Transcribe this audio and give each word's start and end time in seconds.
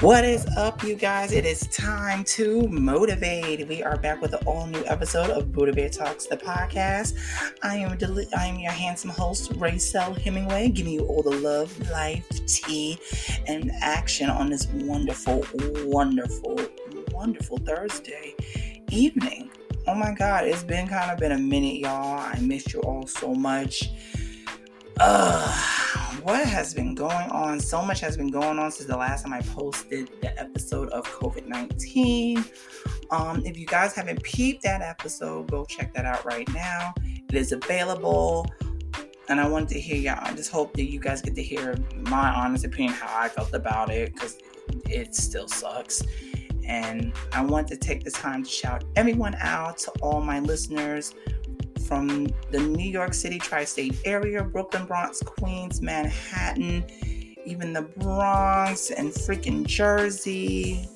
What 0.00 0.24
is 0.24 0.46
up, 0.56 0.82
you 0.82 0.94
guys? 0.94 1.30
It 1.30 1.44
is 1.44 1.66
time 1.66 2.24
to 2.24 2.66
motivate. 2.68 3.68
We 3.68 3.82
are 3.82 3.98
back 3.98 4.22
with 4.22 4.32
an 4.32 4.38
all 4.46 4.66
new 4.66 4.82
episode 4.86 5.28
of 5.28 5.52
Buddha 5.52 5.74
Bear 5.74 5.90
Talks, 5.90 6.24
the 6.24 6.38
podcast. 6.38 7.18
I 7.62 7.76
am 7.76 7.98
deli- 7.98 8.32
I 8.34 8.46
am 8.46 8.58
your 8.58 8.72
handsome 8.72 9.10
host, 9.10 9.52
Raysil 9.58 10.16
Hemingway, 10.16 10.70
giving 10.70 10.94
you 10.94 11.04
all 11.04 11.22
the 11.22 11.36
love, 11.36 11.78
life, 11.90 12.26
tea, 12.46 12.98
and 13.46 13.70
action 13.82 14.30
on 14.30 14.48
this 14.48 14.68
wonderful, 14.68 15.44
wonderful, 15.84 16.58
wonderful 17.12 17.58
Thursday 17.58 18.34
evening. 18.90 19.50
Oh 19.86 19.94
my 19.94 20.14
God, 20.14 20.46
it's 20.46 20.62
been 20.62 20.88
kind 20.88 21.10
of 21.10 21.18
been 21.18 21.32
a 21.32 21.38
minute, 21.38 21.76
y'all. 21.76 22.20
I 22.20 22.38
missed 22.40 22.72
you 22.72 22.80
all 22.80 23.06
so 23.06 23.34
much. 23.34 23.90
Ugh 24.98 25.89
what 26.22 26.46
has 26.46 26.74
been 26.74 26.94
going 26.94 27.30
on? 27.30 27.60
So 27.60 27.82
much 27.82 28.00
has 28.00 28.16
been 28.16 28.30
going 28.30 28.58
on 28.58 28.70
since 28.70 28.88
the 28.88 28.96
last 28.96 29.24
time 29.24 29.32
I 29.32 29.40
posted 29.42 30.10
the 30.20 30.38
episode 30.38 30.88
of 30.90 31.04
COVID 31.06 31.46
19. 31.46 32.44
Um, 33.10 33.42
if 33.44 33.58
you 33.58 33.66
guys 33.66 33.94
haven't 33.94 34.22
peeped 34.22 34.62
that 34.62 34.82
episode, 34.82 35.50
go 35.50 35.64
check 35.64 35.94
that 35.94 36.04
out 36.04 36.24
right 36.24 36.48
now. 36.52 36.94
It 37.28 37.34
is 37.34 37.52
available. 37.52 38.46
And 39.28 39.40
I 39.40 39.48
wanted 39.48 39.68
to 39.70 39.80
hear 39.80 39.96
y'all. 39.96 40.18
I 40.20 40.34
just 40.34 40.50
hope 40.50 40.72
that 40.74 40.90
you 40.90 40.98
guys 40.98 41.22
get 41.22 41.34
to 41.36 41.42
hear 41.42 41.76
my 41.96 42.30
honest 42.30 42.64
opinion, 42.64 42.94
how 42.94 43.16
I 43.16 43.28
felt 43.28 43.54
about 43.54 43.90
it, 43.90 44.12
because 44.12 44.38
it 44.86 45.14
still 45.14 45.48
sucks. 45.48 46.02
And 46.64 47.12
I 47.32 47.42
want 47.44 47.68
to 47.68 47.76
take 47.76 48.04
the 48.04 48.10
time 48.10 48.42
to 48.42 48.50
shout 48.50 48.84
everyone 48.96 49.36
out 49.40 49.78
to 49.78 49.92
all 50.02 50.20
my 50.20 50.40
listeners 50.40 51.14
from 51.90 52.28
the 52.52 52.60
New 52.60 52.88
York 52.88 53.12
City 53.12 53.40
tri 53.40 53.64
state 53.64 53.98
area, 54.04 54.44
Brooklyn, 54.44 54.86
Bronx, 54.86 55.20
Queens, 55.24 55.82
Manhattan, 55.82 56.84
even 57.44 57.72
the 57.72 57.82
Bronx 57.82 58.92
and 58.92 59.10
freaking 59.10 59.66
Jersey, 59.66 60.88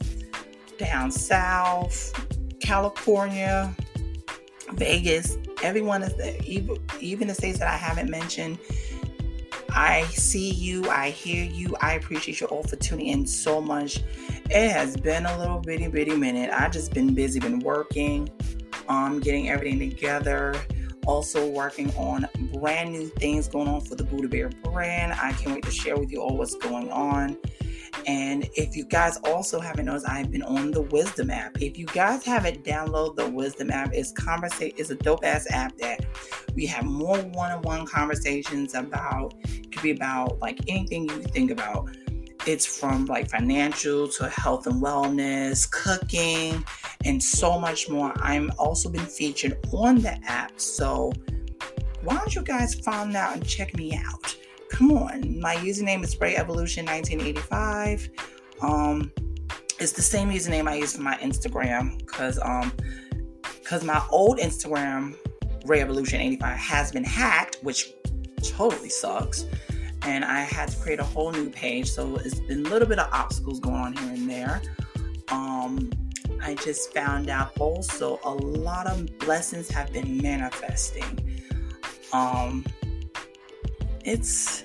down 0.78 1.10
south, 1.10 2.12
California, 2.60 3.74
Vegas. 4.74 5.36
Everyone 5.64 6.04
is 6.04 6.14
there, 6.14 6.36
even, 6.44 6.78
even 7.00 7.26
the 7.26 7.34
states 7.34 7.58
that 7.58 7.66
I 7.66 7.76
haven't 7.76 8.08
mentioned. 8.08 8.60
I 9.70 10.04
see 10.04 10.52
you, 10.52 10.88
I 10.88 11.10
hear 11.10 11.42
you, 11.44 11.74
I 11.80 11.94
appreciate 11.94 12.40
you 12.40 12.46
all 12.46 12.62
for 12.62 12.76
tuning 12.76 13.08
in 13.08 13.26
so 13.26 13.60
much. 13.60 13.98
It 14.48 14.70
has 14.70 14.96
been 14.96 15.26
a 15.26 15.36
little 15.38 15.58
bitty 15.58 15.88
bitty 15.88 16.14
minute. 16.14 16.50
I 16.52 16.68
just 16.68 16.94
been 16.94 17.14
busy, 17.14 17.40
been 17.40 17.58
working, 17.58 18.30
um, 18.88 19.18
getting 19.18 19.48
everything 19.48 19.80
together 19.80 20.54
also 21.06 21.48
working 21.48 21.90
on 21.96 22.28
brand 22.52 22.92
new 22.92 23.08
things 23.08 23.48
going 23.48 23.68
on 23.68 23.80
for 23.80 23.94
the 23.94 24.04
Buddha 24.04 24.28
Bear 24.28 24.48
brand. 24.62 25.12
I 25.12 25.32
can't 25.32 25.54
wait 25.54 25.64
to 25.64 25.70
share 25.70 25.96
with 25.96 26.10
you 26.10 26.20
all 26.20 26.36
what's 26.36 26.54
going 26.56 26.90
on. 26.90 27.36
And 28.06 28.48
if 28.54 28.76
you 28.76 28.84
guys 28.84 29.18
also 29.18 29.60
haven't 29.60 29.86
noticed, 29.86 30.08
I've 30.08 30.30
been 30.30 30.42
on 30.42 30.72
the 30.72 30.82
Wisdom 30.82 31.30
app. 31.30 31.62
If 31.62 31.78
you 31.78 31.86
guys 31.86 32.24
haven't 32.24 32.64
downloaded 32.64 33.16
the 33.16 33.30
Wisdom 33.30 33.70
app, 33.70 33.94
it's 33.94 34.12
conversate. 34.12 34.78
is 34.78 34.90
a 34.90 34.96
dope 34.96 35.24
ass 35.24 35.46
app 35.50 35.76
that 35.78 36.04
we 36.54 36.66
have 36.66 36.84
more 36.84 37.18
one-on-one 37.18 37.86
conversations 37.86 38.74
about. 38.74 39.34
It 39.44 39.72
could 39.72 39.82
be 39.82 39.92
about 39.92 40.38
like 40.40 40.60
anything 40.68 41.08
you 41.08 41.22
think 41.22 41.50
about 41.50 41.88
it's 42.46 42.66
from 42.66 43.06
like 43.06 43.30
financial 43.30 44.06
to 44.08 44.28
health 44.28 44.66
and 44.66 44.82
wellness, 44.82 45.70
cooking, 45.70 46.64
and 47.04 47.22
so 47.22 47.58
much 47.58 47.88
more. 47.88 48.12
I'm 48.16 48.50
also 48.58 48.88
been 48.88 49.06
featured 49.06 49.58
on 49.72 50.00
the 50.00 50.18
app. 50.26 50.60
So 50.60 51.12
why 52.02 52.16
don't 52.16 52.34
you 52.34 52.42
guys 52.42 52.74
find 52.74 53.14
out 53.16 53.34
and 53.34 53.46
check 53.46 53.76
me 53.76 53.96
out? 53.96 54.36
Come 54.70 54.92
on. 54.92 55.40
My 55.40 55.56
username 55.56 56.02
is 56.02 56.18
Ray 56.20 56.36
Evolution 56.36 56.86
1985. 56.86 58.08
Um 58.62 59.12
it's 59.80 59.92
the 59.92 60.02
same 60.02 60.30
username 60.30 60.68
I 60.68 60.76
use 60.76 60.96
for 60.96 61.02
my 61.02 61.16
Instagram 61.18 61.98
because 61.98 62.38
um 62.42 62.72
because 63.62 63.84
my 63.84 64.02
old 64.10 64.38
Instagram 64.38 65.16
Ray 65.66 65.80
Evolution 65.80 66.20
85 66.20 66.56
has 66.56 66.92
been 66.92 67.04
hacked, 67.04 67.58
which 67.62 67.92
totally 68.42 68.90
sucks 68.90 69.46
and 70.06 70.24
I 70.24 70.40
had 70.40 70.68
to 70.68 70.76
create 70.78 71.00
a 71.00 71.04
whole 71.04 71.32
new 71.32 71.48
page. 71.50 71.90
So 71.90 72.16
it's 72.16 72.40
been 72.40 72.66
a 72.66 72.68
little 72.68 72.88
bit 72.88 72.98
of 72.98 73.08
obstacles 73.12 73.60
going 73.60 73.76
on 73.76 73.96
here 73.96 74.12
and 74.12 74.30
there. 74.30 74.62
Um, 75.28 75.90
I 76.44 76.54
just 76.54 76.92
found 76.92 77.30
out 77.30 77.58
also 77.58 78.20
a 78.22 78.30
lot 78.30 78.86
of 78.86 79.18
blessings 79.18 79.68
have 79.70 79.92
been 79.92 80.18
manifesting. 80.18 81.42
Um, 82.12 82.64
it's 84.04 84.64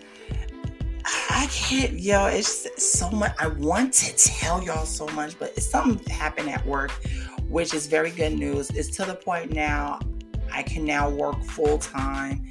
I 1.30 1.48
can't, 1.52 1.94
yo, 1.94 2.26
it's 2.26 2.68
so 2.84 3.10
much. 3.10 3.34
I 3.40 3.48
want 3.48 3.94
to 3.94 4.16
tell 4.16 4.62
y'all 4.62 4.86
so 4.86 5.08
much, 5.08 5.40
but 5.40 5.54
it's 5.56 5.66
something 5.66 6.06
happened 6.14 6.50
at 6.50 6.66
work, 6.66 6.92
which 7.48 7.74
is 7.74 7.88
very 7.88 8.12
good 8.12 8.34
news. 8.34 8.70
It's 8.72 8.90
to 8.98 9.06
the 9.06 9.16
point 9.16 9.54
now 9.54 10.00
I 10.52 10.64
can 10.64 10.84
now 10.84 11.10
work 11.10 11.42
full 11.44 11.78
time 11.78 12.46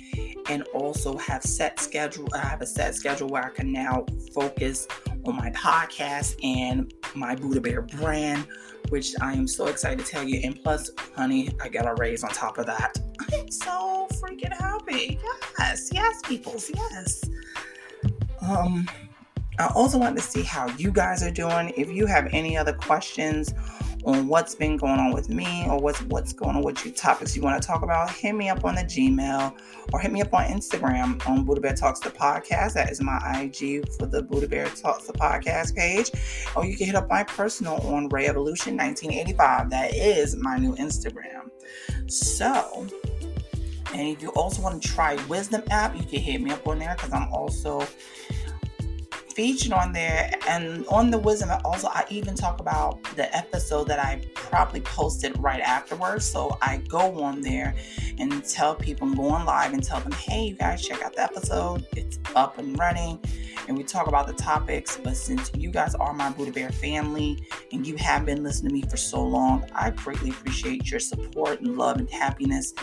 and 0.49 0.63
also 0.75 1.17
have 1.19 1.43
set 1.43 1.79
schedule. 1.79 2.29
I 2.35 2.39
have 2.39 2.63
a 2.63 2.67
set 2.67 2.95
schedule 2.95 3.29
where 3.29 3.45
I 3.45 3.51
can 3.51 3.73
now 3.73 4.07
focus 4.35 4.89
on 5.27 5.37
my 5.37 5.51
podcast 5.51 6.37
and 6.43 6.93
my 7.15 7.35
Buddha 7.35 7.61
Bear 7.61 7.83
brand, 7.83 8.47
which 8.91 9.15
I 9.21 9.33
am 9.33 9.47
so 9.47 9.67
excited 9.67 10.05
to 10.05 10.11
tell 10.11 10.25
you. 10.25 10.41
And 10.43 10.63
plus, 10.63 10.91
honey, 11.15 11.51
I 11.61 11.69
got 11.69 11.87
a 11.87 11.95
raise 11.95 12.25
on 12.25 12.31
top 12.31 12.59
of 12.59 12.67
that. 12.67 12.99
I'm 13.33 13.51
so 13.51 14.09
freaking 14.15 14.53
happy. 14.53 15.19
Yes, 15.59 15.91
yes, 15.93 16.21
peoples, 16.25 16.71
yes. 16.75 17.25
Um, 18.41 18.89
I 19.59 19.67
also 19.75 19.99
want 19.99 20.17
to 20.17 20.23
see 20.23 20.43
how 20.43 20.69
you 20.77 20.93
guys 20.93 21.23
are 21.23 21.31
doing. 21.31 21.73
If 21.77 21.91
you 21.91 22.07
have 22.07 22.29
any 22.33 22.57
other 22.57 22.73
questions 22.73 23.53
on 24.09 24.27
what's 24.27 24.55
been 24.55 24.79
going 24.79 24.99
on 24.99 25.13
with 25.13 25.29
me 25.29 25.67
or 25.69 25.79
what's 25.79 26.01
what's 26.05 26.33
going 26.33 26.57
on 26.57 26.63
with 26.63 26.83
you 26.85 26.91
topics 26.91 27.37
you 27.37 27.43
want 27.43 27.61
to 27.61 27.67
talk 27.67 27.83
about, 27.83 28.11
hit 28.11 28.35
me 28.35 28.49
up 28.49 28.65
on 28.65 28.75
the 28.75 28.81
Gmail 28.81 29.55
or 29.93 30.01
hit 30.01 30.11
me 30.11 30.23
up 30.23 30.33
on 30.33 30.45
Instagram 30.47 31.25
on 31.29 31.45
Buddha 31.45 31.61
Bear 31.61 31.75
Talks 31.75 32.01
the 32.01 32.09
podcast. 32.09 32.73
That 32.73 32.91
is 32.91 33.03
my 33.03 33.19
IG 33.43 33.87
for 33.99 34.07
the 34.07 34.23
Buddha 34.23 34.49
Bear 34.49 34.67
Talks 34.71 35.07
the 35.07 35.13
podcast 35.13 35.77
page. 35.77 36.11
Or 36.57 36.65
you 36.65 36.75
can 36.75 36.87
hit 36.87 36.95
up 36.95 37.11
my 37.11 37.23
personal 37.23 37.75
on 37.87 38.09
Ray 38.09 38.29
Evolution 38.29 38.79
1985. 38.79 39.69
That 39.69 39.95
is 39.95 40.37
my 40.37 40.57
new 40.57 40.75
Instagram. 40.77 41.51
So 42.07 42.87
and 43.93 44.09
if 44.09 44.23
you 44.23 44.31
also 44.31 44.63
want 44.63 44.83
to 44.83 44.89
try 44.89 45.17
Wisdom 45.27 45.63
app, 45.71 45.97
you 45.97 46.05
can 46.05 46.21
hit 46.21 46.41
me 46.41 46.51
up 46.51 46.67
on 46.67 46.79
there 46.79 46.95
because 46.95 47.13
I'm 47.13 47.33
also 47.33 47.87
featured 49.39 49.73
on 49.73 49.93
there 49.93 50.33
and 50.49 50.85
on 50.89 51.13
the 51.13 51.19
wisdom 51.19 51.49
also 51.65 51.87
i 51.93 52.05
even 52.11 52.35
talk 52.35 52.59
about 52.59 53.01
the 53.15 53.37
episode 53.37 53.87
that 53.87 54.01
i 54.01 54.21
probably 54.35 54.81
posted 54.81 55.39
right 55.39 55.61
afterwards. 55.61 56.25
So 56.29 56.59
i 56.61 56.79
go 56.89 57.23
on 57.23 57.41
there 57.41 57.77
and 58.19 58.45
tell 58.45 58.75
people 58.75 59.07
and 59.07 59.17
go 59.17 59.29
on 59.29 59.47
live 59.47 59.75
and 59.75 59.81
tell 59.81 60.01
them 60.01 60.11
hey 60.11 60.47
you 60.47 60.57
guys 60.57 60.85
check 60.85 61.03
out 61.05 61.15
the 61.15 61.23
episode. 61.23 61.87
It's 61.97 62.19
up 62.35 62.59
and 62.59 62.77
running. 62.77 63.21
And 63.69 63.79
we 63.79 63.85
talk 63.85 64.09
about 64.09 64.27
the 64.27 64.33
topics 64.33 64.97
but 64.97 65.17
since 65.17 65.53
you 65.55 65.71
guys 65.71 65.95
are 65.95 66.13
my 66.15 66.31
buddha 66.31 66.51
bear 66.51 66.71
family 66.71 67.47
and 67.71 67.87
you 67.87 67.97
have 67.99 68.27
been 68.27 68.43
listening 68.43 68.71
to 68.71 68.75
me 68.75 68.91
for 68.91 68.97
so 68.97 69.23
long 69.23 69.65
i 69.73 69.91
greatly 69.91 70.31
appreciate 70.31 70.91
your 70.91 70.99
support 70.99 71.61
and 71.61 71.79
love 71.79 71.99
and 71.99 72.11
happiness. 72.11 72.75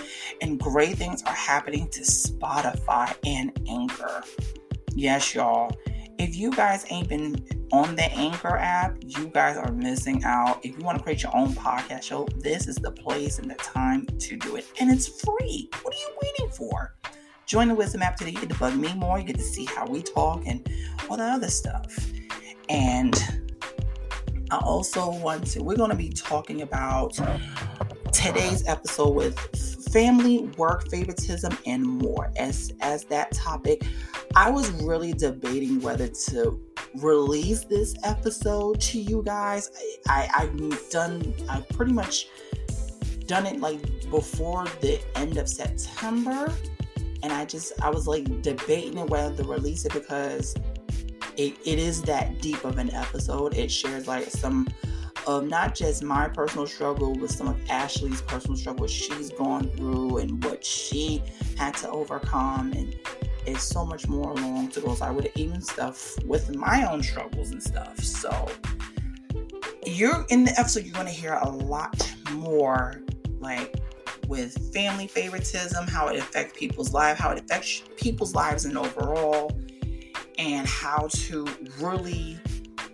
And 0.41 0.57
great 0.57 0.95
things 0.97 1.22
are 1.23 1.33
happening 1.33 1.89
to 1.89 1.99
spotify 1.99 3.13
and 3.25 3.51
anchor. 3.67 4.23
Yes 4.93 5.35
y'all 5.35 5.69
if 6.18 6.36
you 6.36 6.52
guys 6.52 6.86
ain't 6.90 7.09
been 7.09 7.46
on 7.72 7.96
the 7.96 8.12
Anchor 8.14 8.58
app, 8.58 8.96
you 9.02 9.28
guys 9.28 9.58
are 9.58 9.72
missing 9.72 10.24
out. 10.24 10.64
If 10.64 10.78
you 10.78 10.84
want 10.84 10.98
to 10.98 11.03
create 11.03 11.24
your 11.24 11.36
own 11.36 11.50
podcast 11.53 12.03
show, 12.03 12.28
this 12.40 12.68
is 12.68 12.76
the 12.78 12.92
place 12.92 13.40
and 13.40 13.50
the 13.50 13.56
time 13.56 14.06
to 14.06 14.38
do 14.38 14.56
it. 14.56 14.66
And 14.80 14.92
it's 14.92 15.08
free. 15.08 15.70
What 15.81 15.94
are 15.94 15.98
you 15.98 16.18
waiting 16.22 16.50
for? 16.56 16.96
Join 17.46 17.68
the 17.68 17.76
Wisdom 17.76 18.02
app 18.02 18.16
today. 18.16 18.31
You 18.31 18.40
get 18.40 18.50
to 18.50 18.59
bug 18.59 18.76
me 18.76 18.94
more. 18.94 19.20
You 19.20 19.26
get 19.26 19.38
to 19.38 19.44
see 19.44 19.66
how 19.66 19.85
we 19.85 20.02
talk 20.02 20.44
and 20.46 20.67
all 21.09 21.17
the 21.17 21.23
other 21.23 21.50
stuff. 21.50 22.12
And 22.70 23.16
I 24.52 24.58
also 24.58 25.11
want 25.11 25.47
to, 25.47 25.64
we're 25.64 25.76
going 25.76 25.91
to 25.91 25.97
be 25.97 26.09
talking 26.09 26.61
about 26.61 27.20
today's 28.14 28.68
episode 28.68 29.14
with 29.14 29.38
family, 29.91 30.40
work, 30.58 30.90
favoritism, 30.90 31.58
and 31.66 31.84
more 31.84 32.32
as 32.38 32.73
as 32.82 33.06
that 33.06 33.32
topic. 33.32 33.84
I 34.35 34.49
was 34.49 34.70
really 34.84 35.14
debating 35.14 35.79
whether 35.82 36.09
to 36.09 36.59
release 36.96 37.64
this 37.64 37.96
episode 38.03 38.82
to 38.82 38.99
you 38.99 39.23
guys. 39.23 39.72
I, 40.08 40.29
I 40.35 40.43
I've 40.43 40.90
done 40.90 41.34
I 41.47 41.61
pretty 41.73 41.93
much 41.93 42.28
done 43.28 43.46
it 43.46 43.59
like 43.61 43.82
before 44.09 44.66
the 44.82 44.99
end 45.16 45.37
of 45.37 45.47
September, 45.47 46.53
and 47.23 47.32
I 47.32 47.46
just 47.46 47.82
I 47.82 47.90
was 47.90 48.08
like 48.08 48.41
debating 48.41 49.05
whether 49.08 49.35
to 49.35 49.49
release 49.49 49.85
it 49.85 49.93
because 49.93 50.55
it, 51.37 51.58
it 51.66 51.79
is 51.79 52.02
that 52.03 52.41
deep 52.41 52.64
of 52.66 52.78
an 52.78 52.93
episode. 52.93 53.55
It 53.55 53.72
shares 53.72 54.05
like 54.05 54.26
some 54.26 54.67
of 55.28 55.47
not 55.47 55.76
just 55.76 56.03
my 56.03 56.28
personal 56.28 56.67
struggle, 56.67 57.16
but 57.16 57.29
some 57.29 57.47
of 57.47 57.59
Ashley's 57.70 58.22
personal 58.22 58.58
struggle, 58.58 58.87
she's 58.87 59.32
gone 59.32 59.70
through 59.76 60.17
and 60.17 60.43
what 60.43 60.64
she 60.64 61.23
had 61.58 61.76
to 61.78 61.90
overcome. 61.90 62.73
And 62.73 62.96
it's 63.46 63.64
so 63.64 63.86
much 63.86 64.08
more 64.08 64.32
along 64.32 64.70
to. 64.70 64.82
So 64.96 65.06
I 65.06 65.12
would 65.12 65.32
even 65.36 65.62
stuff 65.62 66.16
with 66.26 66.56
my 66.56 66.90
own 66.90 67.03
struggles 67.03 67.52
and 67.52 67.62
stuff. 67.62 68.00
So 68.00 68.47
you're 69.86 70.26
in 70.30 70.46
the 70.46 70.59
episode, 70.59 70.84
you're 70.86 70.94
to 71.06 71.12
hear 71.12 71.40
a 71.42 71.50
lot 71.50 72.16
more 72.32 73.02
like 73.40 73.76
with 74.28 74.74
family 74.74 75.08
favoritism, 75.08 75.88
how 75.88 76.08
it 76.08 76.18
affects 76.18 76.58
people's 76.58 76.94
lives, 76.94 77.20
how 77.20 77.32
it 77.32 77.40
affects 77.40 77.84
people's 77.97 78.34
lives 78.34 78.66
and 78.66 78.78
overall, 78.78 79.52
and 80.38 80.68
how 80.68 81.08
to 81.12 81.47
really 81.80 82.40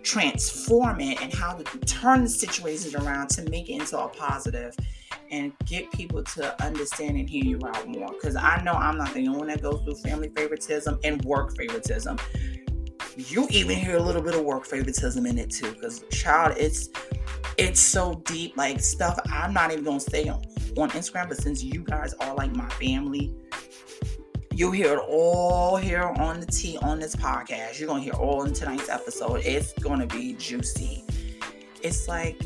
transform 0.02 1.00
it 1.00 1.20
and 1.22 1.32
how 1.32 1.54
to 1.54 1.78
turn 1.80 2.22
the 2.22 2.28
situations 2.28 2.94
around 2.94 3.28
to 3.30 3.48
make 3.50 3.68
it 3.68 3.74
into 3.74 3.98
a 3.98 4.08
positive 4.08 4.76
and 5.30 5.52
get 5.66 5.90
people 5.92 6.22
to 6.22 6.64
understand 6.64 7.16
and 7.16 7.28
hear 7.28 7.44
you 7.44 7.60
out 7.66 7.88
more. 7.88 8.08
Because 8.08 8.36
I 8.36 8.62
know 8.62 8.72
I'm 8.72 8.98
not 8.98 9.12
the 9.14 9.26
only 9.26 9.38
one 9.38 9.48
that 9.48 9.62
goes 9.62 9.82
through 9.82 9.96
family 9.96 10.30
favoritism 10.34 10.98
and 11.04 11.24
work 11.24 11.56
favoritism. 11.56 12.18
You 13.16 13.46
even 13.50 13.76
hear 13.76 13.96
a 13.96 14.02
little 14.02 14.22
bit 14.22 14.34
of 14.34 14.44
work 14.44 14.64
favoritism 14.64 15.26
in 15.26 15.38
it 15.38 15.50
too. 15.50 15.72
Because 15.72 16.04
child, 16.10 16.56
it's 16.58 16.88
it's 17.58 17.80
so 17.80 18.22
deep, 18.24 18.56
like 18.56 18.80
stuff 18.80 19.18
I'm 19.26 19.52
not 19.52 19.72
even 19.72 19.84
gonna 19.84 20.00
stay 20.00 20.28
on, 20.28 20.42
on 20.76 20.90
Instagram, 20.90 21.28
but 21.28 21.36
since 21.36 21.62
you 21.62 21.84
guys 21.84 22.14
are 22.14 22.34
like 22.34 22.54
my 22.54 22.68
family, 22.70 23.34
you'll 24.54 24.70
hear 24.72 24.94
it 24.94 25.02
all 25.08 25.76
here 25.76 26.02
on 26.02 26.40
the 26.40 26.46
T 26.46 26.78
on 26.78 26.98
this 26.98 27.14
podcast. 27.14 27.78
You're 27.78 27.88
gonna 27.88 28.02
hear 28.02 28.14
all 28.14 28.44
in 28.44 28.52
tonight's 28.52 28.88
episode. 28.88 29.42
It's 29.44 29.72
gonna 29.74 30.06
be 30.06 30.34
juicy. 30.34 31.04
It's 31.82 32.08
like 32.08 32.40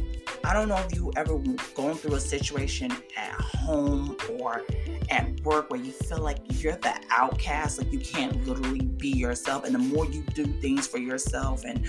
I 0.44 0.52
don't 0.52 0.68
know 0.68 0.76
if 0.76 0.94
you 0.94 1.12
ever 1.16 1.38
gone 1.74 1.96
through 1.96 2.14
a 2.14 2.20
situation 2.20 2.92
at 3.16 3.32
home 3.40 4.16
or 4.38 4.62
at 5.10 5.40
work 5.40 5.70
where 5.70 5.80
you 5.80 5.92
feel 5.92 6.18
like 6.18 6.38
you're 6.62 6.76
the 6.76 6.94
outcast, 7.10 7.78
like 7.78 7.92
you 7.92 7.98
can't 7.98 8.46
literally 8.46 8.80
be 8.80 9.08
yourself. 9.08 9.64
And 9.64 9.74
the 9.74 9.78
more 9.78 10.06
you 10.06 10.22
do 10.34 10.46
things 10.60 10.86
for 10.86 10.98
yourself 10.98 11.64
and 11.64 11.86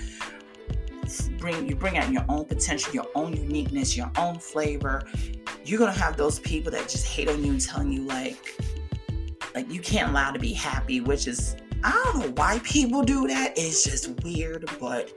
bring 1.38 1.66
you 1.68 1.74
bring 1.74 1.98
out 1.98 2.12
your 2.12 2.24
own 2.28 2.44
potential, 2.44 2.92
your 2.92 3.06
own 3.14 3.34
uniqueness, 3.34 3.96
your 3.96 4.10
own 4.18 4.38
flavor, 4.38 5.06
you're 5.64 5.78
gonna 5.78 5.92
have 5.92 6.16
those 6.16 6.38
people 6.40 6.70
that 6.72 6.88
just 6.88 7.06
hate 7.06 7.28
on 7.28 7.42
you 7.42 7.52
and 7.52 7.60
telling 7.60 7.92
you 7.92 8.02
like 8.02 8.60
like 9.54 9.70
you 9.72 9.80
can't 9.80 10.10
allow 10.10 10.30
to 10.30 10.38
be 10.38 10.52
happy, 10.52 11.00
which 11.00 11.26
is 11.26 11.56
I 11.84 11.92
don't 12.04 12.20
know 12.20 12.32
why 12.32 12.60
people 12.64 13.02
do 13.02 13.26
that. 13.28 13.56
It's 13.56 13.84
just 13.84 14.22
weird, 14.22 14.68
but 14.80 15.12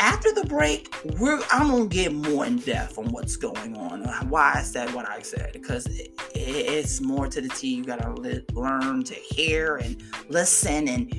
after 0.00 0.32
the 0.32 0.44
break, 0.46 0.92
we're 1.18 1.38
I'm 1.52 1.68
gonna 1.68 1.86
get 1.86 2.12
more 2.12 2.46
in 2.46 2.56
depth 2.56 2.98
on 2.98 3.12
what's 3.12 3.36
going 3.36 3.76
on, 3.76 4.02
why 4.30 4.54
I 4.56 4.62
said 4.62 4.92
what 4.94 5.08
I 5.08 5.20
said, 5.20 5.50
because 5.52 5.86
it, 5.86 6.18
it's 6.34 7.02
more 7.02 7.28
to 7.28 7.40
the 7.40 7.50
T. 7.50 7.74
You 7.74 7.84
gotta 7.84 8.10
li- 8.14 8.44
learn 8.54 9.04
to 9.04 9.14
hear 9.14 9.76
and 9.76 10.02
listen 10.28 10.88
and 10.88 11.14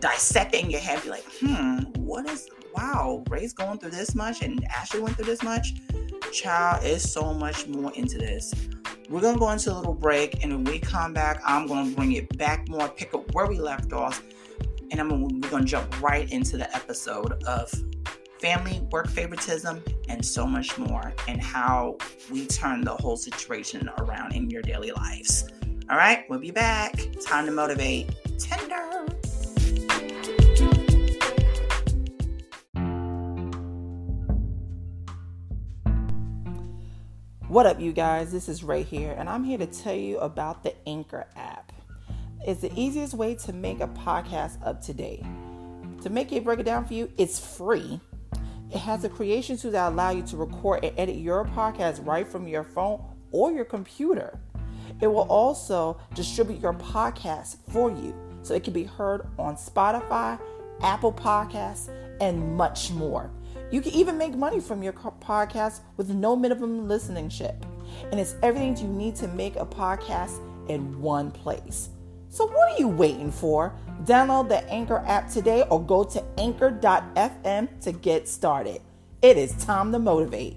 dissect 0.00 0.54
it 0.54 0.64
in 0.64 0.70
your 0.70 0.80
head. 0.80 1.02
Be 1.02 1.08
like, 1.08 1.24
hmm, 1.40 1.78
what 1.98 2.28
is? 2.28 2.48
Wow, 2.76 3.24
Ray's 3.28 3.52
going 3.52 3.78
through 3.78 3.90
this 3.90 4.14
much, 4.14 4.42
and 4.42 4.64
Ashley 4.66 5.00
went 5.00 5.16
through 5.16 5.24
this 5.24 5.42
much. 5.42 5.74
Child, 6.30 6.84
is 6.84 7.10
so 7.10 7.34
much 7.34 7.66
more 7.66 7.92
into 7.94 8.18
this. 8.18 8.54
We're 9.08 9.22
gonna 9.22 9.38
go 9.38 9.50
into 9.50 9.72
a 9.72 9.74
little 9.74 9.94
break, 9.94 10.44
and 10.44 10.52
when 10.52 10.64
we 10.64 10.78
come 10.78 11.14
back, 11.14 11.40
I'm 11.44 11.66
gonna 11.66 11.90
bring 11.90 12.12
it 12.12 12.36
back 12.36 12.68
more, 12.68 12.86
pick 12.88 13.14
up 13.14 13.34
where 13.34 13.46
we 13.46 13.58
left 13.58 13.94
off, 13.94 14.22
and 14.90 15.00
I'm 15.00 15.08
gonna, 15.08 15.24
we're 15.24 15.50
gonna 15.50 15.64
jump 15.64 16.00
right 16.02 16.30
into 16.30 16.58
the 16.58 16.72
episode 16.76 17.42
of 17.44 17.72
family, 18.40 18.80
work 18.90 19.06
favoritism, 19.08 19.82
and 20.08 20.24
so 20.24 20.46
much 20.46 20.78
more, 20.78 21.12
and 21.28 21.42
how 21.42 21.96
we 22.30 22.46
turn 22.46 22.80
the 22.82 22.94
whole 22.96 23.16
situation 23.16 23.90
around 23.98 24.34
in 24.34 24.48
your 24.48 24.62
daily 24.62 24.90
lives. 24.92 25.48
All 25.90 25.96
right, 25.96 26.24
we'll 26.30 26.38
be 26.38 26.50
back. 26.50 26.94
Time 27.24 27.46
to 27.46 27.52
motivate. 27.52 28.08
Tender. 28.38 29.06
What 37.48 37.66
up, 37.66 37.80
you 37.80 37.92
guys? 37.92 38.30
This 38.30 38.48
is 38.48 38.62
Ray 38.62 38.84
here, 38.84 39.14
and 39.18 39.28
I'm 39.28 39.42
here 39.42 39.58
to 39.58 39.66
tell 39.66 39.94
you 39.94 40.18
about 40.18 40.62
the 40.62 40.72
Anchor 40.88 41.26
app. 41.36 41.72
It's 42.46 42.60
the 42.62 42.72
easiest 42.74 43.12
way 43.12 43.34
to 43.34 43.52
make 43.52 43.80
a 43.80 43.88
podcast 43.88 44.64
up 44.64 44.80
to 44.82 44.94
date. 44.94 45.24
To 46.02 46.08
make 46.08 46.32
it 46.32 46.44
break 46.44 46.60
it 46.60 46.62
down 46.62 46.86
for 46.86 46.94
you, 46.94 47.10
it's 47.18 47.38
free 47.38 48.00
it 48.70 48.78
has 48.78 49.04
a 49.04 49.08
creation 49.08 49.56
tool 49.56 49.72
that 49.72 49.92
allow 49.92 50.10
you 50.10 50.22
to 50.22 50.36
record 50.36 50.84
and 50.84 50.96
edit 50.98 51.16
your 51.16 51.44
podcast 51.44 52.04
right 52.06 52.26
from 52.26 52.46
your 52.46 52.64
phone 52.64 53.02
or 53.32 53.50
your 53.52 53.64
computer. 53.64 54.38
It 55.00 55.06
will 55.06 55.28
also 55.28 56.00
distribute 56.14 56.60
your 56.60 56.74
podcast 56.74 57.56
for 57.70 57.90
you 57.90 58.14
so 58.42 58.54
it 58.54 58.64
can 58.64 58.72
be 58.72 58.84
heard 58.84 59.26
on 59.38 59.56
Spotify, 59.56 60.38
Apple 60.82 61.12
Podcasts, 61.12 61.88
and 62.20 62.56
much 62.56 62.90
more. 62.90 63.30
You 63.70 63.80
can 63.80 63.92
even 63.92 64.18
make 64.18 64.34
money 64.34 64.60
from 64.60 64.82
your 64.82 64.92
podcast 64.92 65.80
with 65.96 66.10
no 66.10 66.36
minimum 66.36 66.88
listenership. 66.88 67.62
And 68.10 68.20
it's 68.20 68.36
everything 68.42 68.76
you 68.76 68.88
need 68.88 69.16
to 69.16 69.28
make 69.28 69.56
a 69.56 69.66
podcast 69.66 70.38
in 70.68 71.00
one 71.00 71.30
place. 71.30 71.90
So, 72.32 72.46
what 72.46 72.72
are 72.72 72.78
you 72.78 72.86
waiting 72.86 73.32
for? 73.32 73.74
Download 74.04 74.48
the 74.48 74.64
Anchor 74.70 75.02
app 75.04 75.28
today 75.28 75.64
or 75.68 75.82
go 75.82 76.04
to 76.04 76.22
anchor.fm 76.38 77.80
to 77.80 77.90
get 77.90 78.28
started. 78.28 78.80
It 79.20 79.36
is 79.36 79.52
time 79.54 79.90
to 79.90 79.98
motivate. 79.98 80.56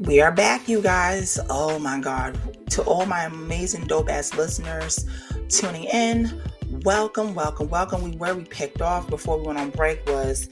We 0.00 0.20
are 0.20 0.32
back, 0.32 0.68
you 0.68 0.82
guys. 0.82 1.38
Oh 1.48 1.78
my 1.78 2.00
God. 2.00 2.36
To 2.70 2.82
all 2.82 3.06
my 3.06 3.22
amazing 3.26 3.86
dope 3.86 4.10
ass 4.10 4.34
listeners 4.34 5.06
tuning 5.48 5.84
in, 5.84 6.42
welcome, 6.82 7.36
welcome, 7.36 7.68
welcome. 7.68 8.02
We 8.02 8.16
where 8.16 8.34
we 8.34 8.42
picked 8.42 8.82
off 8.82 9.08
before 9.08 9.38
we 9.38 9.46
went 9.46 9.60
on 9.60 9.70
break 9.70 10.04
was 10.08 10.48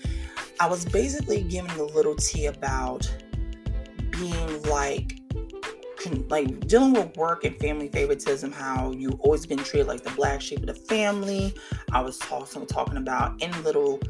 I 0.63 0.67
was 0.67 0.85
basically 0.85 1.43
giving 1.43 1.73
a 1.73 1.83
little 1.83 2.15
tea 2.15 2.47
about 2.47 3.13
being 4.13 4.63
like 4.63 5.19
like 6.29 6.69
dealing 6.69 6.93
with 6.93 7.17
work 7.17 7.45
and 7.45 7.59
family 7.59 7.89
favoritism, 7.89 8.53
how 8.53 8.93
you've 8.93 9.19
always 9.23 9.45
been 9.45 9.59
treated 9.59 9.89
like 9.89 10.05
the 10.05 10.13
black 10.13 10.41
sheep 10.41 10.61
of 10.61 10.67
the 10.67 10.75
family. 10.75 11.53
I 11.91 12.01
was 12.01 12.17
talking 12.17 12.65
talking 12.67 12.97
about 12.97 13.43
in 13.43 13.51
little 13.65 14.01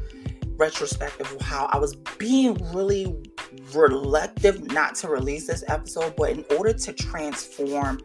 retrospective 0.55 1.35
how 1.41 1.69
I 1.71 1.79
was 1.79 1.95
being 2.19 2.53
really 2.71 3.17
reluctant 3.73 4.71
not 4.71 4.93
to 4.97 5.07
release 5.07 5.47
this 5.47 5.63
episode, 5.67 6.15
but 6.15 6.29
in 6.29 6.45
order 6.55 6.73
to 6.73 6.93
transform 6.93 7.99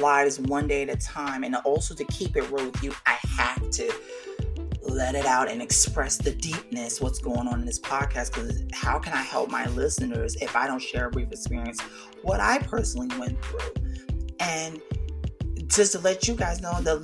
lives 0.00 0.40
one 0.40 0.66
day 0.68 0.84
at 0.84 0.88
a 0.88 0.96
time 0.96 1.44
and 1.44 1.54
also 1.66 1.94
to 1.94 2.04
keep 2.06 2.34
it 2.34 2.50
real 2.50 2.64
with 2.64 2.82
you, 2.82 2.94
I 3.04 3.18
have 3.36 3.68
to 3.72 3.94
let 4.86 5.14
it 5.14 5.26
out 5.26 5.50
and 5.50 5.62
express 5.62 6.16
the 6.16 6.30
deepness 6.30 7.00
what's 7.00 7.18
going 7.18 7.48
on 7.48 7.60
in 7.60 7.66
this 7.66 7.80
podcast 7.80 8.32
because 8.32 8.62
how 8.72 8.98
can 8.98 9.12
i 9.12 9.22
help 9.22 9.50
my 9.50 9.66
listeners 9.68 10.36
if 10.36 10.54
i 10.54 10.66
don't 10.66 10.82
share 10.82 11.06
a 11.06 11.10
brief 11.10 11.30
experience 11.32 11.80
what 12.22 12.40
i 12.40 12.58
personally 12.58 13.08
went 13.18 13.42
through? 13.44 13.84
And 14.40 14.80
just 15.66 15.92
to 15.92 15.98
let 16.00 16.28
you 16.28 16.34
guys 16.34 16.60
know 16.60 16.80
the, 16.80 17.00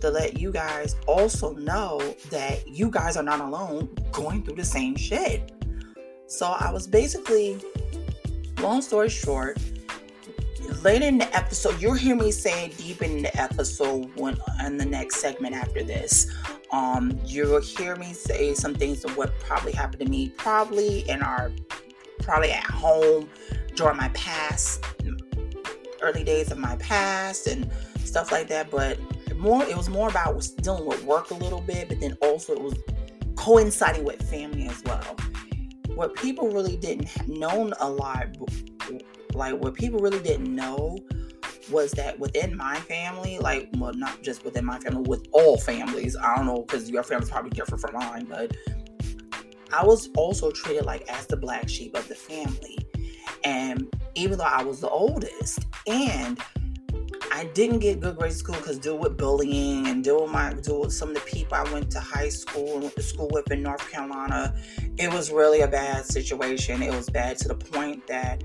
to 0.00 0.10
let 0.10 0.38
you 0.38 0.52
guys 0.52 0.96
also 1.06 1.54
know 1.54 1.98
that 2.30 2.68
you 2.68 2.90
guys 2.90 3.16
are 3.16 3.22
not 3.22 3.40
alone 3.40 3.88
going 4.12 4.44
through 4.44 4.56
the 4.56 4.64
same 4.64 4.96
shit. 4.96 5.52
So 6.26 6.46
i 6.46 6.72
was 6.72 6.86
basically 6.86 7.58
long 8.60 8.82
story 8.82 9.08
short 9.08 9.58
later 10.82 11.06
in 11.06 11.18
the 11.18 11.36
episode, 11.36 11.80
you'll 11.80 11.94
hear 11.94 12.16
me 12.16 12.30
say 12.30 12.68
deep 12.76 13.02
in 13.02 13.22
the 13.22 13.40
episode 13.40 14.10
when 14.16 14.36
in 14.64 14.76
the 14.76 14.84
next 14.84 15.16
segment 15.16 15.54
after 15.54 15.82
this. 15.82 16.32
Um, 16.72 17.18
you'll 17.24 17.60
hear 17.60 17.96
me 17.96 18.12
say 18.12 18.54
some 18.54 18.74
things 18.74 19.04
of 19.04 19.16
what 19.16 19.38
probably 19.40 19.72
happened 19.72 20.00
to 20.00 20.08
me, 20.08 20.30
probably 20.30 21.08
in 21.08 21.22
our 21.22 21.52
probably 22.20 22.50
at 22.50 22.64
home 22.64 23.28
during 23.74 23.96
my 23.96 24.08
past 24.08 24.84
early 26.02 26.24
days 26.24 26.50
of 26.50 26.58
my 26.58 26.76
past 26.76 27.46
and 27.46 27.70
stuff 28.04 28.32
like 28.32 28.48
that. 28.48 28.70
But 28.70 28.98
more 29.36 29.62
it 29.62 29.76
was 29.76 29.88
more 29.88 30.08
about 30.08 30.48
dealing 30.62 30.86
with 30.86 31.04
work 31.04 31.30
a 31.30 31.34
little 31.34 31.60
bit, 31.60 31.88
but 31.88 32.00
then 32.00 32.16
also 32.22 32.54
it 32.54 32.62
was 32.62 32.74
coinciding 33.36 34.04
with 34.04 34.22
family 34.28 34.68
as 34.68 34.82
well. 34.84 35.16
What 35.94 36.14
people 36.16 36.50
really 36.50 36.76
didn't 36.76 37.08
know 37.28 37.72
a 37.80 37.88
lot 37.88 38.36
like 39.36 39.54
what 39.60 39.74
people 39.74 40.00
really 40.00 40.20
didn't 40.20 40.54
know 40.54 40.98
was 41.70 41.92
that 41.92 42.18
within 42.18 42.56
my 42.56 42.76
family, 42.80 43.38
like 43.38 43.68
well, 43.76 43.92
not 43.94 44.22
just 44.22 44.44
within 44.44 44.64
my 44.64 44.78
family, 44.78 45.02
with 45.08 45.26
all 45.32 45.58
families, 45.58 46.16
I 46.16 46.36
don't 46.36 46.46
know 46.46 46.62
because 46.62 46.90
your 46.90 47.02
family's 47.02 47.30
probably 47.30 47.50
different 47.50 47.80
from 47.80 47.94
mine, 47.94 48.26
but 48.28 48.56
I 49.72 49.84
was 49.84 50.08
also 50.16 50.50
treated 50.50 50.84
like 50.84 51.08
as 51.08 51.26
the 51.26 51.36
black 51.36 51.68
sheep 51.68 51.96
of 51.96 52.06
the 52.08 52.14
family. 52.14 52.78
And 53.44 53.92
even 54.14 54.38
though 54.38 54.44
I 54.44 54.62
was 54.62 54.80
the 54.80 54.88
oldest, 54.88 55.66
and 55.86 56.40
I 57.32 57.44
didn't 57.52 57.80
get 57.80 58.00
good 58.00 58.16
grades 58.16 58.36
in 58.36 58.38
school 58.38 58.56
because 58.56 58.78
deal 58.78 58.98
with 58.98 59.16
bullying 59.16 59.86
and 59.88 60.02
deal 60.02 60.22
with 60.22 60.30
my 60.30 60.54
deal 60.54 60.80
with 60.80 60.92
some 60.92 61.10
of 61.10 61.16
the 61.16 61.20
people 61.22 61.56
I 61.56 61.70
went 61.72 61.90
to 61.90 62.00
high 62.00 62.28
school 62.28 62.74
and 62.74 62.82
went 62.82 62.96
to 62.96 63.02
school 63.02 63.28
with 63.30 63.50
in 63.50 63.62
North 63.62 63.90
Carolina. 63.90 64.54
It 64.96 65.12
was 65.12 65.30
really 65.30 65.60
a 65.60 65.68
bad 65.68 66.06
situation. 66.06 66.82
It 66.82 66.94
was 66.94 67.10
bad 67.10 67.36
to 67.38 67.48
the 67.48 67.54
point 67.54 68.06
that 68.06 68.42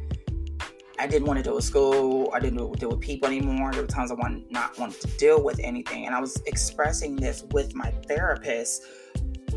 I 1.01 1.07
didn't 1.07 1.27
want 1.27 1.37
to 1.37 1.43
deal 1.43 1.55
with 1.55 1.63
school. 1.63 2.29
I 2.31 2.39
didn't 2.39 2.57
deal 2.77 2.91
with 2.91 2.99
people 2.99 3.27
anymore. 3.27 3.71
There 3.71 3.81
were 3.81 3.87
times 3.87 4.11
I 4.11 4.13
want 4.13 4.51
not 4.51 4.77
want 4.77 4.93
to 5.01 5.07
deal 5.17 5.41
with 5.41 5.59
anything, 5.59 6.05
and 6.05 6.13
I 6.13 6.21
was 6.21 6.39
expressing 6.45 7.15
this 7.15 7.43
with 7.49 7.73
my 7.73 7.89
therapist, 8.07 8.83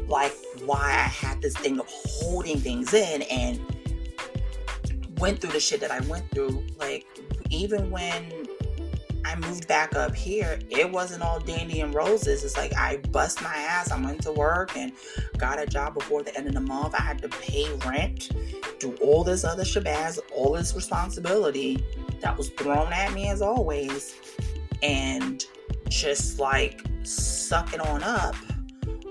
like 0.08 0.32
why 0.64 0.80
I 0.80 1.08
had 1.08 1.42
this 1.42 1.54
thing 1.54 1.78
of 1.78 1.86
holding 1.86 2.58
things 2.60 2.94
in 2.94 3.22
and 3.22 3.60
went 5.18 5.42
through 5.42 5.50
the 5.50 5.60
shit 5.60 5.80
that 5.80 5.90
I 5.90 6.00
went 6.06 6.30
through. 6.30 6.64
Like 6.78 7.04
even 7.50 7.90
when 7.90 8.46
I 9.25 9.37
moved 9.37 9.66
back 9.66 9.97
up 9.97 10.14
here, 10.14 10.59
it 10.71 10.90
wasn't 10.90 11.23
all 11.23 11.40
dandy 11.40 11.81
and 11.81 11.95
roses. 11.95 12.45
It's 12.45 12.57
like 12.57 12.75
I 12.76 12.99
bust 13.11 13.43
my 13.43 13.54
ass. 13.54 13.90
I 13.90 14.00
went 14.00 14.23
to 14.23 14.33
work 14.33 14.76
and 14.76 14.93
got 15.38 15.61
a 15.61 15.66
job 15.66 15.95
before 15.95 16.23
the 16.23 16.37
end 16.37 16.47
of 16.47 16.54
the 16.54 16.61
month. 16.61 16.95
I 16.95 17.02
had 17.02 17.21
to 17.23 17.28
pay 17.28 17.73
rent, 17.87 18.31
do 18.78 18.95
all 19.00 19.25
this 19.25 19.45
other 19.45 19.64
shabazz, 19.64 20.19
all 20.35 20.52
this 20.52 20.75
responsibility 20.75 21.85
that 22.21 22.37
was 22.37 22.50
thrown 22.50 22.93
at 22.93 23.12
me 23.12 23.28
as 23.28 23.43
always, 23.43 24.14
and 24.83 25.45
just 25.88 26.38
like 26.38 26.85
sucking 27.02 27.81
on 27.81 28.02
up 28.02 28.37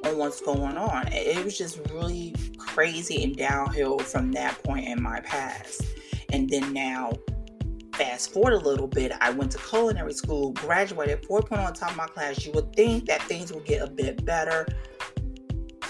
on 0.05 0.17
what's 0.17 0.41
going 0.41 0.77
on. 0.77 1.08
It 1.12 1.43
was 1.43 1.58
just 1.58 1.79
really 1.89 2.36
crazy 2.58 3.24
and 3.24 3.36
downhill 3.36 4.00
from 4.00 4.32
that 4.34 4.62
point 4.63 4.88
in 4.88 5.01
my 5.01 5.20
past. 5.22 5.82
And 6.32 6.50
then 6.50 6.74
now 6.74 7.13
fast 7.93 8.33
forward 8.33 8.53
a 8.53 8.57
little 8.57 8.88
bit, 8.88 9.12
I 9.21 9.31
went 9.31 9.51
to 9.53 9.57
culinary 9.57 10.13
school, 10.13 10.51
graduated 10.53 11.23
4.0 11.23 11.65
on 11.65 11.73
top 11.73 11.91
of 11.91 11.97
my 11.97 12.07
class. 12.07 12.45
You 12.45 12.51
would 12.53 12.75
think 12.75 13.05
that 13.05 13.21
things 13.23 13.53
would 13.53 13.65
get 13.65 13.81
a 13.81 13.89
bit 13.89 14.25
better. 14.25 14.67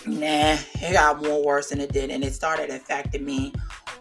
Nah, 0.06 0.58
it 0.82 0.94
got 0.94 1.24
more 1.24 1.44
worse 1.46 1.70
than 1.70 1.80
it 1.80 1.94
did, 1.94 2.10
and 2.10 2.24
it 2.24 2.34
started 2.34 2.70
affecting 2.70 3.24
me 3.24 3.54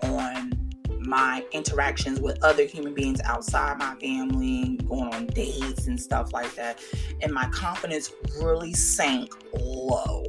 on 0.03 0.53
my 1.01 1.45
interactions 1.53 2.21
with 2.21 2.43
other 2.43 2.65
human 2.65 2.95
beings 2.95 3.21
outside 3.25 3.79
my 3.79 3.95
family, 3.97 4.79
going 4.89 5.13
on 5.15 5.27
dates 5.27 5.87
and 5.87 6.01
stuff 6.01 6.33
like 6.33 6.55
that. 6.55 6.81
And 7.21 7.33
my 7.33 7.49
confidence 7.51 8.13
really 8.41 8.73
sank 8.73 9.33
low. 9.55 10.25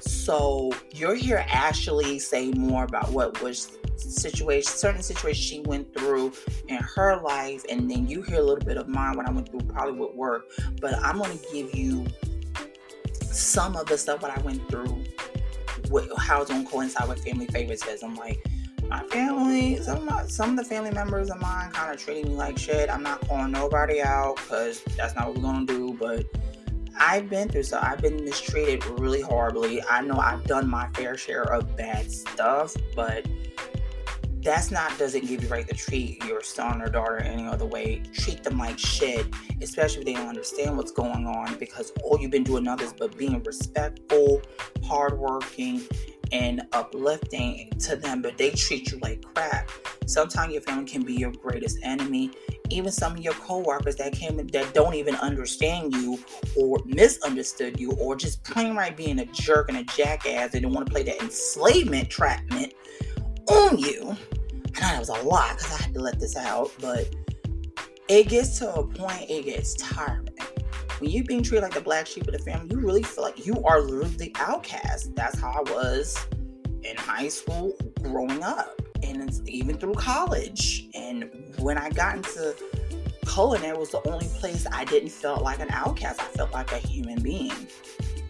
So 0.00 0.72
you'll 0.90 1.14
hear 1.14 1.44
Ashley 1.48 2.18
say 2.18 2.50
more 2.52 2.84
about 2.84 3.10
what 3.10 3.42
was 3.42 3.76
situation, 3.96 4.70
certain 4.70 5.02
situations 5.02 5.44
she 5.44 5.60
went 5.60 5.92
through 5.94 6.32
in 6.68 6.76
her 6.76 7.20
life, 7.20 7.64
and 7.68 7.90
then 7.90 8.08
you 8.08 8.22
hear 8.22 8.38
a 8.38 8.42
little 8.42 8.64
bit 8.64 8.76
of 8.76 8.88
mine 8.88 9.16
when 9.16 9.26
I 9.26 9.30
went 9.30 9.50
through 9.50 9.60
probably 9.60 9.98
with 9.98 10.14
work. 10.14 10.50
But 10.80 10.94
I'm 11.02 11.18
going 11.18 11.38
to 11.38 11.44
give 11.52 11.74
you 11.74 12.06
some 13.22 13.76
of 13.76 13.86
the 13.86 13.98
stuff 13.98 14.20
that 14.20 14.36
I 14.36 14.40
went 14.42 14.66
through, 14.68 15.04
with, 15.90 16.10
how 16.18 16.40
it's 16.40 16.50
going 16.50 16.64
to 16.64 16.70
coincide 16.70 17.08
with 17.08 17.24
family 17.24 17.46
favoritism. 17.46 18.14
Like 18.14 18.44
my 18.88 19.02
family, 19.08 19.76
some 19.82 19.98
of, 19.98 20.04
my, 20.04 20.26
some 20.26 20.50
of 20.50 20.56
the 20.56 20.64
family 20.64 20.90
members 20.90 21.30
of 21.30 21.40
mine 21.40 21.70
kind 21.72 21.92
of 21.92 22.00
treating 22.00 22.28
me 22.28 22.34
like 22.34 22.58
shit. 22.58 22.90
I'm 22.90 23.02
not 23.02 23.26
calling 23.28 23.52
nobody 23.52 24.00
out 24.00 24.36
because 24.36 24.82
that's 24.96 25.14
not 25.14 25.28
what 25.28 25.38
we're 25.38 25.60
to 25.60 25.66
do, 25.66 25.96
but. 25.98 26.24
I've 26.98 27.28
been 27.28 27.48
through 27.48 27.64
so 27.64 27.78
I've 27.80 28.00
been 28.00 28.24
mistreated 28.24 28.84
really 28.98 29.20
horribly. 29.20 29.82
I 29.82 30.00
know 30.02 30.18
I've 30.18 30.44
done 30.44 30.68
my 30.68 30.88
fair 30.94 31.16
share 31.16 31.52
of 31.52 31.76
bad 31.76 32.10
stuff, 32.10 32.74
but 32.94 33.26
that's 34.44 34.70
not 34.70 34.96
doesn't 34.98 35.26
give 35.26 35.42
you 35.42 35.48
right 35.48 35.66
to 35.66 35.74
treat 35.74 36.22
your 36.24 36.42
son 36.42 36.82
or 36.82 36.88
daughter 36.88 37.16
any 37.16 37.46
other 37.46 37.64
way. 37.64 38.02
Treat 38.12 38.42
them 38.42 38.58
like 38.58 38.78
shit, 38.78 39.26
especially 39.62 40.00
if 40.00 40.04
they 40.04 40.12
don't 40.12 40.28
understand 40.28 40.76
what's 40.76 40.92
going 40.92 41.26
on 41.26 41.56
because 41.58 41.92
all 42.02 42.20
you've 42.20 42.30
been 42.30 42.44
doing 42.44 42.68
others 42.68 42.92
but 42.92 43.16
being 43.16 43.42
respectful, 43.42 44.42
hardworking, 44.84 45.82
and 46.32 46.62
uplifting 46.72 47.70
to 47.80 47.96
them, 47.96 48.22
but 48.22 48.38
they 48.38 48.50
treat 48.50 48.90
you 48.90 48.98
like 48.98 49.22
crap. 49.34 49.70
Sometimes 50.06 50.52
your 50.52 50.62
family 50.62 50.84
can 50.84 51.02
be 51.02 51.14
your 51.14 51.32
greatest 51.32 51.78
enemy. 51.82 52.30
Even 52.70 52.90
some 52.90 53.12
of 53.12 53.20
your 53.20 53.34
coworkers 53.34 53.96
that 53.96 54.12
came 54.12 54.36
that 54.36 54.74
don't 54.74 54.94
even 54.94 55.14
understand 55.16 55.94
you 55.94 56.18
or 56.56 56.78
misunderstood 56.86 57.78
you 57.78 57.92
or 57.92 58.16
just 58.16 58.42
plain 58.44 58.74
right 58.74 58.96
being 58.96 59.18
a 59.18 59.26
jerk 59.26 59.68
and 59.68 59.78
a 59.78 59.84
jackass 59.84 60.52
They 60.52 60.60
don't 60.60 60.72
want 60.72 60.86
to 60.86 60.92
play 60.92 61.02
that 61.04 61.20
enslavement 61.20 62.10
trapment 62.10 62.74
on 63.48 63.78
you. 63.78 64.16
I 64.76 64.80
know 64.80 64.88
that 64.88 64.98
was 64.98 65.08
a 65.08 65.22
lot 65.22 65.56
because 65.56 65.72
I 65.72 65.82
had 65.82 65.94
to 65.94 66.00
let 66.00 66.18
this 66.18 66.36
out, 66.36 66.70
but 66.80 67.14
it 68.08 68.28
gets 68.28 68.58
to 68.58 68.74
a 68.74 68.86
point, 68.86 69.30
it 69.30 69.44
gets 69.44 69.74
tiring. 69.74 70.28
When 71.04 71.12
you're 71.12 71.24
being 71.24 71.42
treated 71.42 71.64
like 71.64 71.74
the 71.74 71.82
black 71.82 72.06
sheep 72.06 72.26
of 72.26 72.32
the 72.32 72.38
family, 72.38 72.68
you 72.70 72.80
really 72.80 73.02
feel 73.02 73.24
like 73.24 73.44
you 73.44 73.62
are 73.64 73.78
literally 73.82 74.16
the 74.16 74.32
outcast. 74.36 75.14
That's 75.14 75.38
how 75.38 75.50
I 75.50 75.70
was 75.70 76.16
in 76.82 76.96
high 76.96 77.28
school 77.28 77.76
growing 78.00 78.42
up, 78.42 78.80
and 79.02 79.30
even 79.46 79.76
through 79.76 79.92
college. 79.96 80.86
And 80.94 81.28
when 81.58 81.76
I 81.76 81.90
got 81.90 82.16
into 82.16 82.56
culinary, 83.26 83.76
was 83.76 83.90
the 83.90 84.00
only 84.08 84.28
place 84.28 84.66
I 84.72 84.86
didn't 84.86 85.10
feel 85.10 85.36
like 85.42 85.60
an 85.60 85.68
outcast. 85.72 86.22
I 86.22 86.24
felt 86.24 86.54
like 86.54 86.72
a 86.72 86.78
human 86.78 87.20
being 87.22 87.52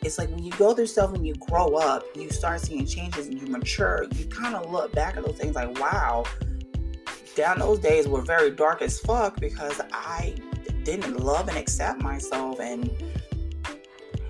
it's 0.03 0.19
like 0.19 0.29
when 0.31 0.43
you 0.43 0.51
go 0.59 0.75
through 0.75 0.87
stuff 0.87 1.15
and 1.15 1.25
you 1.25 1.35
grow 1.37 1.77
up, 1.77 2.05
you 2.17 2.29
start 2.29 2.61
seeing 2.61 2.85
changes 2.85 3.29
and 3.29 3.41
you 3.41 3.47
mature, 3.47 4.05
you 4.17 4.27
kind 4.27 4.57
of 4.57 4.71
look 4.71 4.93
back 4.93 5.17
at 5.17 5.25
those 5.25 5.39
things 5.39 5.55
like, 5.55 5.79
wow, 5.79 6.25
down 7.37 7.61
those 7.61 7.79
days 7.79 8.07
were 8.09 8.21
very 8.21 8.51
dark 8.51 8.83
as 8.83 8.99
fuck 8.99 9.41
because 9.41 9.81
I 9.93 10.35
didn't 10.85 11.19
love 11.21 11.49
and 11.49 11.57
accept 11.57 12.01
myself 12.01 12.61
and 12.61 12.91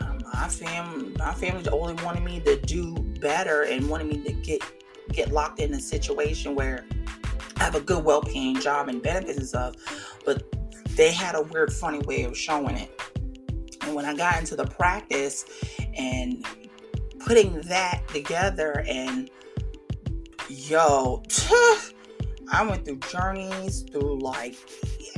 um, 0.00 0.18
my 0.32 0.48
fam 0.48 1.14
my 1.18 1.34
family 1.34 1.68
only 1.70 1.94
wanted 2.04 2.22
me 2.22 2.40
to 2.40 2.60
do 2.62 2.94
better 3.20 3.62
and 3.62 3.88
wanted 3.88 4.06
me 4.06 4.22
to 4.22 4.32
get 4.32 4.62
get 5.12 5.32
locked 5.32 5.60
in 5.60 5.72
a 5.74 5.80
situation 5.80 6.54
where 6.54 6.84
I 7.56 7.64
have 7.64 7.74
a 7.74 7.80
good 7.80 8.04
well 8.04 8.22
paying 8.22 8.60
job 8.60 8.88
and 8.88 9.02
benefits 9.02 9.38
and 9.38 9.46
stuff, 9.46 9.74
but 10.24 10.44
they 10.96 11.12
had 11.12 11.34
a 11.34 11.42
weird 11.42 11.72
funny 11.72 11.98
way 12.00 12.24
of 12.24 12.36
showing 12.36 12.76
it. 12.76 13.00
And 13.82 13.94
when 13.94 14.04
I 14.04 14.14
got 14.14 14.38
into 14.38 14.56
the 14.56 14.66
practice 14.66 15.44
and 15.96 16.44
putting 17.20 17.60
that 17.62 18.06
together 18.08 18.84
and 18.88 19.30
yo, 20.48 21.22
I 22.52 22.66
went 22.66 22.84
through 22.84 22.98
journeys 23.10 23.82
through 23.82 24.20
like 24.20 24.56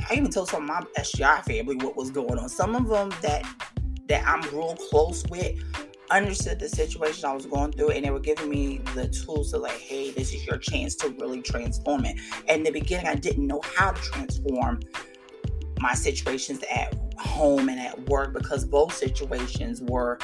I 0.09 0.15
even 0.15 0.31
told 0.31 0.49
some 0.49 0.63
of 0.63 0.69
my 0.69 0.81
SGI 1.01 1.43
family 1.43 1.75
what 1.75 1.95
was 1.95 2.11
going 2.11 2.37
on. 2.37 2.49
Some 2.49 2.75
of 2.75 2.87
them 2.87 3.09
that 3.21 3.43
that 4.07 4.25
I'm 4.25 4.41
real 4.55 4.75
close 4.89 5.25
with 5.27 5.61
understood 6.09 6.59
the 6.59 6.69
situation 6.69 7.25
I 7.25 7.33
was 7.33 7.45
going 7.45 7.73
through 7.73 7.89
and 7.89 8.05
they 8.05 8.09
were 8.09 8.21
giving 8.21 8.49
me 8.49 8.77
the 8.95 9.09
tools 9.09 9.51
to 9.51 9.57
like, 9.57 9.77
hey, 9.79 10.11
this 10.11 10.33
is 10.33 10.45
your 10.45 10.57
chance 10.57 10.95
to 10.95 11.09
really 11.19 11.41
transform 11.41 12.05
it. 12.05 12.17
And 12.47 12.59
in 12.59 12.63
the 12.63 12.71
beginning 12.71 13.07
I 13.07 13.15
didn't 13.15 13.45
know 13.45 13.61
how 13.75 13.91
to 13.91 14.01
transform 14.01 14.79
my 15.79 15.93
situations 15.93 16.63
at 16.71 16.95
home 17.17 17.67
and 17.67 17.79
at 17.79 18.07
work 18.07 18.33
because 18.33 18.63
both 18.63 18.93
situations 18.93 19.81
were 19.81 20.17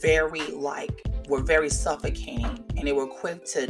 very 0.00 0.46
like 0.52 1.02
were 1.28 1.42
very 1.42 1.70
suffocating 1.70 2.64
and 2.76 2.86
they 2.86 2.92
were 2.92 3.06
quick 3.06 3.44
to 3.46 3.66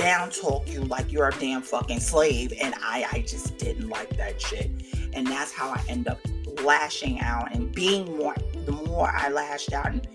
down 0.00 0.30
talk 0.30 0.66
you 0.66 0.80
like 0.84 1.12
you're 1.12 1.28
a 1.28 1.38
damn 1.38 1.60
fucking 1.60 2.00
slave 2.00 2.54
and 2.58 2.74
I 2.80 3.06
I 3.12 3.20
just 3.20 3.58
didn't 3.58 3.90
like 3.90 4.16
that 4.16 4.40
shit. 4.40 4.70
And 5.12 5.26
that's 5.26 5.52
how 5.52 5.68
I 5.68 5.84
end 5.88 6.08
up 6.08 6.18
lashing 6.62 7.20
out 7.20 7.54
and 7.54 7.70
being 7.70 8.16
more 8.16 8.34
the 8.64 8.72
more 8.72 9.10
I 9.14 9.28
lashed 9.28 9.74
out 9.74 9.88
and 9.88 10.08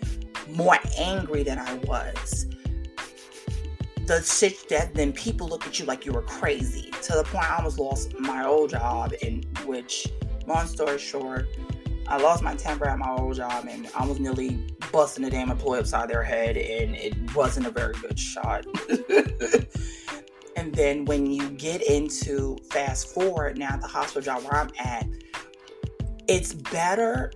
more 0.49 0.79
angry 0.97 1.43
than 1.43 1.59
I 1.59 1.75
was. 1.85 2.47
The 4.07 4.23
shit 4.23 4.67
that 4.69 4.95
then 4.95 5.13
people 5.13 5.47
look 5.47 5.67
at 5.67 5.79
you 5.79 5.85
like 5.85 6.03
you 6.03 6.13
were 6.13 6.23
crazy 6.23 6.89
to 7.03 7.13
the 7.13 7.23
point 7.23 7.47
I 7.51 7.57
almost 7.57 7.77
lost 7.77 8.19
my 8.19 8.43
old 8.43 8.71
job 8.71 9.13
in 9.21 9.43
which 9.67 10.07
long 10.47 10.65
story 10.65 10.97
short 10.97 11.47
I 12.07 12.17
lost 12.17 12.43
my 12.43 12.55
temper 12.55 12.87
at 12.87 12.99
my 12.99 13.09
old 13.09 13.35
job 13.35 13.65
and 13.69 13.87
I 13.95 14.05
was 14.05 14.19
nearly 14.19 14.65
busting 14.91 15.23
the 15.23 15.31
damn 15.31 15.49
employee 15.49 15.79
upside 15.79 16.09
their 16.09 16.23
head 16.23 16.57
and 16.57 16.95
it 16.95 17.15
wasn't 17.35 17.67
a 17.67 17.71
very 17.71 17.93
good 17.95 18.19
shot. 18.19 18.65
And 20.57 20.73
then 20.73 21.03
when 21.03 21.25
you 21.25 21.49
get 21.49 21.81
into 21.83 22.57
fast 22.71 23.13
forward 23.13 23.57
now 23.57 23.73
at 23.73 23.81
the 23.81 23.87
hospital 23.87 24.21
job 24.21 24.41
where 24.43 24.61
I'm 24.61 24.69
at 24.79 25.05
it's 26.29 26.53
better 26.53 27.31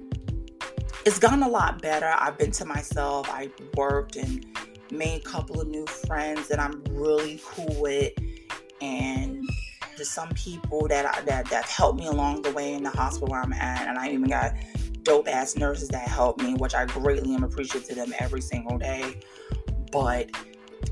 it's 1.05 1.19
gone 1.19 1.43
a 1.43 1.47
lot 1.47 1.81
better. 1.81 2.13
I've 2.17 2.38
been 2.38 2.51
to 2.51 2.65
myself 2.65 3.27
I 3.29 3.49
worked 3.75 4.15
and 4.15 4.45
made 4.91 5.21
a 5.21 5.23
couple 5.23 5.61
of 5.61 5.67
new 5.67 5.85
friends 5.85 6.47
that 6.47 6.59
I'm 6.59 6.83
really 6.89 7.41
cool 7.45 7.75
with, 7.79 8.13
and 8.81 9.47
just 10.00 10.13
some 10.13 10.29
people 10.29 10.88
that 10.88 11.06
I, 11.06 11.22
that 11.22 11.46
that 11.50 11.65
helped 11.65 12.00
me 12.00 12.08
along 12.08 12.41
the 12.41 12.51
way 12.51 12.74
in 12.74 12.84
the 12.84 12.89
hospital 12.89 13.27
where 13.27 13.41
I'm 13.41 13.53
at, 13.53 13.88
and 13.88 14.00
I 14.00 14.10
even 14.10 14.29
got 14.29 14.53
dope 15.03 15.27
ass 15.27 15.56
nurses 15.56 15.89
that 15.89 16.08
helped 16.08 16.41
me, 16.41 16.56
which 16.56 16.74
I 16.74 16.86
greatly 16.86 17.36
am 17.36 17.44
appreciative 17.44 17.88
to 17.89 17.96
them 17.96 18.13
every 18.18 18.41
single 18.41 18.77
day. 18.77 19.20
But 19.91 20.32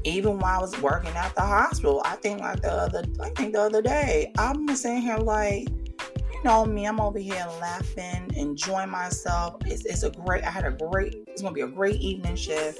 even 0.03 0.39
while 0.39 0.59
I 0.59 0.61
was 0.61 0.79
working 0.81 1.11
at 1.11 1.33
the 1.35 1.41
hospital, 1.41 2.01
I 2.05 2.17
think 2.17 2.41
like 2.41 2.61
the 2.61 2.71
other 2.71 3.03
I 3.21 3.29
think 3.29 3.53
the 3.53 3.61
other 3.61 3.81
day, 3.81 4.31
I'm 4.37 4.67
sitting 4.75 5.01
here 5.01 5.17
like 5.17 5.69
you 5.69 6.43
know 6.43 6.65
me, 6.65 6.85
I'm 6.85 6.99
over 6.99 7.17
here 7.17 7.47
laughing, 7.61 8.29
enjoying 8.35 8.89
myself. 8.89 9.55
It's, 9.65 9.85
it's 9.85 10.03
a 10.03 10.11
great, 10.11 10.43
I 10.43 10.51
had 10.51 10.65
a 10.65 10.71
great, 10.71 11.15
it's 11.27 11.41
gonna 11.41 11.53
be 11.53 11.61
a 11.61 11.67
great 11.67 11.99
evening 12.01 12.35
shift. 12.35 12.79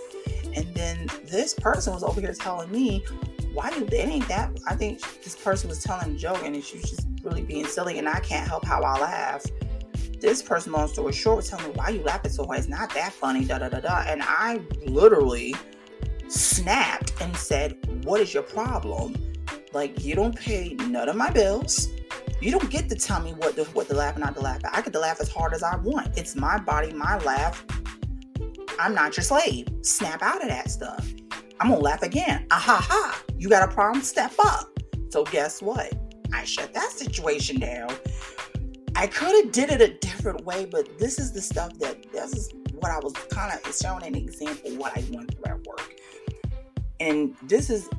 And 0.53 0.65
then 0.75 1.07
this 1.23 1.53
person 1.53 1.93
was 1.93 2.03
over 2.03 2.19
here 2.19 2.33
telling 2.33 2.71
me 2.71 3.03
why 3.53 3.69
do 3.71 3.85
it 3.85 3.93
ain't 3.93 4.27
that? 4.27 4.57
I 4.67 4.75
think 4.75 5.01
this 5.23 5.35
person 5.35 5.69
was 5.69 5.83
telling 5.83 6.15
a 6.15 6.17
joke 6.17 6.43
and 6.43 6.63
she 6.63 6.77
was 6.77 6.89
just 6.89 7.07
really 7.23 7.41
being 7.41 7.65
silly, 7.65 7.97
and 7.99 8.07
I 8.07 8.19
can't 8.19 8.47
help 8.47 8.65
how 8.65 8.81
I 8.81 8.99
laugh. 8.99 9.45
This 10.19 10.41
person, 10.41 10.71
long 10.71 10.87
story 10.87 11.13
short, 11.13 11.37
was 11.37 11.49
telling 11.49 11.67
me 11.67 11.71
why 11.75 11.89
you 11.89 12.01
laughing 12.01 12.31
so 12.31 12.45
hard. 12.45 12.59
It's 12.59 12.67
not 12.67 12.93
that 12.93 13.13
funny, 13.13 13.45
da 13.45 13.59
da 13.59 13.69
da 13.69 13.79
da. 13.79 14.03
And 14.07 14.21
I 14.23 14.61
literally 14.85 15.55
snapped 16.27 17.13
and 17.21 17.35
said, 17.35 17.77
"What 18.03 18.21
is 18.21 18.33
your 18.33 18.43
problem? 18.43 19.15
Like 19.73 20.03
you 20.03 20.15
don't 20.15 20.35
pay 20.35 20.73
none 20.73 21.09
of 21.09 21.15
my 21.15 21.29
bills." 21.29 21.89
You 22.39 22.51
don't 22.51 22.69
get 22.69 22.87
to 22.89 22.95
tell 22.95 23.19
me 23.19 23.33
what 23.33 23.55
to 23.55 23.63
what 23.65 23.87
to 23.87 23.95
laugh 23.95 24.15
and 24.15 24.23
not 24.23 24.35
to 24.35 24.41
laugh. 24.41 24.61
I 24.71 24.81
get 24.81 24.93
to 24.93 24.99
laugh 24.99 25.19
as 25.19 25.29
hard 25.29 25.53
as 25.53 25.63
I 25.63 25.75
want. 25.77 26.15
It's 26.17 26.35
my 26.35 26.59
body, 26.59 26.93
my 26.93 27.17
laugh. 27.19 27.65
I'm 28.79 28.93
not 28.93 29.17
your 29.17 29.23
slave. 29.23 29.67
Snap 29.81 30.21
out 30.21 30.43
of 30.43 30.49
that 30.49 30.69
stuff. 30.69 31.03
I'm 31.59 31.69
gonna 31.69 31.81
laugh 31.81 32.03
again. 32.03 32.45
Ah 32.51 32.59
ha 32.59 32.85
ha. 32.87 33.23
You 33.37 33.49
got 33.49 33.67
a 33.67 33.71
problem? 33.71 34.03
Step 34.03 34.33
up. 34.43 34.77
So 35.09 35.23
guess 35.23 35.61
what? 35.61 35.93
I 36.33 36.43
shut 36.43 36.73
that 36.73 36.91
situation 36.91 37.59
down. 37.59 37.89
I 38.95 39.07
could 39.07 39.43
have 39.43 39.51
did 39.51 39.71
it 39.71 39.81
a 39.81 39.93
different 39.99 40.45
way, 40.45 40.65
but 40.65 40.99
this 40.99 41.19
is 41.19 41.31
the 41.31 41.41
stuff 41.41 41.77
that 41.79 42.11
this 42.11 42.33
is 42.33 42.51
what 42.73 42.91
I 42.91 42.99
was 42.99 43.13
kind 43.29 43.53
of 43.53 43.75
showing 43.75 44.05
an 44.05 44.15
example 44.15 44.71
what 44.77 44.95
I 44.97 45.03
went 45.11 45.33
through 45.33 45.45
at 45.45 45.65
work. 45.65 45.95
And 46.99 47.35
this 47.43 47.69
is 47.69 47.89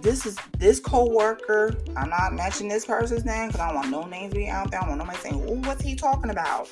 this 0.00 0.26
is 0.26 0.36
this 0.58 0.80
co-worker. 0.80 1.74
I'm 1.96 2.10
not 2.10 2.34
mentioning 2.34 2.70
this 2.70 2.84
person's 2.84 3.24
name 3.24 3.48
because 3.48 3.60
I 3.60 3.68
don't 3.68 3.76
want 3.76 3.90
no 3.90 4.04
names 4.04 4.34
being 4.34 4.50
out 4.50 4.70
there. 4.70 4.80
I 4.80 4.86
don't 4.86 4.98
want 4.98 5.00
nobody 5.00 5.18
saying, 5.18 5.44
"Oh, 5.48 5.68
what's 5.68 5.82
he 5.82 5.94
talking 5.94 6.30
about?" 6.30 6.68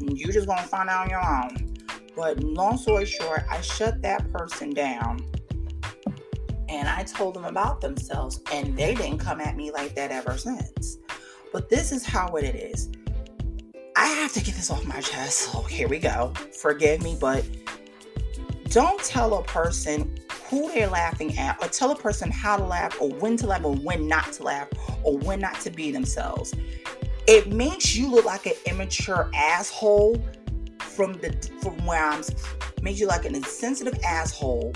You 0.00 0.32
just 0.32 0.46
gonna 0.46 0.62
find 0.62 0.88
out 0.88 1.04
on 1.04 1.10
your 1.10 1.24
own. 1.24 1.76
But 2.16 2.42
long 2.42 2.78
story 2.78 3.06
short, 3.06 3.44
I 3.50 3.60
shut 3.60 4.00
that 4.02 4.30
person 4.32 4.70
down 4.70 5.24
and 6.74 6.88
I 6.88 7.04
told 7.04 7.34
them 7.34 7.44
about 7.44 7.80
themselves, 7.80 8.40
and 8.52 8.76
they 8.76 8.94
didn't 8.94 9.18
come 9.18 9.40
at 9.40 9.56
me 9.56 9.70
like 9.70 9.94
that 9.94 10.10
ever 10.10 10.36
since. 10.36 10.98
But 11.52 11.70
this 11.70 11.92
is 11.92 12.04
how 12.04 12.34
it 12.34 12.54
is. 12.56 12.90
I 13.96 14.06
have 14.06 14.32
to 14.32 14.42
get 14.42 14.56
this 14.56 14.70
off 14.70 14.84
my 14.84 15.00
chest. 15.00 15.38
So 15.38 15.50
oh, 15.60 15.62
here 15.62 15.86
we 15.86 16.00
go. 16.00 16.32
Forgive 16.60 17.02
me, 17.02 17.16
but 17.20 17.44
don't 18.70 19.00
tell 19.04 19.34
a 19.34 19.44
person 19.44 20.18
who 20.48 20.68
they're 20.72 20.88
laughing 20.88 21.38
at, 21.38 21.62
or 21.62 21.68
tell 21.68 21.92
a 21.92 21.96
person 21.96 22.30
how 22.30 22.56
to 22.56 22.64
laugh, 22.64 23.00
or 23.00 23.08
when 23.10 23.36
to 23.36 23.46
laugh, 23.46 23.64
or 23.64 23.76
when 23.76 24.08
not 24.08 24.32
to 24.32 24.42
laugh, 24.42 24.68
or 25.04 25.16
when 25.18 25.38
not 25.38 25.60
to 25.60 25.70
be 25.70 25.92
themselves. 25.92 26.54
It 27.28 27.52
makes 27.52 27.94
you 27.94 28.10
look 28.10 28.24
like 28.24 28.46
an 28.46 28.54
immature 28.66 29.30
asshole 29.32 30.22
from 30.80 31.12
the 31.14 31.32
from 31.62 31.86
where 31.86 32.04
I'm 32.04 32.22
makes 32.82 33.00
you 33.00 33.06
like 33.06 33.24
an 33.24 33.34
insensitive 33.34 33.98
asshole 34.04 34.74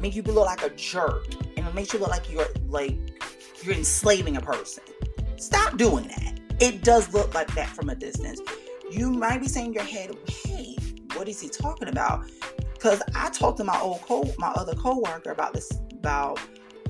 make 0.00 0.14
you 0.14 0.22
look 0.22 0.46
like 0.46 0.62
a 0.62 0.70
jerk 0.70 1.26
and 1.56 1.66
it 1.66 1.74
makes 1.74 1.92
you 1.92 1.98
look 1.98 2.10
like 2.10 2.30
you're 2.30 2.48
like 2.68 2.96
you're 3.62 3.74
enslaving 3.74 4.36
a 4.36 4.40
person. 4.40 4.84
Stop 5.36 5.76
doing 5.76 6.08
that. 6.08 6.40
It 6.60 6.82
does 6.82 7.12
look 7.12 7.34
like 7.34 7.52
that 7.54 7.68
from 7.68 7.90
a 7.90 7.94
distance. 7.94 8.40
You 8.90 9.10
might 9.10 9.40
be 9.40 9.48
saying 9.48 9.68
in 9.68 9.72
your 9.74 9.84
head, 9.84 10.16
"Hey, 10.28 10.76
what 11.14 11.28
is 11.28 11.40
he 11.40 11.48
talking 11.48 11.88
about?" 11.88 12.26
Because 12.74 13.02
I 13.14 13.30
talked 13.30 13.58
to 13.58 13.64
my 13.64 13.78
old 13.80 14.02
co 14.02 14.24
my 14.38 14.48
other 14.48 14.74
coworker 14.74 15.30
about 15.30 15.54
this 15.54 15.70
about 15.92 16.38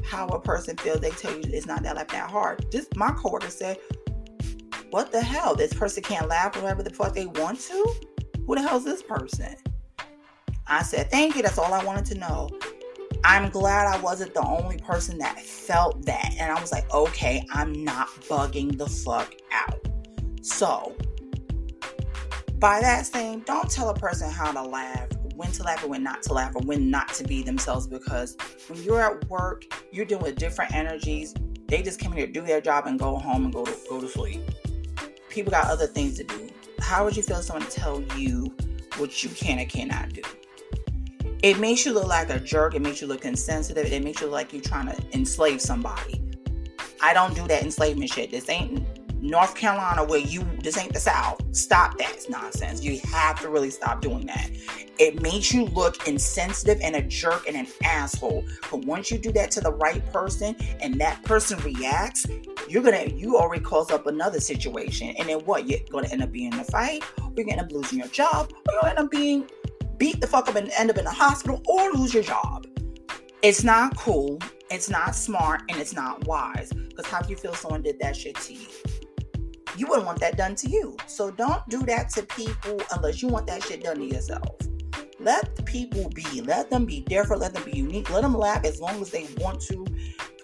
how 0.04 0.26
a 0.28 0.40
person 0.40 0.76
feels. 0.76 1.00
They 1.00 1.10
tell 1.10 1.32
you 1.32 1.42
it's 1.46 1.66
not 1.66 1.82
that 1.82 1.96
like 1.96 2.12
that 2.12 2.30
hard. 2.30 2.66
This 2.70 2.86
my 2.96 3.10
coworker 3.12 3.50
said, 3.50 3.78
"What 4.90 5.10
the 5.10 5.20
hell? 5.20 5.54
This 5.54 5.72
person 5.72 6.02
can't 6.02 6.28
laugh 6.28 6.54
whatever 6.56 6.82
the 6.82 6.90
fuck 6.90 7.14
they 7.14 7.26
want 7.26 7.60
to. 7.60 7.94
Who 8.46 8.54
the 8.54 8.62
hell 8.62 8.76
is 8.76 8.84
this 8.84 9.02
person?" 9.02 9.56
I 10.66 10.82
said, 10.82 11.10
"Thank 11.10 11.36
you. 11.36 11.42
That's 11.42 11.58
all 11.58 11.72
I 11.72 11.82
wanted 11.84 12.04
to 12.06 12.18
know." 12.18 12.50
I'm 13.28 13.50
glad 13.50 13.88
I 13.88 14.00
wasn't 14.00 14.34
the 14.34 14.46
only 14.46 14.78
person 14.78 15.18
that 15.18 15.40
felt 15.40 16.06
that. 16.06 16.36
And 16.38 16.52
I 16.52 16.60
was 16.60 16.70
like, 16.70 16.88
okay, 16.94 17.44
I'm 17.50 17.72
not 17.82 18.06
bugging 18.28 18.78
the 18.78 18.86
fuck 18.86 19.34
out. 19.50 19.84
So, 20.42 20.94
by 22.60 22.80
that 22.80 23.04
saying, 23.04 23.42
don't 23.44 23.68
tell 23.68 23.90
a 23.90 23.94
person 23.94 24.30
how 24.30 24.52
to 24.52 24.62
laugh, 24.62 25.08
when 25.34 25.50
to 25.50 25.64
laugh, 25.64 25.82
or 25.82 25.88
when 25.88 26.04
not 26.04 26.22
to 26.22 26.34
laugh, 26.34 26.54
or 26.54 26.62
when 26.66 26.88
not 26.88 27.12
to 27.14 27.24
be 27.24 27.42
themselves. 27.42 27.88
Because 27.88 28.36
when 28.68 28.80
you're 28.84 29.00
at 29.00 29.28
work, 29.28 29.64
you're 29.90 30.04
dealing 30.04 30.22
with 30.22 30.36
different 30.36 30.72
energies. 30.72 31.34
They 31.66 31.82
just 31.82 31.98
come 31.98 32.12
here, 32.12 32.28
to 32.28 32.32
do 32.32 32.42
their 32.42 32.60
job, 32.60 32.86
and 32.86 32.96
go 32.96 33.16
home 33.16 33.46
and 33.46 33.52
go 33.52 33.64
to, 33.64 33.76
go 33.90 34.00
to 34.00 34.08
sleep. 34.08 34.40
People 35.30 35.50
got 35.50 35.66
other 35.66 35.88
things 35.88 36.16
to 36.18 36.22
do. 36.22 36.48
How 36.78 37.04
would 37.04 37.16
you 37.16 37.24
feel 37.24 37.38
if 37.38 37.46
someone 37.46 37.68
tell 37.70 38.00
you 38.16 38.54
what 38.98 39.24
you 39.24 39.30
can 39.30 39.58
and 39.58 39.68
cannot 39.68 40.12
do? 40.12 40.22
It 41.46 41.60
makes 41.60 41.86
you 41.86 41.92
look 41.92 42.08
like 42.08 42.28
a 42.30 42.40
jerk. 42.40 42.74
It 42.74 42.82
makes 42.82 43.00
you 43.00 43.06
look 43.06 43.24
insensitive. 43.24 43.86
It 43.86 44.02
makes 44.02 44.20
you 44.20 44.26
look 44.26 44.34
like 44.34 44.52
you're 44.52 44.60
trying 44.60 44.88
to 44.88 45.00
enslave 45.12 45.60
somebody. 45.60 46.20
I 47.00 47.14
don't 47.14 47.36
do 47.36 47.46
that 47.46 47.62
enslavement 47.62 48.10
shit. 48.10 48.32
This 48.32 48.48
ain't 48.48 48.84
North 49.22 49.54
Carolina 49.54 50.02
where 50.02 50.18
you, 50.18 50.42
this 50.64 50.76
ain't 50.76 50.92
the 50.92 50.98
South. 50.98 51.40
Stop 51.52 51.98
that 51.98 52.16
nonsense. 52.28 52.82
You 52.82 52.98
have 53.12 53.40
to 53.42 53.48
really 53.48 53.70
stop 53.70 54.00
doing 54.00 54.26
that. 54.26 54.50
It 54.98 55.22
makes 55.22 55.54
you 55.54 55.66
look 55.66 56.08
insensitive 56.08 56.80
and 56.82 56.96
a 56.96 57.02
jerk 57.02 57.46
and 57.46 57.56
an 57.56 57.68
asshole. 57.84 58.44
But 58.68 58.84
once 58.84 59.12
you 59.12 59.18
do 59.18 59.30
that 59.32 59.52
to 59.52 59.60
the 59.60 59.72
right 59.72 60.04
person 60.12 60.56
and 60.80 61.00
that 61.00 61.22
person 61.22 61.60
reacts, 61.60 62.26
you're 62.68 62.82
gonna, 62.82 63.04
you 63.04 63.36
already 63.36 63.62
cause 63.62 63.92
up 63.92 64.08
another 64.08 64.40
situation. 64.40 65.14
And 65.16 65.28
then 65.28 65.38
what? 65.44 65.68
You're 65.68 65.78
gonna 65.90 66.08
end 66.08 66.24
up 66.24 66.32
being 66.32 66.52
in 66.52 66.58
a 66.58 66.64
fight, 66.64 67.04
or 67.18 67.30
you're 67.36 67.44
gonna 67.46 67.58
end 67.58 67.60
up 67.60 67.70
losing 67.70 68.00
your 68.00 68.08
job, 68.08 68.50
or 68.52 68.72
you're 68.72 68.80
gonna 68.80 68.90
end 68.90 68.98
up 68.98 69.10
being 69.12 69.48
beat 69.98 70.20
the 70.20 70.26
fuck 70.26 70.48
up 70.48 70.56
and 70.56 70.70
end 70.78 70.90
up 70.90 70.98
in 70.98 71.04
the 71.04 71.10
hospital 71.10 71.62
or 71.66 71.92
lose 71.92 72.12
your 72.12 72.22
job. 72.22 72.66
It's 73.42 73.62
not 73.62 73.96
cool, 73.96 74.38
it's 74.70 74.90
not 74.90 75.14
smart, 75.14 75.62
and 75.68 75.78
it's 75.80 75.94
not 75.94 76.26
wise. 76.26 76.72
Because 76.72 77.06
how 77.06 77.20
do 77.20 77.30
you 77.30 77.36
feel 77.36 77.54
someone 77.54 77.82
did 77.82 77.98
that 78.00 78.16
shit 78.16 78.36
to 78.36 78.52
you? 78.54 78.68
You 79.76 79.86
wouldn't 79.86 80.06
want 80.06 80.20
that 80.20 80.36
done 80.36 80.54
to 80.56 80.68
you. 80.68 80.96
So 81.06 81.30
don't 81.30 81.66
do 81.68 81.82
that 81.82 82.10
to 82.10 82.22
people 82.22 82.80
unless 82.94 83.22
you 83.22 83.28
want 83.28 83.46
that 83.46 83.62
shit 83.62 83.84
done 83.84 83.98
to 83.98 84.04
yourself. 84.04 84.56
Let 85.20 85.56
the 85.56 85.62
people 85.62 86.08
be. 86.10 86.40
Let 86.40 86.70
them 86.70 86.84
be 86.86 87.00
different. 87.00 87.42
Let 87.42 87.54
them 87.54 87.64
be 87.64 87.72
unique. 87.72 88.10
Let 88.10 88.22
them 88.22 88.34
laugh 88.34 88.64
as 88.64 88.80
long 88.80 89.00
as 89.00 89.10
they 89.10 89.26
want 89.38 89.60
to. 89.62 89.86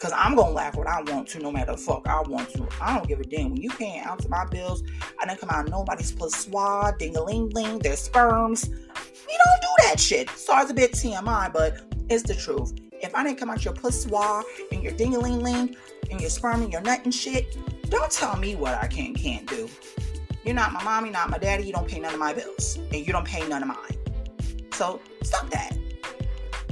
Because 0.03 0.19
I'm 0.19 0.35
to 0.35 0.43
laugh 0.43 0.75
what 0.75 0.89
I 0.89 1.01
want 1.03 1.29
to, 1.29 1.39
no 1.39 1.53
matter 1.53 1.71
the 1.71 1.79
fuck 1.79 2.09
I 2.09 2.21
want 2.23 2.51
to. 2.55 2.67
I 2.81 2.97
don't 2.97 3.07
give 3.07 3.21
a 3.21 3.23
damn. 3.23 3.53
When 3.53 3.63
you 3.63 3.71
can't 3.71 4.05
answer 4.05 4.29
my 4.29 4.45
bills, 4.47 4.83
I 5.21 5.27
didn't 5.27 5.39
come 5.39 5.51
out 5.51 5.69
nobody's 5.69 6.13
swab, 6.35 6.99
ding 6.99 7.17
a 7.17 7.23
ling 7.23 7.51
ling, 7.51 7.79
their 7.79 7.95
sperms. 7.95 8.69
We 8.69 8.75
don't 8.75 9.61
do 9.61 9.69
that 9.85 10.01
shit. 10.01 10.29
Sorry, 10.31 10.63
it's 10.63 10.73
a 10.73 10.75
bit 10.75 10.91
TMI, 10.91 11.53
but 11.53 11.83
it's 12.09 12.25
the 12.25 12.35
truth. 12.35 12.73
If 13.01 13.15
I 13.15 13.23
didn't 13.23 13.39
come 13.39 13.49
out 13.49 13.65
your 13.65 13.77
swab 13.93 14.45
and 14.73 14.83
your 14.83 14.91
ding 14.91 15.15
a 15.15 15.21
ling 15.21 15.39
ling 15.39 15.77
and 16.11 16.21
your 16.21 16.31
sperm 16.31 16.63
and 16.63 16.73
your 16.73 16.83
nut 16.83 17.03
and 17.05 17.15
shit, 17.15 17.57
don't 17.89 18.11
tell 18.11 18.37
me 18.37 18.57
what 18.57 18.75
I 18.83 18.89
can 18.89 19.15
can't 19.15 19.47
do. 19.47 19.71
You're 20.45 20.57
not 20.57 20.73
my 20.73 20.83
mommy, 20.83 21.11
not 21.11 21.31
my 21.31 21.39
daddy. 21.39 21.63
You 21.63 21.75
don't 21.75 21.87
pay 21.87 22.01
none 22.01 22.13
of 22.13 22.19
my 22.19 22.33
bills, 22.33 22.77
and 22.77 23.07
you 23.07 23.13
don't 23.13 23.27
pay 23.27 23.47
none 23.47 23.63
of 23.63 23.69
mine. 23.69 23.97
So 24.73 25.01
stop 25.23 25.49
that. 25.51 25.79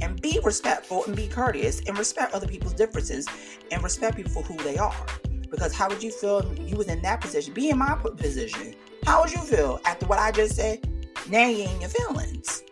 And 0.01 0.21
be 0.21 0.39
respectful 0.43 1.05
and 1.05 1.15
be 1.15 1.27
courteous 1.27 1.81
and 1.87 1.97
respect 1.97 2.33
other 2.33 2.47
people's 2.47 2.73
differences 2.73 3.27
and 3.71 3.83
respect 3.83 4.17
people 4.17 4.31
for 4.31 4.43
who 4.43 4.57
they 4.63 4.77
are. 4.77 5.05
Because 5.49 5.73
how 5.73 5.89
would 5.89 6.01
you 6.01 6.11
feel 6.11 6.39
if 6.39 6.69
you 6.69 6.75
was 6.75 6.87
in 6.87 7.01
that 7.03 7.21
position? 7.21 7.53
Be 7.53 7.69
in 7.69 7.77
my 7.77 7.95
position. 7.95 8.73
How 9.05 9.21
would 9.21 9.31
you 9.31 9.39
feel 9.39 9.79
after 9.85 10.05
what 10.07 10.17
I 10.17 10.31
just 10.31 10.55
said? 10.55 10.87
Now 11.29 11.45
you 11.47 11.69
in 11.69 11.81
your 11.81 11.89
feelings. 11.89 12.63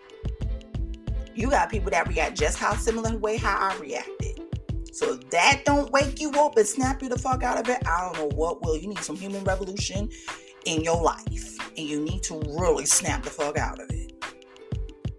You 1.36 1.50
got 1.50 1.70
people 1.70 1.92
that 1.92 2.08
react 2.08 2.38
just 2.38 2.58
how 2.58 2.74
similar 2.76 3.16
way 3.18 3.38
how 3.38 3.58
I 3.58 3.78
reacted. 3.78 4.42
So 4.92 5.14
if 5.14 5.30
that 5.30 5.62
don't 5.66 5.92
wake 5.92 6.20
you 6.20 6.32
up 6.32 6.58
and 6.58 6.66
snap 6.66 7.02
you 7.02 7.10
the 7.10 7.20
fuck 7.20 7.44
out 7.44 7.58
of 7.58 7.70
it, 7.70 7.86
I 7.88 8.02
don't 8.02 8.18
know 8.18 8.36
what 8.36 8.62
will. 8.62 8.76
You 8.76 8.90
need 8.90 9.00
some 9.00 9.16
human 9.16 9.44
revolution 9.44 10.10
in 10.66 10.82
your 10.82 11.02
life. 11.02 11.58
And 11.78 11.88
you 11.88 12.02
need 12.02 12.24
to 12.24 12.40
really 12.60 12.86
snap 12.86 13.24
the 13.24 13.30
fuck 13.30 13.58
out 13.58 13.80
of 13.80 13.90
it. 13.90 13.99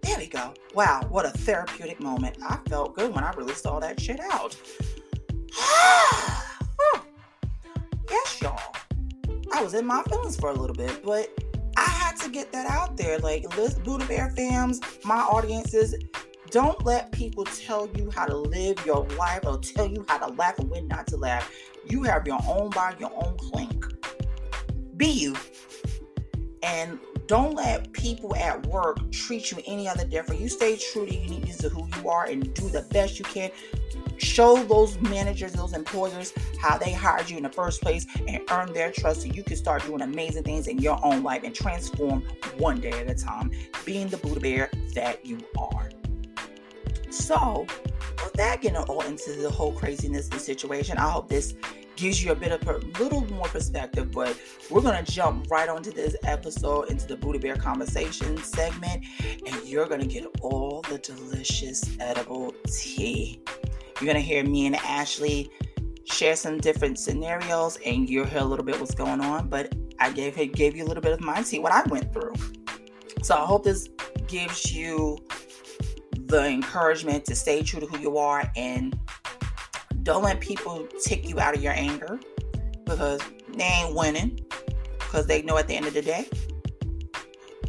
There 0.01 0.17
we 0.17 0.27
go. 0.27 0.53
Wow, 0.73 1.05
what 1.09 1.25
a 1.25 1.29
therapeutic 1.29 1.99
moment. 1.99 2.37
I 2.43 2.57
felt 2.67 2.95
good 2.95 3.13
when 3.13 3.23
I 3.23 3.31
released 3.33 3.65
all 3.65 3.79
that 3.79 3.99
shit 3.99 4.19
out. 4.19 4.55
yes, 8.09 8.41
y'all. 8.41 8.75
I 9.53 9.63
was 9.63 9.73
in 9.73 9.85
my 9.85 10.01
feelings 10.03 10.37
for 10.37 10.49
a 10.49 10.53
little 10.53 10.75
bit, 10.75 11.03
but 11.03 11.29
I 11.77 11.81
had 11.81 12.15
to 12.17 12.29
get 12.29 12.51
that 12.51 12.65
out 12.65 12.97
there. 12.97 13.19
Like, 13.19 13.43
Buddha 13.83 14.05
Bear 14.05 14.33
fams, 14.35 14.83
my 15.05 15.19
audiences, 15.19 15.95
don't 16.49 16.83
let 16.83 17.11
people 17.11 17.45
tell 17.45 17.89
you 17.95 18.11
how 18.13 18.25
to 18.25 18.35
live 18.35 18.85
your 18.85 19.05
life 19.17 19.45
or 19.45 19.57
tell 19.59 19.87
you 19.87 20.05
how 20.07 20.17
to 20.17 20.33
laugh 20.33 20.59
and 20.59 20.69
when 20.69 20.87
not 20.87 21.07
to 21.07 21.17
laugh. 21.17 21.49
You 21.87 22.03
have 22.03 22.27
your 22.27 22.39
own 22.47 22.69
body, 22.71 22.97
your 22.99 23.11
own 23.23 23.37
clink. 23.37 23.85
Be 24.97 25.07
you. 25.07 25.35
And 26.61 26.99
don't 27.31 27.55
let 27.55 27.89
people 27.93 28.35
at 28.35 28.65
work 28.65 29.09
treat 29.09 29.51
you 29.51 29.57
any 29.65 29.87
other 29.87 30.03
different. 30.03 30.41
You 30.41 30.49
stay 30.49 30.75
true 30.75 31.05
to 31.05 31.15
uniqueness 31.15 31.59
to 31.59 31.69
who 31.69 31.87
you 31.95 32.09
are 32.09 32.25
and 32.25 32.53
do 32.53 32.67
the 32.67 32.81
best 32.91 33.19
you 33.19 33.23
can. 33.23 33.51
Show 34.17 34.61
those 34.65 34.99
managers, 34.99 35.53
those 35.53 35.71
employers, 35.71 36.33
how 36.59 36.77
they 36.77 36.91
hired 36.91 37.29
you 37.29 37.37
in 37.37 37.43
the 37.43 37.49
first 37.49 37.81
place 37.81 38.05
and 38.27 38.41
earn 38.51 38.73
their 38.73 38.91
trust 38.91 39.21
so 39.21 39.27
you 39.29 39.43
can 39.43 39.55
start 39.55 39.85
doing 39.85 40.01
amazing 40.01 40.43
things 40.43 40.67
in 40.67 40.79
your 40.79 40.99
own 41.05 41.23
life 41.23 41.43
and 41.45 41.55
transform 41.55 42.21
one 42.57 42.81
day 42.81 42.91
at 42.91 43.09
a 43.09 43.15
time, 43.15 43.49
being 43.85 44.09
the 44.09 44.17
Buddha 44.17 44.41
Bear 44.41 44.69
that 44.93 45.25
you 45.25 45.37
are. 45.57 45.87
So, 47.11 47.65
with 48.23 48.33
that 48.33 48.61
getting 48.61 48.77
all 48.77 49.01
into 49.01 49.33
the 49.33 49.49
whole 49.49 49.73
craziness 49.73 50.25
of 50.25 50.31
the 50.31 50.39
situation, 50.39 50.97
I 50.97 51.09
hope 51.09 51.27
this 51.27 51.55
gives 51.97 52.23
you 52.23 52.31
a 52.31 52.35
bit 52.35 52.51
of 52.51 52.67
a 52.67 52.77
little 53.01 53.25
more 53.31 53.47
perspective. 53.47 54.11
But 54.11 54.39
we're 54.69 54.81
gonna 54.81 55.03
jump 55.03 55.51
right 55.51 55.67
onto 55.67 55.91
this 55.91 56.15
episode 56.23 56.89
into 56.89 57.07
the 57.07 57.17
Buddha 57.17 57.39
Bear 57.39 57.55
conversation 57.57 58.37
segment, 58.37 59.05
and 59.45 59.63
you're 59.65 59.87
gonna 59.87 60.05
get 60.05 60.25
all 60.41 60.83
the 60.89 60.97
delicious 60.99 61.83
edible 61.99 62.55
tea. 62.65 63.41
You're 63.99 64.07
gonna 64.07 64.21
hear 64.21 64.43
me 64.45 64.65
and 64.65 64.77
Ashley 64.77 65.51
share 66.05 66.37
some 66.37 66.59
different 66.59 66.97
scenarios, 66.97 67.77
and 67.85 68.09
you'll 68.09 68.25
hear 68.25 68.39
a 68.39 68.45
little 68.45 68.65
bit 68.65 68.79
what's 68.79 68.95
going 68.95 69.19
on. 69.19 69.49
But 69.49 69.75
I 69.99 70.11
gave 70.11 70.35
gave 70.53 70.77
you 70.77 70.85
a 70.85 70.87
little 70.87 71.03
bit 71.03 71.11
of 71.11 71.19
my 71.19 71.41
tea, 71.43 71.59
what 71.59 71.73
I 71.73 71.83
went 71.89 72.13
through. 72.13 72.33
So 73.21 73.35
I 73.35 73.45
hope 73.45 73.65
this 73.65 73.89
gives 74.27 74.73
you 74.73 75.17
the 76.31 76.47
encouragement 76.47 77.25
to 77.25 77.35
stay 77.35 77.61
true 77.61 77.81
to 77.81 77.85
who 77.85 77.99
you 77.99 78.17
are 78.17 78.49
and 78.55 78.97
don't 80.03 80.23
let 80.23 80.39
people 80.39 80.87
take 81.03 81.27
you 81.27 81.39
out 81.39 81.55
of 81.55 81.61
your 81.61 81.73
anger 81.73 82.19
because 82.85 83.21
they 83.53 83.65
ain't 83.65 83.93
winning. 83.93 84.39
Because 84.97 85.27
they 85.27 85.41
know 85.41 85.57
at 85.57 85.67
the 85.67 85.75
end 85.75 85.85
of 85.87 85.93
the 85.93 86.01
day, 86.01 86.25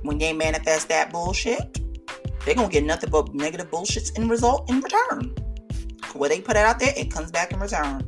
when 0.02 0.16
they 0.16 0.32
manifest 0.32 0.88
that 0.88 1.10
bullshit, 1.10 1.80
they're 2.44 2.54
gonna 2.54 2.68
get 2.68 2.84
nothing 2.84 3.10
but 3.10 3.34
negative 3.34 3.68
bullshits 3.68 4.16
in 4.16 4.28
result 4.28 4.70
in 4.70 4.80
return. 4.80 5.34
What 6.12 6.30
they 6.30 6.40
put 6.40 6.56
it 6.56 6.64
out 6.64 6.78
there, 6.78 6.92
it 6.96 7.10
comes 7.10 7.32
back 7.32 7.52
in 7.52 7.58
return. 7.58 8.04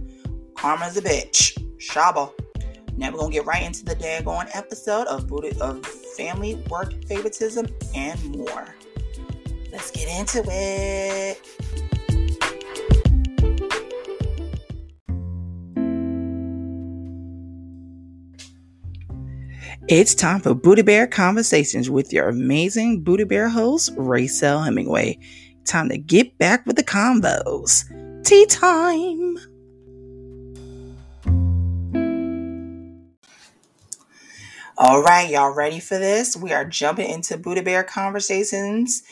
Karma's 0.55 0.97
a 0.97 1.03
bitch. 1.03 1.59
Shaba. 1.79 2.33
Now 2.97 3.11
we're 3.11 3.19
gonna 3.19 3.33
get 3.33 3.45
right 3.45 3.65
into 3.65 3.85
the 3.85 3.97
daggone 3.97 4.49
episode 4.55 5.09
of 5.09 5.27
Buddha 5.27 5.61
of 5.61 5.85
family, 5.85 6.55
work, 6.71 7.05
favoritism, 7.07 7.67
and 7.93 8.37
more. 8.37 8.75
Let's 9.75 9.91
get 9.91 10.07
into 10.09 10.41
it. 10.49 11.41
It's 19.89 20.15
time 20.15 20.41
for 20.41 20.55
Buddha 20.55 20.85
Bear 20.85 21.09
Conversations 21.09 21.91
with 21.91 22.13
your 22.13 22.29
amazing 22.29 23.03
Buddha 23.03 23.27
Bear 23.27 23.49
host, 23.49 23.97
Raysil 23.97 24.65
Hemingway. 24.65 25.19
Time 25.65 25.89
to 25.89 25.99
get 25.99 26.39
back 26.39 26.65
with 26.67 26.77
the 26.77 26.85
combos. 26.85 27.83
Tea 28.25 28.47
time! 28.47 29.39
All 34.77 35.03
right, 35.03 35.31
y'all 35.31 35.55
ready 35.55 35.79
for 35.79 35.99
this? 35.99 36.37
We 36.37 36.53
are 36.53 36.65
jumping 36.65 37.09
into 37.09 37.39
Buddha 37.39 37.63
Bear 37.63 37.85
Conversations, 37.85 39.03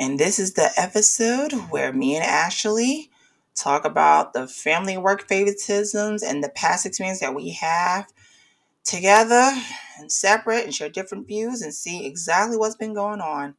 and 0.00 0.18
this 0.18 0.38
is 0.38 0.54
the 0.54 0.70
episode 0.78 1.52
where 1.68 1.92
me 1.92 2.16
and 2.16 2.24
Ashley 2.24 3.10
talk 3.54 3.84
about 3.84 4.32
the 4.32 4.48
family 4.48 4.96
work 4.96 5.28
favoritisms 5.28 6.22
and 6.26 6.42
the 6.42 6.48
past 6.48 6.86
experience 6.86 7.20
that 7.20 7.34
we 7.34 7.50
have 7.50 8.06
together 8.82 9.52
and 9.98 10.10
separate 10.10 10.64
and 10.64 10.74
share 10.74 10.88
different 10.88 11.26
views 11.26 11.60
and 11.60 11.74
see 11.74 12.06
exactly 12.06 12.56
what's 12.56 12.76
been 12.76 12.94
going 12.94 13.20
on. 13.20 13.56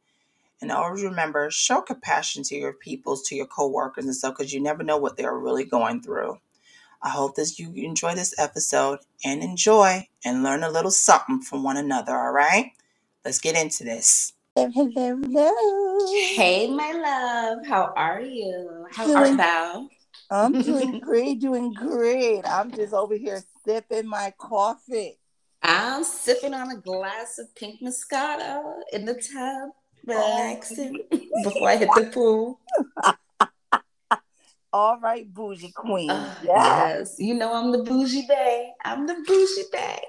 And 0.60 0.72
always 0.72 1.04
remember, 1.04 1.48
show 1.52 1.80
compassion 1.80 2.42
to 2.44 2.56
your 2.56 2.72
peoples, 2.72 3.22
to 3.28 3.36
your 3.36 3.46
coworkers 3.46 4.04
and 4.04 4.14
stuff, 4.14 4.34
because 4.36 4.52
you 4.52 4.60
never 4.60 4.82
know 4.82 4.96
what 4.96 5.16
they're 5.16 5.38
really 5.38 5.64
going 5.64 6.02
through. 6.02 6.38
I 7.00 7.10
hope 7.10 7.36
that 7.36 7.60
you 7.60 7.72
enjoy 7.76 8.16
this 8.16 8.34
episode 8.36 8.98
and 9.24 9.44
enjoy 9.44 10.08
and 10.24 10.42
learn 10.42 10.64
a 10.64 10.70
little 10.70 10.90
something 10.90 11.40
from 11.40 11.62
one 11.62 11.76
another. 11.76 12.16
All 12.16 12.32
right, 12.32 12.72
let's 13.24 13.38
get 13.38 13.56
into 13.56 13.84
this. 13.84 14.32
Hello, 14.54 14.70
hello. 14.74 16.12
Hey, 16.34 16.68
my 16.68 16.92
love. 16.92 17.66
How 17.66 17.90
are 17.96 18.20
you? 18.20 18.86
How 18.90 19.06
doing, 19.06 19.16
art 19.16 19.36
thou? 19.38 19.88
I'm 20.30 20.60
doing 20.60 21.00
great, 21.04 21.40
doing 21.40 21.72
great. 21.72 22.42
I'm 22.44 22.70
just 22.70 22.92
over 22.92 23.14
here 23.14 23.42
sipping 23.64 24.06
my 24.06 24.34
coffee. 24.36 25.18
I'm 25.62 26.04
sipping 26.04 26.52
on 26.52 26.70
a 26.70 26.76
glass 26.76 27.38
of 27.38 27.54
pink 27.54 27.80
Moscato 27.80 28.74
in 28.92 29.06
the 29.06 29.14
tub, 29.14 29.70
relaxing 30.04 31.00
before 31.44 31.70
I 31.70 31.76
hit 31.78 31.88
the 31.94 32.10
pool. 32.12 32.60
All 34.74 35.00
right, 35.00 35.32
bougie 35.32 35.72
queen. 35.72 36.10
Uh, 36.10 36.34
yes. 36.42 37.16
You 37.18 37.32
know 37.32 37.54
I'm 37.54 37.72
the 37.72 37.84
bougie 37.84 38.26
bay. 38.28 38.72
I'm 38.84 39.06
the 39.06 39.14
bougie 39.26 39.64
bay. 39.72 40.02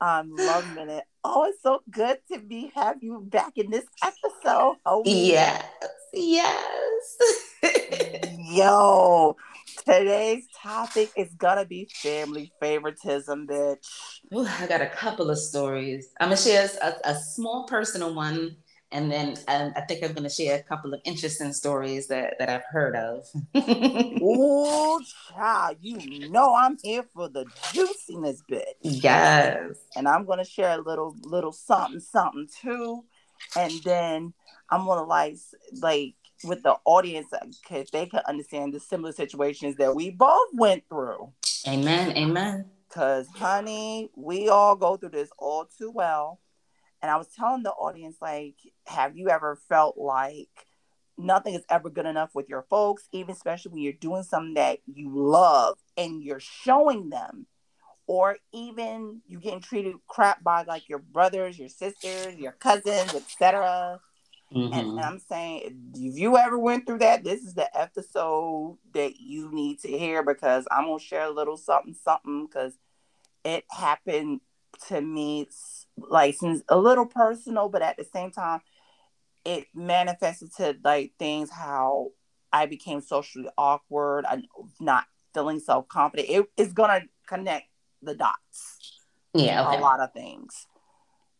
I'm 0.00 0.34
loving 0.34 0.88
it. 0.88 1.04
Oh, 1.30 1.44
it's 1.44 1.62
so 1.62 1.82
good 1.90 2.16
to 2.32 2.38
be 2.38 2.72
have 2.74 3.02
you 3.02 3.20
back 3.20 3.52
in 3.56 3.70
this 3.70 3.84
episode. 4.02 4.76
Oh 4.86 5.02
yes. 5.04 5.62
Yes. 6.14 7.18
Yo, 8.50 9.36
today's 9.84 10.46
topic 10.56 11.10
is 11.16 11.28
gonna 11.34 11.66
be 11.66 11.86
family 11.96 12.50
favoritism, 12.60 13.46
bitch. 13.46 13.86
Ooh, 14.34 14.46
I 14.46 14.66
got 14.66 14.80
a 14.80 14.88
couple 14.88 15.28
of 15.28 15.38
stories. 15.38 16.14
I'm 16.18 16.28
gonna 16.28 16.38
share 16.38 16.66
a, 16.80 16.94
a 17.04 17.14
small 17.14 17.66
personal 17.66 18.14
one, 18.14 18.56
and 18.92 19.10
then 19.10 19.36
um, 19.48 19.72
I 19.76 19.82
think 19.82 20.02
I'm 20.02 20.12
gonna 20.12 20.30
share 20.30 20.58
a 20.58 20.62
couple 20.62 20.94
of 20.94 21.00
interesting 21.04 21.52
stories 21.52 22.06
that 22.08 22.38
that 22.38 22.48
I've 22.48 22.64
heard 22.70 22.96
of. 22.96 23.26
oh, 23.54 25.00
child, 25.30 25.76
you 25.80 26.30
know 26.30 26.54
I'm 26.54 26.78
here 26.82 27.04
for 27.14 27.28
the 27.28 27.44
juiciness, 27.72 28.42
bit. 28.48 28.76
Yes, 28.82 29.76
and 29.96 30.08
I'm 30.08 30.24
gonna 30.24 30.44
share 30.44 30.78
a 30.78 30.82
little 30.82 31.14
little 31.22 31.52
something 31.52 32.00
something 32.00 32.48
too, 32.62 33.04
and 33.56 33.72
then 33.84 34.32
I'm 34.70 34.86
gonna 34.86 35.04
like 35.04 35.36
like 35.80 36.14
with 36.44 36.62
the 36.62 36.76
audience 36.84 37.28
because 37.62 37.88
uh, 37.88 37.90
they 37.92 38.06
can 38.06 38.20
understand 38.26 38.72
the 38.72 38.80
similar 38.80 39.12
situations 39.12 39.76
that 39.76 39.94
we 39.94 40.10
both 40.10 40.48
went 40.54 40.84
through. 40.88 41.32
Amen. 41.66 42.16
Amen. 42.16 42.66
Because, 42.88 43.26
honey, 43.34 44.10
we 44.16 44.48
all 44.48 44.76
go 44.76 44.96
through 44.96 45.10
this 45.10 45.30
all 45.38 45.66
too 45.66 45.90
well. 45.90 46.40
And 47.00 47.10
I 47.10 47.16
was 47.16 47.28
telling 47.28 47.62
the 47.62 47.70
audience, 47.70 48.16
like, 48.20 48.56
have 48.86 49.16
you 49.16 49.28
ever 49.28 49.58
felt 49.68 49.96
like 49.96 50.48
nothing 51.16 51.54
is 51.54 51.64
ever 51.68 51.90
good 51.90 52.06
enough 52.06 52.34
with 52.34 52.48
your 52.48 52.62
folks, 52.62 53.08
even 53.12 53.32
especially 53.32 53.72
when 53.72 53.82
you're 53.82 53.92
doing 53.92 54.22
something 54.22 54.54
that 54.54 54.78
you 54.86 55.10
love 55.12 55.78
and 55.96 56.22
you're 56.22 56.40
showing 56.40 57.10
them, 57.10 57.46
or 58.06 58.38
even 58.52 59.20
you 59.26 59.38
getting 59.38 59.60
treated 59.60 59.94
crap 60.06 60.42
by 60.42 60.62
like 60.62 60.88
your 60.88 60.98
brothers, 60.98 61.58
your 61.58 61.68
sisters, 61.68 62.34
your 62.36 62.52
cousins, 62.52 63.14
etc. 63.14 64.00
Mm-hmm. 64.54 64.72
And, 64.72 64.88
and, 64.92 65.00
I'm 65.00 65.18
saying, 65.18 65.92
if 65.94 66.18
you 66.18 66.38
ever 66.38 66.58
went 66.58 66.86
through 66.86 67.00
that, 67.00 67.22
this 67.22 67.42
is 67.42 67.52
the 67.54 67.68
episode 67.78 68.78
that 68.94 69.20
you 69.20 69.52
need 69.52 69.80
to 69.80 69.88
hear 69.88 70.22
because 70.22 70.66
I'm 70.70 70.86
gonna 70.86 70.98
share 70.98 71.24
a 71.24 71.30
little 71.30 71.58
something, 71.58 71.94
something 72.02 72.46
because 72.46 72.72
it 73.44 73.64
happened 73.70 74.40
to 74.88 75.00
me, 75.00 75.48
like 76.08 76.34
since 76.34 76.62
a 76.68 76.78
little 76.78 77.06
personal, 77.06 77.68
but 77.68 77.82
at 77.82 77.96
the 77.96 78.04
same 78.04 78.30
time, 78.30 78.60
it 79.44 79.66
manifested 79.74 80.50
to 80.56 80.76
like 80.84 81.12
things 81.18 81.50
how 81.50 82.10
I 82.52 82.66
became 82.66 83.00
socially 83.00 83.48
awkward, 83.56 84.24
and 84.30 84.46
not 84.80 85.04
feeling 85.34 85.60
self 85.60 85.88
confident. 85.88 86.28
It 86.28 86.46
is 86.56 86.72
gonna 86.72 87.02
connect 87.26 87.66
the 88.02 88.14
dots. 88.14 88.78
Yeah, 89.34 89.66
okay. 89.68 89.78
a 89.78 89.80
lot 89.80 90.00
of 90.00 90.12
things. 90.12 90.66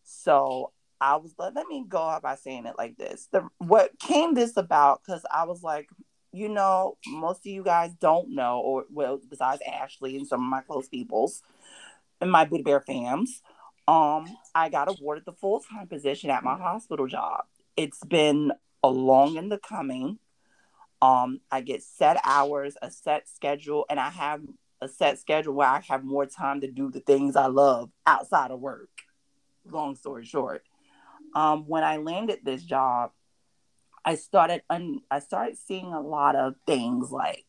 So 0.05 0.73
I 1.01 1.17
was 1.17 1.35
like, 1.39 1.55
let 1.55 1.67
me 1.67 1.85
go 1.89 1.99
out 1.99 2.23
by 2.23 2.35
saying 2.35 2.67
it 2.67 2.75
like 2.77 2.97
this. 2.97 3.29
The 3.33 3.49
what 3.59 3.99
came 3.99 4.35
this 4.35 4.57
about 4.57 5.03
because 5.05 5.25
I 5.33 5.45
was 5.45 5.63
like, 5.63 5.89
you 6.33 6.49
know, 6.49 6.97
most 7.07 7.41
of 7.41 7.47
you 7.47 7.63
guys 7.63 7.93
don't 7.95 8.35
know, 8.35 8.61
or 8.61 8.85
well, 8.91 9.21
besides 9.29 9.63
Ashley 9.67 10.17
and 10.17 10.27
some 10.27 10.41
of 10.41 10.49
my 10.49 10.61
close 10.61 10.89
peoples 10.89 11.43
and 12.21 12.31
my 12.31 12.45
Buddha 12.45 12.65
Bear 12.65 12.81
fams, 12.81 13.41
um, 13.89 14.27
I 14.55 14.69
got 14.69 14.89
awarded 14.89 15.25
the 15.25 15.33
full 15.33 15.61
time 15.61 15.89
position 15.89 16.31
at 16.31 16.45
my 16.45 16.57
hospital 16.57 17.09
job. 17.09 17.45
It's 17.77 18.05
been 18.05 18.53
a 18.85 18.89
long 18.89 19.37
in 19.37 19.49
the 19.49 19.59
coming. 19.59 20.19
Um, 21.03 21.41
I 21.51 21.61
get 21.63 21.83
set 21.83 22.21
hours, 22.25 22.77
a 22.83 22.91
set 22.91 23.29
schedule, 23.29 23.87
and 23.91 23.99
I 23.99 24.11
have 24.11 24.43
a 24.81 24.89
set 24.89 25.19
schedule 25.19 25.55
where 25.55 25.69
I 25.69 25.81
have 25.89 26.05
more 26.05 26.27
time 26.27 26.61
to 26.61 26.71
do 26.71 26.91
the 26.91 27.01
things 27.01 27.35
I 27.35 27.47
love 27.47 27.91
outside 28.07 28.53
of 28.53 28.61
work. 28.61 28.91
Long 29.65 29.97
story 29.97 30.25
short 30.25 30.63
um, 31.35 31.65
when 31.67 31.85
I 31.85 31.97
landed 31.97 32.41
this 32.45 32.63
job, 32.63 33.13
I 34.05 34.15
started 34.15 34.63
un- 34.71 35.03
I 35.11 35.21
started 35.21 35.59
seeing 35.59 35.93
a 35.93 36.01
lot 36.01 36.37
of 36.37 36.55
things 36.67 37.11
like, 37.11 37.45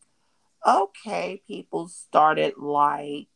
okay, 0.67 1.41
people 1.47 1.88
started 1.88 2.56
like 2.58 3.28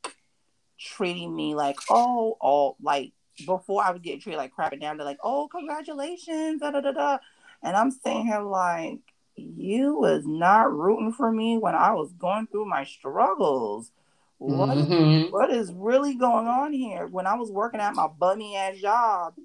treating 0.84 1.36
me 1.36 1.56
like, 1.56 1.78
oh, 1.90 2.38
oh, 2.42 2.76
like 2.82 3.14
before 3.46 3.84
I 3.84 3.92
was 3.92 4.02
getting 4.02 4.20
treated 4.20 4.38
like 4.38 4.52
crap, 4.52 4.74
and 4.74 4.82
now 4.82 4.94
they're 4.94 5.06
like, 5.06 5.20
oh, 5.24 5.48
congratulations, 5.50 6.62
da 6.62 6.72
da 6.72 6.82
da 6.82 6.92
da, 6.92 7.18
and 7.64 7.76
I'm 7.76 7.92
sitting 7.92 8.26
here 8.26 8.42
like, 8.42 9.00
you 9.36 9.98
was 9.98 10.26
not 10.26 10.72
rooting 10.72 11.12
for 11.12 11.32
me 11.32 11.58
when 11.58 11.74
I 11.74 11.94
was 11.94 12.12
going 12.14 12.48
through 12.48 12.66
my 12.66 12.84
struggles. 12.84 13.92
What, 14.38 14.70
mm-hmm. 14.78 15.32
what 15.32 15.52
is 15.52 15.72
really 15.72 16.16
going 16.16 16.48
on 16.48 16.74
here? 16.74 17.08
When 17.08 17.26
I 17.26 17.36
was 17.36 17.50
working 17.50 17.80
at 17.80 17.96
my 17.96 18.08
bummy 18.08 18.58
ass 18.58 18.78
job, 18.78 19.36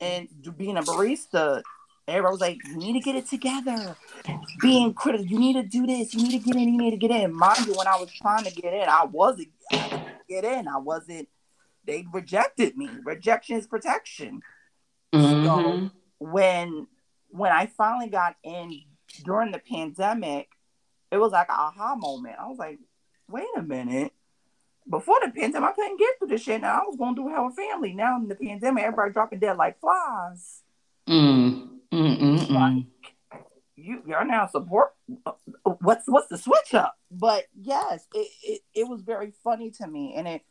and 0.00 0.28
being 0.56 0.76
a 0.76 0.82
barista, 0.82 1.62
everybody 2.06 2.32
was 2.32 2.40
like, 2.40 2.58
you 2.68 2.76
need 2.76 2.92
to 2.92 3.00
get 3.00 3.16
it 3.16 3.26
together. 3.26 3.96
Being 4.60 4.92
critical, 4.92 5.26
you 5.26 5.38
need 5.38 5.54
to 5.54 5.62
do 5.62 5.86
this, 5.86 6.14
you 6.14 6.22
need 6.22 6.42
to 6.42 6.44
get 6.44 6.56
in, 6.56 6.68
you 6.74 6.78
need 6.78 6.90
to 6.90 6.96
get 6.96 7.10
in. 7.10 7.34
Mind 7.34 7.66
you, 7.66 7.74
when 7.74 7.86
I 7.86 7.96
was 7.98 8.12
trying 8.12 8.44
to 8.44 8.52
get 8.52 8.72
in, 8.72 8.88
I 8.88 9.04
wasn't 9.04 9.48
get 10.30 10.44
in. 10.44 10.68
I 10.68 10.78
wasn't, 10.78 11.28
they 11.84 12.06
rejected 12.12 12.76
me. 12.76 12.88
Rejection 13.04 13.56
is 13.56 13.66
protection. 13.66 14.40
Mm-hmm. 15.12 15.44
So 15.44 15.90
when 16.18 16.86
when 17.30 17.52
I 17.52 17.66
finally 17.66 18.08
got 18.08 18.36
in 18.42 18.82
during 19.24 19.52
the 19.52 19.58
pandemic, 19.58 20.48
it 21.10 21.18
was 21.18 21.32
like 21.32 21.48
an 21.48 21.56
aha 21.58 21.96
moment. 21.96 22.36
I 22.40 22.46
was 22.48 22.58
like, 22.58 22.78
wait 23.28 23.46
a 23.56 23.62
minute. 23.62 24.12
Before 24.88 25.18
the 25.24 25.30
pandemic, 25.30 25.70
I 25.70 25.72
couldn't 25.72 25.98
get 25.98 26.18
through 26.18 26.28
this 26.28 26.42
shit. 26.42 26.60
Now 26.60 26.80
I 26.80 26.86
was 26.86 26.96
going 26.96 27.14
to 27.14 27.22
do 27.22 27.28
have 27.28 27.46
a 27.46 27.50
family. 27.50 27.92
Now 27.92 28.16
in 28.16 28.28
the 28.28 28.34
pandemic, 28.34 28.84
everybody 28.84 29.12
dropping 29.12 29.38
dead 29.38 29.56
like 29.56 29.80
flies. 29.80 30.62
Mm. 31.08 31.68
Like, 31.92 32.84
you 33.76 34.02
you're 34.06 34.24
now 34.24 34.46
support. 34.46 34.92
What's 35.80 36.06
what's 36.06 36.28
the 36.28 36.38
switch 36.38 36.74
up? 36.74 36.96
But 37.10 37.46
yes, 37.60 38.06
it, 38.14 38.28
it 38.42 38.60
it 38.74 38.88
was 38.88 39.02
very 39.02 39.32
funny 39.42 39.70
to 39.72 39.86
me, 39.86 40.14
and 40.16 40.28
it 40.28 40.42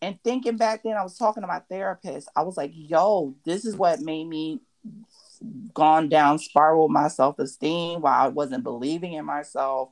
and 0.00 0.18
thinking 0.22 0.56
back 0.56 0.82
then, 0.82 0.96
I 0.96 1.02
was 1.02 1.16
talking 1.16 1.42
to 1.42 1.46
my 1.46 1.60
therapist. 1.60 2.28
I 2.34 2.42
was 2.42 2.56
like, 2.56 2.72
"Yo, 2.74 3.34
this 3.44 3.64
is 3.64 3.76
what 3.76 4.00
made 4.00 4.26
me 4.26 4.60
gone 5.74 6.08
down 6.08 6.38
spiral 6.38 6.88
my 6.88 7.08
self 7.08 7.38
esteem. 7.38 8.00
While 8.00 8.24
I 8.24 8.28
wasn't 8.28 8.64
believing 8.64 9.12
in 9.14 9.24
myself, 9.24 9.90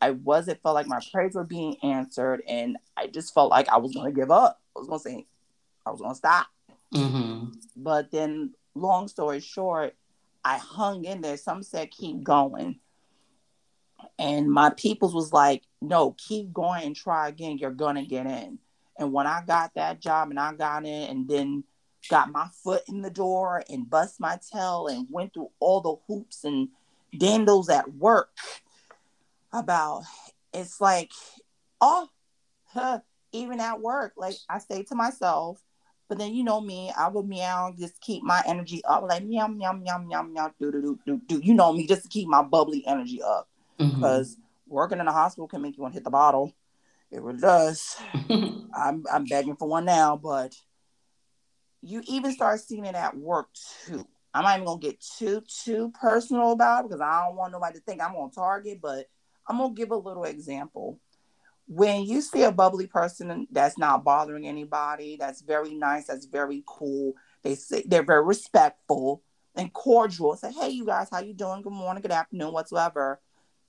I 0.00 0.10
wasn't 0.10 0.62
felt 0.62 0.74
like 0.74 0.86
my 0.86 1.00
prayers 1.12 1.34
were 1.34 1.44
being 1.44 1.76
answered, 1.82 2.42
and 2.48 2.76
I 2.96 3.06
just 3.06 3.34
felt 3.34 3.50
like 3.50 3.68
I 3.68 3.78
was 3.78 3.92
going 3.92 4.12
to 4.12 4.20
give 4.20 4.30
up. 4.30 4.60
I 4.76 4.80
was 4.80 4.88
to 5.02 5.08
say, 5.08 5.26
I 5.86 5.90
was 5.90 6.00
going 6.00 6.12
to 6.12 6.16
stop. 6.16 6.46
Mm-hmm. 6.94 7.52
But 7.76 8.10
then, 8.10 8.54
long 8.74 9.08
story 9.08 9.40
short, 9.40 9.94
I 10.44 10.58
hung 10.58 11.04
in 11.04 11.20
there. 11.20 11.36
Some 11.36 11.62
said 11.62 11.90
keep 11.90 12.22
going. 12.22 12.78
And 14.22 14.48
my 14.48 14.70
peoples 14.70 15.14
was 15.14 15.32
like, 15.32 15.64
no, 15.80 16.14
keep 16.16 16.52
going 16.52 16.84
and 16.84 16.94
try 16.94 17.28
again. 17.28 17.58
You're 17.58 17.72
gonna 17.72 18.04
get 18.04 18.26
in. 18.26 18.60
And 18.96 19.12
when 19.12 19.26
I 19.26 19.42
got 19.44 19.74
that 19.74 20.00
job 20.00 20.30
and 20.30 20.38
I 20.38 20.54
got 20.54 20.84
in 20.86 21.10
and 21.10 21.28
then 21.28 21.64
got 22.08 22.30
my 22.30 22.46
foot 22.62 22.82
in 22.88 23.02
the 23.02 23.10
door 23.10 23.64
and 23.68 23.90
bust 23.90 24.20
my 24.20 24.38
tail 24.52 24.86
and 24.86 25.08
went 25.10 25.34
through 25.34 25.50
all 25.58 25.80
the 25.80 25.96
hoops 26.06 26.44
and 26.44 26.68
dandles 27.18 27.68
at 27.68 27.92
work 27.94 28.30
about 29.52 30.04
it's 30.52 30.80
like, 30.80 31.10
oh, 31.80 32.08
huh, 32.66 33.00
even 33.32 33.58
at 33.58 33.80
work, 33.80 34.12
like 34.16 34.36
I 34.48 34.58
say 34.58 34.84
to 34.84 34.94
myself, 34.94 35.60
but 36.08 36.18
then 36.18 36.34
you 36.34 36.44
know 36.44 36.60
me, 36.60 36.92
I 36.96 37.08
would 37.08 37.26
meow, 37.26 37.74
just 37.76 38.00
keep 38.00 38.22
my 38.22 38.42
energy 38.46 38.82
up, 38.84 39.02
like 39.02 39.24
meow, 39.24 39.48
meow, 39.48 39.72
meow, 39.72 39.98
meow, 39.98 40.22
meow, 40.22 40.52
do, 40.60 40.70
do, 40.70 40.80
do, 40.80 40.98
do, 41.06 41.20
do. 41.26 41.40
You 41.42 41.54
know 41.54 41.72
me, 41.72 41.86
just 41.86 42.02
to 42.02 42.08
keep 42.08 42.28
my 42.28 42.42
bubbly 42.42 42.84
energy 42.86 43.22
up. 43.22 43.48
Because 43.90 44.34
mm-hmm. 44.34 44.74
working 44.74 45.00
in 45.00 45.08
a 45.08 45.12
hospital 45.12 45.48
can 45.48 45.62
make 45.62 45.76
you 45.76 45.82
want 45.82 45.94
to 45.94 45.96
hit 45.96 46.04
the 46.04 46.10
bottle. 46.10 46.52
It 47.10 47.22
really 47.22 47.38
does. 47.38 47.96
I'm 48.74 49.04
I'm 49.12 49.24
begging 49.24 49.56
for 49.56 49.68
one 49.68 49.84
now, 49.84 50.16
but 50.16 50.54
you 51.82 52.02
even 52.06 52.32
start 52.32 52.60
seeing 52.60 52.86
it 52.86 52.94
at 52.94 53.16
work 53.16 53.48
too. 53.86 54.06
I'm 54.32 54.44
not 54.44 54.54
even 54.56 54.66
gonna 54.66 54.80
get 54.80 55.02
too 55.18 55.42
too 55.64 55.92
personal 56.00 56.52
about 56.52 56.84
it 56.84 56.88
because 56.88 57.02
I 57.02 57.26
don't 57.26 57.36
want 57.36 57.52
nobody 57.52 57.78
to 57.78 57.84
think 57.84 58.00
I'm 58.00 58.16
on 58.16 58.30
target, 58.30 58.80
but 58.80 59.06
I'm 59.46 59.58
gonna 59.58 59.74
give 59.74 59.90
a 59.90 59.96
little 59.96 60.24
example 60.24 60.98
when 61.66 62.04
you 62.04 62.20
see 62.20 62.42
a 62.42 62.52
bubbly 62.52 62.86
person 62.86 63.46
that's 63.50 63.78
not 63.78 64.04
bothering 64.04 64.46
anybody, 64.46 65.16
that's 65.18 65.42
very 65.42 65.74
nice, 65.74 66.06
that's 66.06 66.26
very 66.26 66.62
cool. 66.66 67.14
They 67.42 67.54
say 67.54 67.84
they're 67.86 68.02
very 68.02 68.24
respectful 68.24 69.22
and 69.54 69.72
cordial. 69.72 70.36
Say, 70.36 70.52
hey, 70.52 70.70
you 70.70 70.84
guys, 70.84 71.08
how 71.10 71.20
you 71.20 71.34
doing? 71.34 71.62
Good 71.62 71.72
morning, 71.72 72.02
good 72.02 72.12
afternoon, 72.12 72.52
whatsoever. 72.52 73.20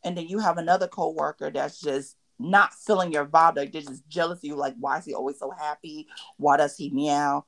And 0.03 0.17
then 0.17 0.27
you 0.27 0.39
have 0.39 0.57
another 0.57 0.87
coworker 0.87 1.49
that's 1.49 1.79
just 1.79 2.17
not 2.39 2.73
feeling 2.73 3.11
your 3.11 3.25
vibe. 3.25 3.55
Like 3.57 3.71
they're 3.71 3.81
just 3.81 4.07
jealous 4.07 4.39
of 4.39 4.43
you. 4.45 4.55
Like, 4.55 4.75
why 4.79 4.97
is 4.97 5.05
he 5.05 5.13
always 5.13 5.39
so 5.39 5.51
happy? 5.51 6.07
Why 6.37 6.57
does 6.57 6.75
he 6.75 6.89
meow? 6.89 7.45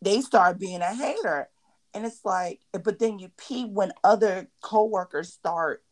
They 0.00 0.20
start 0.20 0.58
being 0.58 0.80
a 0.80 0.94
hater. 0.94 1.48
And 1.94 2.04
it's 2.06 2.24
like, 2.24 2.60
but 2.72 2.98
then 2.98 3.18
you 3.18 3.30
pee 3.36 3.64
when 3.64 3.92
other 4.04 4.48
coworkers 4.60 5.32
start 5.32 5.82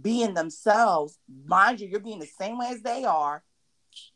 being 0.00 0.34
themselves, 0.34 1.18
mind 1.46 1.80
you, 1.80 1.88
you're 1.88 2.00
being 2.00 2.18
the 2.18 2.26
same 2.26 2.58
way 2.58 2.68
as 2.68 2.82
they 2.82 3.04
are. 3.04 3.42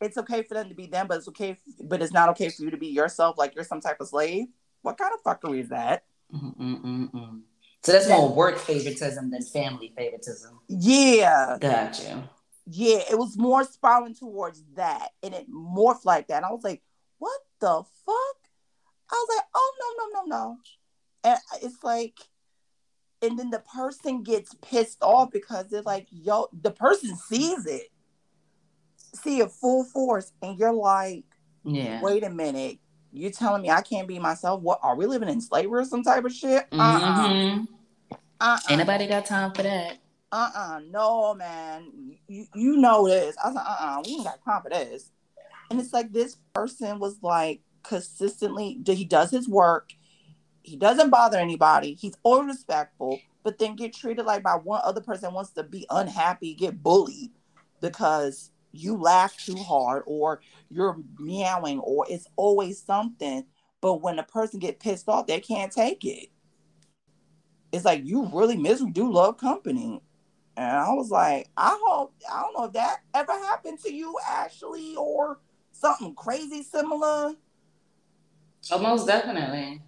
It's 0.00 0.16
okay 0.16 0.42
for 0.42 0.54
them 0.54 0.70
to 0.70 0.74
be 0.74 0.86
them, 0.86 1.06
but 1.06 1.18
it's 1.18 1.28
okay, 1.28 1.58
but 1.84 2.00
it's 2.00 2.12
not 2.12 2.30
okay 2.30 2.48
for 2.48 2.62
you 2.62 2.70
to 2.70 2.78
be 2.78 2.88
yourself, 2.88 3.36
like 3.36 3.54
you're 3.54 3.64
some 3.64 3.82
type 3.82 4.00
of 4.00 4.08
slave. 4.08 4.46
What 4.80 4.96
kind 4.96 5.12
of 5.12 5.22
fuckery 5.22 5.60
is 5.60 5.68
that? 5.68 6.04
Mm-mm-mm-mm. 6.34 7.42
So 7.86 7.92
that's 7.92 8.08
more 8.08 8.34
work 8.34 8.58
favoritism 8.58 9.30
than 9.30 9.42
family 9.42 9.92
favoritism. 9.96 10.58
Yeah. 10.66 11.56
Got 11.60 12.02
you. 12.02 12.24
Yeah, 12.66 12.98
it 13.08 13.16
was 13.16 13.38
more 13.38 13.62
spiraling 13.62 14.16
towards 14.16 14.64
that, 14.74 15.10
and 15.22 15.32
it 15.32 15.48
morphed 15.48 16.04
like 16.04 16.26
that. 16.26 16.38
And 16.38 16.46
I 16.46 16.50
was 16.50 16.64
like, 16.64 16.82
"What 17.18 17.40
the 17.60 17.84
fuck?" 18.04 18.36
I 19.08 19.12
was 19.12 19.36
like, 19.36 19.46
"Oh 19.54 19.72
no, 19.80 20.04
no, 20.04 20.20
no, 20.20 20.36
no!" 20.36 20.56
And 21.22 21.38
it's 21.62 21.84
like 21.84 22.18
and 23.22 23.38
then 23.38 23.50
the 23.50 23.60
person 23.60 24.24
gets 24.24 24.52
pissed 24.62 24.98
off 25.00 25.30
because 25.30 25.68
they're 25.68 25.82
like, 25.82 26.08
yo, 26.10 26.48
the 26.60 26.72
person 26.72 27.16
sees 27.16 27.66
it, 27.66 27.88
see 29.14 29.38
it 29.38 29.50
full 29.52 29.84
force, 29.84 30.32
and 30.42 30.58
you're 30.58 30.72
like, 30.72 31.24
yeah, 31.64 32.00
wait 32.02 32.24
a 32.24 32.30
minute, 32.30 32.78
you're 33.12 33.30
telling 33.30 33.62
me 33.62 33.70
I 33.70 33.80
can't 33.80 34.08
be 34.08 34.18
myself? 34.18 34.60
What 34.60 34.80
are 34.82 34.96
we 34.96 35.06
living 35.06 35.28
in 35.28 35.40
slavery 35.40 35.80
or 35.80 35.84
some 35.84 36.02
type 36.02 36.24
of 36.24 36.32
shit? 36.32 36.68
Mm-hmm. 36.70 37.75
Uh-uh. 38.40 38.54
uh-uh. 38.54 38.72
Anybody 38.72 39.06
got 39.06 39.26
time 39.26 39.52
for 39.52 39.62
that? 39.62 39.98
Uh-uh. 40.32 40.80
No, 40.90 41.34
man. 41.34 42.16
You 42.28 42.46
you 42.54 42.76
know 42.76 43.08
this. 43.08 43.36
I 43.42 43.48
was 43.48 43.56
like, 43.56 43.66
uh-uh, 43.66 44.02
we 44.04 44.12
ain't 44.12 44.24
got 44.24 44.44
time 44.44 44.62
for 44.62 44.70
this. 44.70 45.10
And 45.70 45.80
it's 45.80 45.92
like 45.92 46.12
this 46.12 46.36
person 46.54 46.98
was 46.98 47.22
like 47.22 47.60
consistently 47.82 48.80
he 48.84 49.04
does 49.04 49.30
his 49.30 49.48
work 49.48 49.92
he 50.66 50.76
doesn't 50.76 51.10
bother 51.10 51.38
anybody. 51.38 51.94
He's 51.94 52.16
always 52.24 52.48
respectful, 52.48 53.20
but 53.44 53.56
then 53.58 53.76
get 53.76 53.94
treated 53.94 54.26
like 54.26 54.42
by 54.42 54.56
one 54.56 54.80
other 54.82 55.00
person 55.00 55.32
wants 55.32 55.52
to 55.52 55.62
be 55.62 55.86
unhappy, 55.90 56.54
get 56.54 56.82
bullied 56.82 57.30
because 57.80 58.50
you 58.72 58.96
laugh 58.96 59.36
too 59.36 59.56
hard 59.56 60.02
or 60.06 60.40
you're 60.68 60.98
meowing 61.20 61.78
or 61.78 62.04
it's 62.10 62.26
always 62.34 62.82
something. 62.82 63.46
But 63.80 64.02
when 64.02 64.18
a 64.18 64.24
person 64.24 64.58
get 64.58 64.80
pissed 64.80 65.08
off, 65.08 65.28
they 65.28 65.38
can't 65.38 65.70
take 65.70 66.04
it. 66.04 66.30
It's 67.76 67.84
like 67.84 68.04
you 68.04 68.28
really 68.32 68.56
miss 68.56 68.82
do 68.92 69.12
love 69.12 69.38
company. 69.38 70.02
And 70.56 70.76
I 70.76 70.90
was 70.92 71.10
like, 71.10 71.48
I 71.56 71.78
hope 71.80 72.14
I 72.32 72.40
don't 72.40 72.54
know 72.54 72.64
if 72.64 72.72
that 72.72 73.00
ever 73.14 73.32
happened 73.32 73.78
to 73.80 73.92
you, 73.92 74.16
Ashley, 74.26 74.96
or 74.96 75.38
something 75.72 76.14
crazy 76.14 76.62
similar. 76.62 77.34
Almost 78.72 79.04
oh, 79.04 79.06
definitely. 79.06 79.82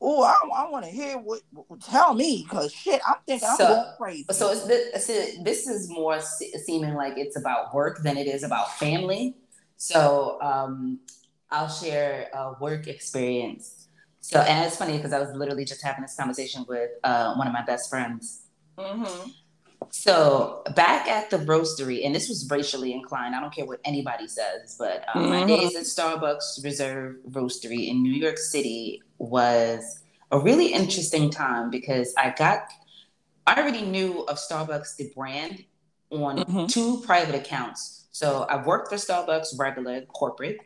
Oh, 0.00 0.22
I, 0.22 0.34
I 0.56 0.70
want 0.70 0.84
to 0.84 0.90
hear 0.90 1.18
what, 1.18 1.42
what, 1.52 1.80
Tell 1.82 2.14
me, 2.14 2.44
cause 2.44 2.72
shit, 2.72 3.00
I'm 3.06 3.16
thinking 3.26 3.48
so, 3.56 3.64
I'm 3.64 3.72
going 3.72 3.96
crazy. 3.96 4.26
So 4.30 4.50
it's 4.50 4.64
this, 4.64 5.06
this 5.42 5.66
is 5.68 5.88
more 5.88 6.20
seeming 6.20 6.94
like 6.94 7.18
it's 7.18 7.36
about 7.36 7.74
work 7.74 8.02
than 8.02 8.16
it 8.16 8.26
is 8.26 8.42
about 8.42 8.76
family. 8.78 9.36
So 9.76 10.38
um, 10.40 11.00
I'll 11.50 11.68
share 11.68 12.28
a 12.32 12.54
work 12.60 12.86
experience. 12.88 13.77
So 14.28 14.40
and 14.40 14.66
it's 14.66 14.76
funny 14.76 14.98
because 14.98 15.14
I 15.14 15.20
was 15.20 15.34
literally 15.34 15.64
just 15.64 15.82
having 15.82 16.02
this 16.02 16.14
conversation 16.14 16.66
with 16.68 16.90
uh, 17.02 17.34
one 17.36 17.46
of 17.46 17.52
my 17.54 17.64
best 17.64 17.88
friends. 17.88 18.42
Mm-hmm. 18.76 19.30
So 19.88 20.62
back 20.76 21.08
at 21.08 21.30
the 21.30 21.38
roastery, 21.38 22.04
and 22.04 22.14
this 22.14 22.28
was 22.28 22.46
racially 22.50 22.92
inclined. 22.92 23.34
I 23.34 23.40
don't 23.40 23.54
care 23.54 23.64
what 23.64 23.80
anybody 23.86 24.28
says, 24.28 24.76
but 24.78 25.06
um, 25.14 25.22
mm-hmm. 25.22 25.30
my 25.30 25.46
days 25.46 25.74
at 25.74 25.84
Starbucks 25.84 26.62
Reserve 26.62 27.16
Roastery 27.30 27.88
in 27.88 28.02
New 28.02 28.12
York 28.12 28.36
City 28.36 29.02
was 29.16 30.00
a 30.30 30.38
really 30.38 30.74
interesting 30.74 31.30
time 31.30 31.70
because 31.70 32.12
I 32.18 32.34
got, 32.36 32.64
I 33.46 33.58
already 33.58 33.80
knew 33.80 34.24
of 34.26 34.36
Starbucks, 34.36 34.96
the 34.96 35.10
brand, 35.16 35.64
on 36.10 36.40
mm-hmm. 36.40 36.66
two 36.66 37.00
private 37.00 37.34
accounts. 37.34 38.08
So 38.10 38.44
I've 38.50 38.66
worked 38.66 38.90
for 38.90 38.96
Starbucks 38.96 39.58
regular 39.58 40.02
corporate, 40.02 40.58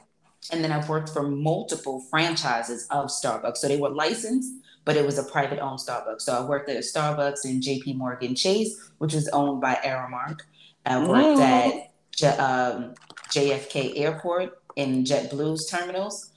and 0.50 0.62
then 0.62 0.72
I've 0.72 0.88
worked 0.88 1.11
for 1.11 1.22
multiple 1.22 2.00
franchises 2.11 2.87
of 2.90 3.07
Starbucks. 3.07 3.59
So 3.59 3.68
they 3.68 3.76
were 3.76 3.90
licensed, 3.90 4.52
but 4.85 4.96
it 4.96 5.07
was 5.07 5.18
a 5.18 5.22
private 5.22 5.61
owned 5.61 5.78
Starbucks. 5.78 6.22
So 6.22 6.33
I 6.33 6.44
worked 6.44 6.68
at 6.68 6.78
Starbucks 6.78 7.44
in 7.44 7.61
JP 7.61 7.96
Morgan 7.96 8.35
Chase, 8.35 8.90
which 8.98 9.14
was 9.14 9.28
owned 9.28 9.61
by 9.61 9.74
Aramark. 9.85 10.40
I 10.85 10.98
worked 11.07 11.38
mm. 11.38 11.42
at 11.42 11.92
J- 12.16 12.37
um, 12.38 12.94
JFK 13.31 13.98
Airport 13.98 14.59
in 14.76 15.05
JetBlue's 15.05 15.66
terminals 15.66 16.31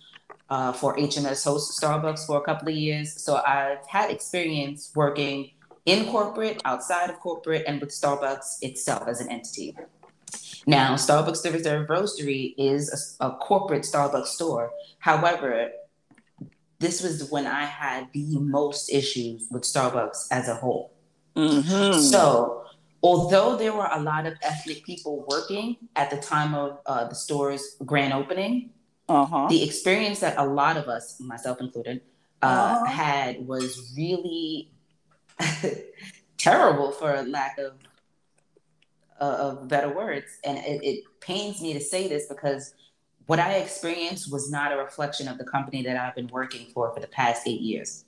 uh, 0.49 0.71
for 0.71 0.95
HMS 0.95 1.43
host 1.43 1.81
Starbucks 1.81 2.27
for 2.27 2.37
a 2.37 2.41
couple 2.41 2.69
of 2.69 2.75
years. 2.75 3.19
So 3.21 3.41
I've 3.45 3.85
had 3.87 4.11
experience 4.11 4.91
working 4.95 5.51
in 5.85 6.05
corporate, 6.11 6.61
outside 6.65 7.09
of 7.09 7.19
corporate, 7.19 7.63
and 7.67 7.79
with 7.79 7.89
Starbucks 7.89 8.57
itself 8.61 9.07
as 9.07 9.21
an 9.21 9.31
entity. 9.31 9.75
Now, 10.65 10.95
Starbucks 10.95 11.41
The 11.43 11.51
Reserve 11.51 11.88
Roastery 11.88 12.56
is 12.58 13.17
a, 13.19 13.28
a 13.28 13.36
corporate 13.38 13.84
Starbucks 13.84 14.28
store. 14.28 14.71
However, 14.99 15.69
this 16.80 17.01
was 17.01 17.30
when 17.30 17.45
I 17.45 17.65
had 17.65 18.10
the 18.13 18.39
most 18.39 18.91
issues 18.91 19.47
with 19.51 19.63
Starbucks 19.63 20.28
as 20.32 20.47
a 20.49 20.56
whole. 20.56 20.93
Mm-hmm. 21.36 21.99
So, 21.99 22.65
although 23.04 23.56
there 23.56 23.73
were 23.73 23.89
a 23.91 24.01
lot 24.01 24.25
of 24.25 24.34
ethnic 24.41 24.84
people 24.86 25.25
working 25.30 25.78
at 25.95 26.10
the 26.10 26.17
time 26.17 26.54
of 26.56 26.80
uh, 26.86 27.08
the 27.08 27.15
store's 27.15 27.78
grand 27.86 28.13
opening, 28.13 28.71
uh-huh. 29.08 29.47
the 29.49 29.63
experience 29.63 30.19
that 30.21 30.38
a 30.38 30.45
lot 30.45 30.78
of 30.78 30.88
us, 30.88 31.19
myself 31.19 31.62
included, 31.62 32.01
uh, 32.41 32.45
Uh-huh. 32.45 32.86
had 32.86 33.47
was 33.47 33.93
really 33.95 34.71
terrible, 36.38 36.91
for 36.91 37.13
a 37.13 37.23
lack 37.23 37.58
of 37.58 37.73
of 39.19 39.67
better 39.67 39.89
words. 39.89 40.25
And 40.43 40.58
it, 40.58 40.84
it 40.84 41.04
pains 41.21 41.62
me 41.62 41.73
to 41.73 41.80
say 41.80 42.08
this 42.08 42.28
because 42.28 42.73
what 43.28 43.39
I 43.39 43.54
experienced 43.54 44.32
was 44.32 44.51
not 44.51 44.71
a 44.71 44.78
reflection 44.78 45.28
of 45.28 45.38
the 45.38 45.45
company 45.45 45.82
that 45.84 45.97
I've 45.97 46.15
been 46.15 46.28
working 46.28 46.67
for 46.73 46.93
for 46.93 46.99
the 46.99 47.08
past 47.08 47.47
eight 47.47 47.62
years. 47.62 48.06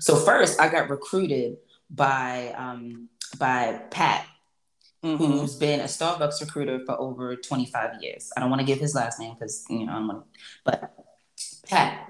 So 0.00 0.16
first, 0.16 0.60
I 0.60 0.68
got 0.68 0.88
recruited 0.90 1.58
by 1.90 2.54
um, 2.56 3.08
by 3.38 3.80
Pat, 3.90 4.26
Mhm. 5.04 5.18
who's 5.18 5.54
been 5.56 5.80
a 5.80 5.84
Starbucks 5.84 6.40
recruiter 6.40 6.80
for 6.84 6.98
over 7.00 7.36
25 7.36 8.02
years. 8.02 8.32
I 8.36 8.40
don't 8.40 8.50
want 8.50 8.60
to 8.60 8.66
give 8.66 8.78
his 8.78 8.94
last 8.94 9.18
name 9.20 9.34
because 9.34 9.64
you 9.68 9.86
know 9.86 9.92
I'm 9.92 10.06
gonna, 10.08 10.24
but 10.64 10.94
Pat, 11.68 12.08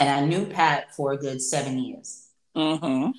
and 0.00 0.08
I 0.08 0.24
knew 0.24 0.46
Pat 0.46 0.94
for 0.94 1.12
a 1.12 1.16
good 1.16 1.40
seven 1.42 1.78
years. 1.78 2.28
Mm-hmm. 2.56 3.10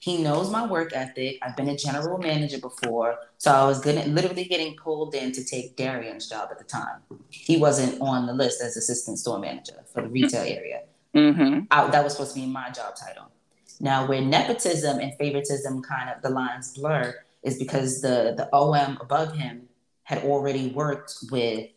He 0.00 0.22
knows 0.22 0.50
my 0.50 0.66
work 0.66 0.92
ethic. 0.94 1.38
I've 1.42 1.56
been 1.56 1.68
a 1.68 1.76
general 1.76 2.18
manager 2.18 2.58
before, 2.58 3.18
so 3.36 3.52
I 3.52 3.66
was 3.66 3.80
good 3.80 4.06
literally 4.06 4.44
getting 4.44 4.74
pulled 4.74 5.14
in 5.14 5.30
to 5.32 5.44
take 5.44 5.76
Darian's 5.76 6.26
job 6.26 6.48
at 6.50 6.58
the 6.58 6.64
time. 6.64 7.02
He 7.28 7.58
wasn't 7.58 8.00
on 8.00 8.26
the 8.26 8.32
list 8.32 8.62
as 8.62 8.78
assistant 8.78 9.18
store 9.18 9.38
manager 9.38 9.84
for 9.92 10.00
the 10.00 10.08
retail 10.08 10.42
area. 10.42 10.80
Mm-hmm. 11.14 11.64
I, 11.70 11.90
that 11.90 12.02
was 12.02 12.14
supposed 12.14 12.34
to 12.34 12.40
be 12.40 12.46
my 12.46 12.70
job 12.70 12.96
title. 12.96 13.30
Now, 13.78 14.06
where 14.06 14.22
nepotism 14.22 15.00
and 15.00 15.12
favoritism 15.18 15.82
kind 15.82 16.08
of 16.08 16.22
the 16.22 16.30
lines 16.30 16.72
blur 16.72 17.14
is 17.42 17.58
because 17.58 18.00
the 18.00 18.34
the 18.36 18.48
OM 18.54 18.96
above 19.02 19.34
him 19.34 19.68
had 20.04 20.24
already 20.24 20.68
worked 20.68 21.14
with 21.30 21.68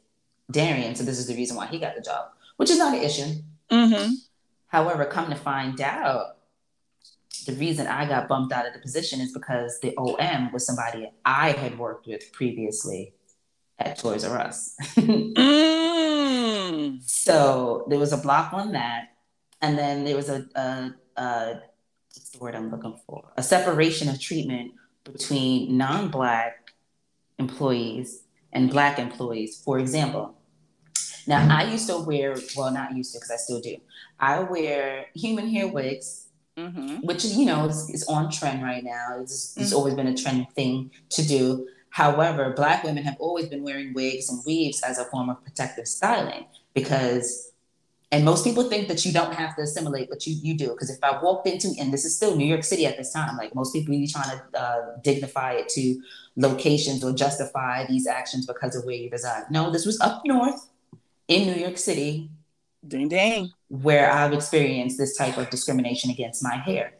Darian, 0.49 0.95
so 0.95 1.03
this 1.03 1.19
is 1.19 1.27
the 1.27 1.35
reason 1.35 1.57
why 1.57 1.67
he 1.67 1.77
got 1.77 1.95
the 1.95 2.01
job, 2.01 2.29
which 2.55 2.69
is 2.69 2.77
not 2.77 2.95
an 2.95 3.03
issue. 3.03 3.35
Mm-hmm. 3.69 4.13
However, 4.67 5.05
come 5.05 5.29
to 5.29 5.35
find 5.35 5.79
out, 5.81 6.37
the 7.45 7.53
reason 7.53 7.87
I 7.87 8.05
got 8.07 8.27
bumped 8.27 8.53
out 8.53 8.65
of 8.65 8.73
the 8.73 8.79
position 8.79 9.21
is 9.21 9.31
because 9.31 9.79
the 9.81 9.95
OM 9.97 10.51
was 10.51 10.65
somebody 10.65 11.09
I 11.25 11.51
had 11.51 11.77
worked 11.77 12.07
with 12.07 12.31
previously 12.31 13.13
at 13.79 13.97
Toys 13.99 14.23
R 14.23 14.39
Us. 14.39 14.75
Mm. 16.63 17.01
so 17.03 17.85
there 17.89 17.99
was 17.99 18.13
a 18.13 18.17
block 18.17 18.53
on 18.53 18.71
that, 18.71 19.09
and 19.61 19.77
then 19.77 20.03
there 20.03 20.15
was 20.15 20.29
a, 20.29 20.45
a, 20.55 20.93
a 21.17 21.61
what's 22.15 22.29
the 22.29 22.39
word 22.39 22.55
I'm 22.55 22.71
looking 22.71 22.97
for? 23.05 23.31
A 23.37 23.43
separation 23.43 24.09
of 24.09 24.19
treatment 24.19 24.71
between 25.03 25.77
non-black 25.77 26.71
employees 27.37 28.23
and 28.53 28.69
black 28.69 28.99
employees. 28.99 29.61
For 29.63 29.79
example, 29.79 30.35
now 31.27 31.47
I 31.55 31.63
used 31.71 31.87
to 31.89 31.99
wear 31.99 32.35
well, 32.55 32.71
not 32.71 32.95
used 32.95 33.13
to 33.13 33.19
because 33.19 33.31
I 33.31 33.37
still 33.37 33.61
do. 33.61 33.77
I 34.19 34.39
wear 34.39 35.07
human 35.13 35.49
hair 35.49 35.67
wigs 35.67 36.27
Mm-hmm. 36.57 36.97
which 37.07 37.25
is 37.25 37.35
you 37.35 37.45
know 37.47 37.65
is, 37.65 37.89
is 37.89 38.03
on 38.07 38.29
trend 38.31 38.61
right 38.63 38.83
now. 38.83 39.17
It's, 39.21 39.57
it's 39.57 39.71
Mhm. 39.73 39.75
always 39.77 39.95
been 39.95 40.05
a 40.07 40.15
trend 40.15 40.45
thing 40.53 40.91
to 41.09 41.25
do. 41.27 41.67
However, 41.89 42.53
Black 42.55 42.83
women 42.83 43.03
have 43.03 43.17
always 43.19 43.47
been 43.47 43.63
wearing 43.63 43.93
wigs 43.93 44.29
and 44.29 44.39
weaves 44.45 44.81
as 44.83 44.99
a 44.99 45.05
form 45.05 45.29
of 45.29 45.43
protective 45.43 45.87
styling 45.87 46.45
because, 46.75 47.51
and 48.11 48.23
most 48.23 48.43
people 48.43 48.69
think 48.69 48.87
that 48.87 49.03
you 49.03 49.11
don't 49.11 49.33
have 49.33 49.55
to 49.55 49.63
assimilate, 49.63 50.09
but 50.11 50.27
you 50.27 50.35
you 50.43 50.55
do. 50.55 50.69
Because 50.69 50.91
if 50.91 50.99
I 51.03 51.19
walked 51.23 51.47
into, 51.47 51.73
and 51.79 51.91
this 51.91 52.05
is 52.05 52.15
still 52.15 52.35
New 52.35 52.45
York 52.45 52.63
City 52.63 52.85
at 52.85 52.97
this 52.97 53.11
time, 53.11 53.35
like 53.35 53.55
most 53.55 53.73
people 53.73 53.91
be 53.95 54.05
trying 54.07 54.37
to 54.37 54.59
uh, 54.59 54.97
dignify 55.03 55.53
it 55.53 55.69
to 55.69 55.99
locations 56.35 57.03
or 57.03 57.13
justify 57.13 57.85
these 57.87 58.05
actions 58.05 58.45
because 58.45 58.75
of 58.75 58.85
where 58.85 58.95
you 58.95 59.09
reside. 59.09 59.45
No, 59.49 59.71
this 59.71 59.85
was 59.87 59.99
up 60.01 60.21
north 60.25 60.67
in 61.27 61.47
New 61.47 61.55
York 61.59 61.77
City 61.79 62.29
Ding 62.87 63.07
ding. 63.07 63.51
where 63.69 64.11
I've 64.11 64.33
experienced 64.33 64.97
this 64.97 65.17
type 65.17 65.37
of 65.37 65.49
discrimination 65.49 66.11
against 66.11 66.43
my 66.43 66.55
hair. 66.57 66.93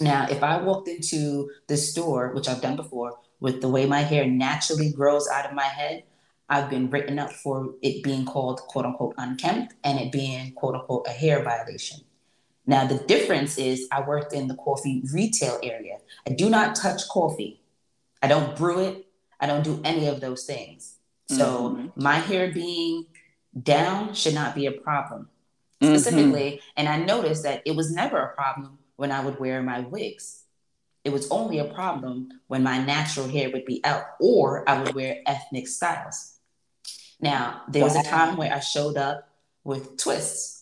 Now, 0.00 0.26
if 0.30 0.42
I 0.42 0.60
walked 0.62 0.88
into 0.88 1.50
the 1.66 1.76
store, 1.76 2.32
which 2.32 2.48
I've 2.48 2.60
done 2.62 2.76
before, 2.76 3.18
with 3.40 3.60
the 3.60 3.68
way 3.68 3.86
my 3.86 4.00
hair 4.00 4.26
naturally 4.26 4.90
grows 4.92 5.28
out 5.28 5.46
of 5.46 5.52
my 5.52 5.64
head, 5.64 6.04
I've 6.48 6.70
been 6.70 6.88
written 6.90 7.18
up 7.18 7.32
for 7.32 7.74
it 7.82 8.02
being 8.02 8.24
called 8.24 8.60
quote 8.62 8.84
unquote 8.86 9.14
unkempt 9.18 9.74
and 9.84 9.98
it 9.98 10.12
being 10.12 10.52
quote 10.52 10.74
unquote 10.76 11.06
a 11.06 11.10
hair 11.10 11.42
violation. 11.42 12.00
Now, 12.66 12.86
the 12.86 12.98
difference 12.98 13.58
is 13.58 13.86
I 13.92 14.00
worked 14.02 14.32
in 14.32 14.48
the 14.48 14.56
coffee 14.56 15.02
retail 15.12 15.58
area. 15.62 15.98
I 16.26 16.30
do 16.32 16.48
not 16.50 16.76
touch 16.76 17.08
coffee. 17.08 17.60
I 18.22 18.28
don't 18.28 18.56
brew 18.56 18.80
it. 18.80 19.06
I 19.40 19.46
don't 19.46 19.62
do 19.64 19.80
any 19.84 20.06
of 20.08 20.20
those 20.20 20.44
things. 20.46 20.96
So, 21.28 21.70
Mhm. 21.70 21.92
my 21.96 22.18
hair 22.18 22.52
being 22.52 23.06
down 23.62 24.14
should 24.14 24.34
not 24.34 24.54
be 24.54 24.66
a 24.66 24.72
problem 24.72 25.28
Mhm. 25.82 25.88
specifically. 25.98 26.60
And 26.76 26.88
I 26.88 26.96
noticed 26.98 27.42
that 27.44 27.62
it 27.64 27.74
was 27.76 27.90
never 27.92 28.18
a 28.18 28.34
problem 28.34 28.78
when 28.96 29.12
I 29.12 29.20
would 29.24 29.38
wear 29.38 29.62
my 29.62 29.80
wigs. 29.80 30.42
It 31.04 31.10
was 31.12 31.30
only 31.30 31.58
a 31.58 31.64
problem 31.64 32.40
when 32.48 32.62
my 32.62 32.78
natural 32.78 33.28
hair 33.28 33.50
would 33.50 33.64
be 33.64 33.80
out 33.84 34.04
or 34.20 34.68
I 34.68 34.82
would 34.82 34.94
wear 34.94 35.18
ethnic 35.26 35.68
styles. 35.68 36.32
Now, 37.20 37.62
there 37.68 37.84
was 37.84 37.96
a 37.96 38.02
time 38.02 38.36
where 38.36 38.52
I 38.52 38.60
showed 38.60 38.96
up 38.96 39.28
with 39.64 39.96
twists. 39.96 40.54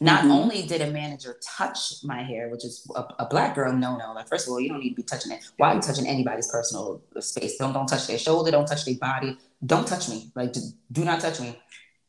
Not 0.00 0.24
Mhm. 0.24 0.30
only 0.30 0.62
did 0.62 0.80
a 0.80 0.90
manager 0.92 1.40
touch 1.44 2.04
my 2.04 2.22
hair, 2.22 2.48
which 2.50 2.64
is 2.64 2.86
a, 2.94 3.04
a 3.18 3.26
black 3.26 3.56
girl 3.56 3.72
no 3.72 3.96
no. 3.96 4.12
Like 4.12 4.28
first 4.28 4.46
of 4.46 4.52
all, 4.52 4.60
you 4.60 4.68
don't 4.68 4.78
need 4.78 4.90
to 4.90 4.94
be 4.94 5.02
touching 5.02 5.32
it. 5.32 5.42
Why 5.56 5.72
are 5.72 5.74
you 5.74 5.80
touching 5.80 6.06
anybody's 6.06 6.46
personal 6.46 7.02
space? 7.18 7.56
Don't 7.58 7.72
don't 7.72 7.88
touch 7.88 8.06
their 8.06 8.18
shoulder. 8.18 8.52
Don't 8.52 8.66
touch 8.66 8.84
their 8.84 8.94
body. 8.94 9.36
Don't 9.66 9.88
touch 9.88 10.08
me. 10.08 10.30
Like 10.36 10.52
do 10.92 11.04
not 11.04 11.20
touch 11.20 11.40
me. 11.40 11.58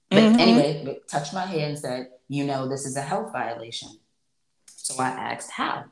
But 0.10 0.24
Mhm. 0.24 0.39
anyway, 0.39 0.82
but 0.84 1.08
touched 1.08 1.34
my 1.34 1.45
hair 1.45 1.67
and 1.67 1.78
said, 1.78 2.10
you 2.28 2.43
know, 2.43 2.67
this 2.67 2.86
is 2.86 2.95
a 2.95 3.02
health 3.02 3.32
violation. 3.32 3.89
So 4.65 4.95
I 5.02 5.10
asked 5.10 5.52
how. 5.52 5.86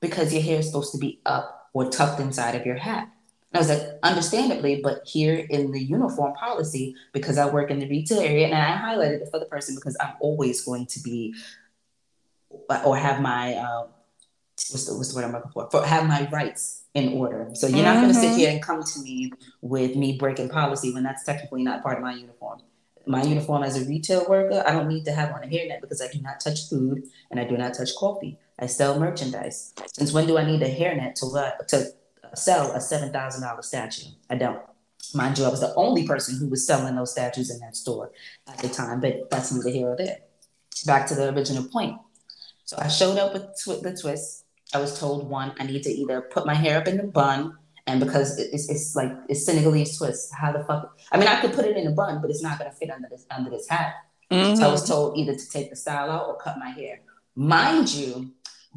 Because 0.00 0.32
your 0.32 0.42
hair 0.42 0.58
is 0.58 0.66
supposed 0.66 0.92
to 0.92 0.98
be 0.98 1.20
up 1.24 1.70
or 1.72 1.88
tucked 1.90 2.20
inside 2.20 2.54
of 2.54 2.66
your 2.66 2.76
hat. 2.76 3.08
And 3.52 3.56
I 3.56 3.58
was 3.58 3.68
like, 3.68 3.98
understandably, 4.02 4.80
but 4.82 5.06
here 5.06 5.46
in 5.48 5.72
the 5.72 5.82
uniform 5.82 6.34
policy, 6.34 6.94
because 7.12 7.38
I 7.38 7.46
work 7.48 7.70
in 7.70 7.78
the 7.78 7.88
retail 7.88 8.20
area, 8.20 8.46
and 8.46 8.54
I 8.54 8.76
highlighted 8.76 9.22
it 9.22 9.28
for 9.30 9.38
the 9.38 9.46
person 9.46 9.74
because 9.74 9.96
I'm 10.00 10.14
always 10.20 10.62
going 10.62 10.86
to 10.86 11.00
be 11.00 11.34
or 12.68 12.96
have 12.96 13.20
my 13.20 13.54
uh, 13.54 13.86
what's 14.70 14.86
the, 14.86 14.94
what's 14.96 15.10
the 15.10 15.16
word 15.16 15.24
I'm 15.24 15.32
looking 15.32 15.50
for? 15.52 15.68
for 15.70 15.84
have 15.84 16.06
my 16.06 16.28
rights 16.30 16.82
in 16.94 17.12
order. 17.14 17.50
So 17.54 17.66
you're 17.66 17.84
not 17.84 18.00
going 18.00 18.08
to 18.08 18.18
sit 18.18 18.36
here 18.36 18.50
and 18.50 18.62
come 18.62 18.82
to 18.82 18.98
me 19.00 19.32
with 19.60 19.96
me 19.96 20.16
breaking 20.18 20.48
policy 20.48 20.92
when 20.92 21.02
that's 21.02 21.24
technically 21.24 21.62
not 21.62 21.82
part 21.82 21.96
of 21.98 22.02
my 22.02 22.14
uniform. 22.14 22.60
My 23.06 23.22
uniform 23.22 23.62
as 23.62 23.80
a 23.80 23.88
retail 23.88 24.26
worker, 24.28 24.64
I 24.66 24.72
don't 24.72 24.88
need 24.88 25.04
to 25.04 25.12
have 25.12 25.32
on 25.32 25.44
a 25.44 25.46
hairnet 25.46 25.80
because 25.80 26.02
I 26.02 26.08
do 26.08 26.20
not 26.20 26.40
touch 26.40 26.68
food 26.68 27.04
and 27.30 27.38
I 27.38 27.44
do 27.44 27.56
not 27.56 27.74
touch 27.74 27.94
coffee. 27.96 28.38
I 28.58 28.66
sell 28.66 28.98
merchandise. 28.98 29.74
Since 29.92 30.12
when 30.12 30.26
do 30.26 30.38
I 30.38 30.44
need 30.44 30.62
a 30.62 30.74
hairnet 30.74 31.14
to 31.16 31.66
to 31.68 31.92
sell 32.36 32.72
a 32.72 32.80
seven 32.80 33.12
thousand 33.12 33.42
dollar 33.42 33.62
statue? 33.62 34.10
I 34.28 34.36
don't. 34.36 34.60
Mind 35.14 35.38
you, 35.38 35.44
I 35.44 35.48
was 35.48 35.60
the 35.60 35.74
only 35.76 36.04
person 36.06 36.36
who 36.36 36.48
was 36.48 36.66
selling 36.66 36.96
those 36.96 37.12
statues 37.12 37.48
in 37.50 37.60
that 37.60 37.76
store 37.76 38.10
at 38.48 38.58
the 38.58 38.68
time, 38.68 39.00
but 39.00 39.30
that's 39.30 39.52
neither 39.52 39.70
here 39.70 39.90
or 39.90 39.96
there. 39.96 40.18
Back 40.84 41.06
to 41.08 41.14
the 41.14 41.32
original 41.32 41.64
point. 41.64 41.96
So 42.64 42.76
I 42.80 42.88
showed 42.88 43.16
up 43.18 43.32
with 43.32 43.82
the 43.82 43.96
twist. 43.96 44.44
I 44.74 44.78
was 44.78 44.98
told 44.98 45.30
one, 45.30 45.54
I 45.60 45.64
need 45.64 45.84
to 45.84 45.90
either 45.90 46.20
put 46.20 46.44
my 46.44 46.54
hair 46.54 46.78
up 46.78 46.88
in 46.88 46.96
the 46.96 47.04
bun, 47.04 47.56
and 47.86 48.00
because 48.00 48.38
it's, 48.38 48.68
it's 48.68 48.96
like 48.96 49.12
it's 49.28 49.44
Senegalese 49.46 49.96
twist. 49.98 50.32
How 50.34 50.52
the 50.52 50.64
fuck? 50.64 50.98
I 51.12 51.18
mean, 51.18 51.28
I 51.28 51.40
could 51.40 51.52
put 51.52 51.64
it 51.64 51.76
in 51.76 51.86
a 51.86 51.92
bun, 51.92 52.20
but 52.20 52.30
it's 52.30 52.42
not 52.42 52.58
gonna 52.58 52.72
fit 52.72 52.90
under 52.90 53.08
this 53.08 53.24
under 53.30 53.50
this 53.50 53.68
hat. 53.68 53.94
Mhm. 54.30 54.56
So 54.56 54.68
I 54.68 54.70
was 54.72 54.86
told 54.88 55.16
either 55.18 55.34
to 55.34 55.50
take 55.50 55.70
the 55.70 55.76
style 55.76 56.10
out 56.10 56.26
or 56.26 56.36
cut 56.36 56.58
my 56.58 56.70
hair. 56.70 57.00
Mind 57.36 57.92
you, 57.94 58.32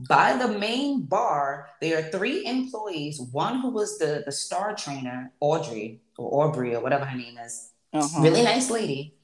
by 0.08 0.36
the 0.38 0.48
main 0.48 1.02
bar, 1.04 1.70
there 1.82 1.98
are 2.00 2.04
three 2.12 2.46
employees. 2.46 3.20
One 3.32 3.60
who 3.62 3.70
was 3.70 3.98
the 3.98 4.24
the 4.26 4.32
star 4.32 4.76
trainer, 4.76 5.32
Audrey 5.40 6.02
or 6.18 6.46
Aubrey 6.46 6.76
or 6.76 6.82
whatever 6.82 7.06
her 7.06 7.18
name 7.18 7.38
is 7.38 7.72
Uh-huh. 7.94 8.22
really 8.22 8.44
nice 8.44 8.70
lady, 8.70 9.16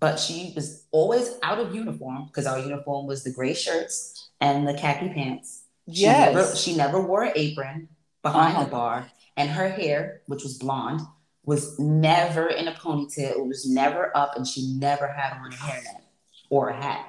but 0.00 0.18
she 0.18 0.52
was 0.56 0.66
always 0.90 1.26
out 1.42 1.58
of 1.58 1.74
uniform 1.74 2.24
because 2.28 2.46
our 2.46 2.58
uniform 2.58 3.06
was 3.06 3.22
the 3.24 3.30
gray 3.38 3.52
shirts 3.52 4.30
and 4.40 4.66
the 4.66 4.72
khaki 4.74 5.08
pants. 5.10 5.64
She 5.92 6.06
never, 6.06 6.56
she 6.56 6.74
never 6.76 6.98
wore 7.00 7.24
an 7.24 7.32
apron 7.36 7.88
behind 8.22 8.54
Uh-huh. 8.56 8.64
the 8.64 8.70
bar, 8.70 8.96
and 9.36 9.50
her 9.50 9.68
hair, 9.68 10.22
which 10.26 10.42
was 10.42 10.58
blonde, 10.58 11.00
was 11.44 11.78
never 11.78 12.48
in 12.48 12.68
a 12.68 12.72
ponytail. 12.72 13.38
It 13.38 13.46
was 13.46 13.68
never 13.68 14.16
up, 14.16 14.36
and 14.36 14.46
she 14.46 14.74
never 14.78 15.06
had 15.06 15.34
on 15.34 15.52
a 15.52 15.56
hairnet 15.56 16.02
or 16.50 16.70
a 16.70 16.76
hat. 16.76 17.06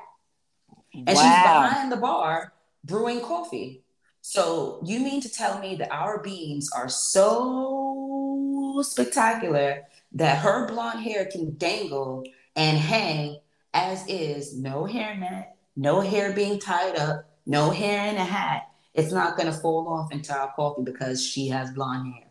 And 0.93 1.09
she's 1.09 1.17
behind 1.17 1.91
the 1.91 1.97
bar 1.97 2.53
brewing 2.83 3.21
coffee. 3.21 3.83
So 4.21 4.79
you 4.83 4.99
mean 4.99 5.21
to 5.21 5.29
tell 5.29 5.59
me 5.59 5.75
that 5.75 5.91
our 5.91 6.21
beans 6.21 6.71
are 6.71 6.89
so 6.89 8.81
spectacular 8.83 9.83
that 10.13 10.39
her 10.39 10.67
blonde 10.67 11.01
hair 11.03 11.25
can 11.25 11.57
dangle 11.57 12.23
and 12.55 12.77
hang 12.77 13.39
as 13.73 14.05
is, 14.07 14.57
no 14.57 14.83
hairnet, 14.83 15.47
no 15.75 16.01
hair 16.01 16.33
being 16.33 16.59
tied 16.59 16.97
up, 16.97 17.29
no 17.45 17.69
hair 17.69 18.07
in 18.07 18.17
a 18.17 18.25
hat, 18.25 18.69
it's 18.97 19.13
not 19.13 19.37
going 19.37 19.51
to 19.51 19.57
fall 19.57 19.87
off 19.87 20.11
into 20.11 20.35
our 20.35 20.51
coffee 20.53 20.81
because 20.83 21.25
she 21.25 21.47
has 21.49 21.71
blonde 21.71 22.13
hair. 22.13 22.23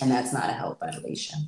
And 0.00 0.10
that's 0.10 0.32
not 0.32 0.48
a 0.50 0.52
health 0.52 0.78
violation. 0.78 1.38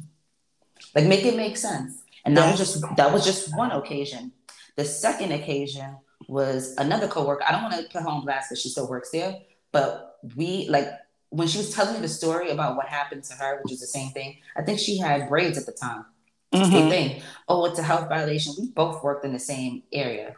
Like 0.94 1.04
make 1.04 1.24
it 1.24 1.36
make 1.36 1.56
sense. 1.58 2.02
And 2.24 2.36
that 2.36 2.50
was 2.50 2.58
just 2.58 2.96
that 2.96 3.12
was 3.12 3.24
just 3.24 3.56
one 3.56 3.70
occasion. 3.70 4.32
The 4.76 4.84
second 4.84 5.32
occasion 5.32 5.96
was 6.26 6.74
another 6.78 7.06
coworker. 7.06 7.44
I 7.46 7.52
don't 7.52 7.62
want 7.62 7.74
to 7.74 7.82
put 7.92 8.02
her 8.02 8.08
on 8.08 8.24
blast 8.24 8.48
because 8.48 8.62
she 8.62 8.70
still 8.70 8.88
works 8.88 9.10
there, 9.10 9.36
but 9.72 10.18
we 10.36 10.68
like 10.68 10.88
when 11.28 11.48
she 11.48 11.58
was 11.58 11.74
telling 11.74 11.94
me 11.94 12.00
the 12.00 12.08
story 12.08 12.50
about 12.50 12.76
what 12.76 12.86
happened 12.86 13.24
to 13.24 13.34
her, 13.34 13.60
which 13.62 13.72
is 13.72 13.80
the 13.80 13.86
same 13.86 14.10
thing. 14.10 14.38
I 14.56 14.62
think 14.62 14.78
she 14.78 14.96
had 14.98 15.28
braids 15.28 15.58
at 15.58 15.66
the 15.66 15.72
time. 15.72 16.06
Mm-hmm. 16.52 16.72
Same 16.72 16.90
thing. 16.90 17.22
Oh, 17.48 17.66
it's 17.66 17.78
a 17.78 17.82
health 17.82 18.08
violation. 18.08 18.54
We 18.58 18.68
both 18.68 19.02
worked 19.04 19.24
in 19.24 19.32
the 19.32 19.38
same 19.38 19.82
area. 19.92 20.34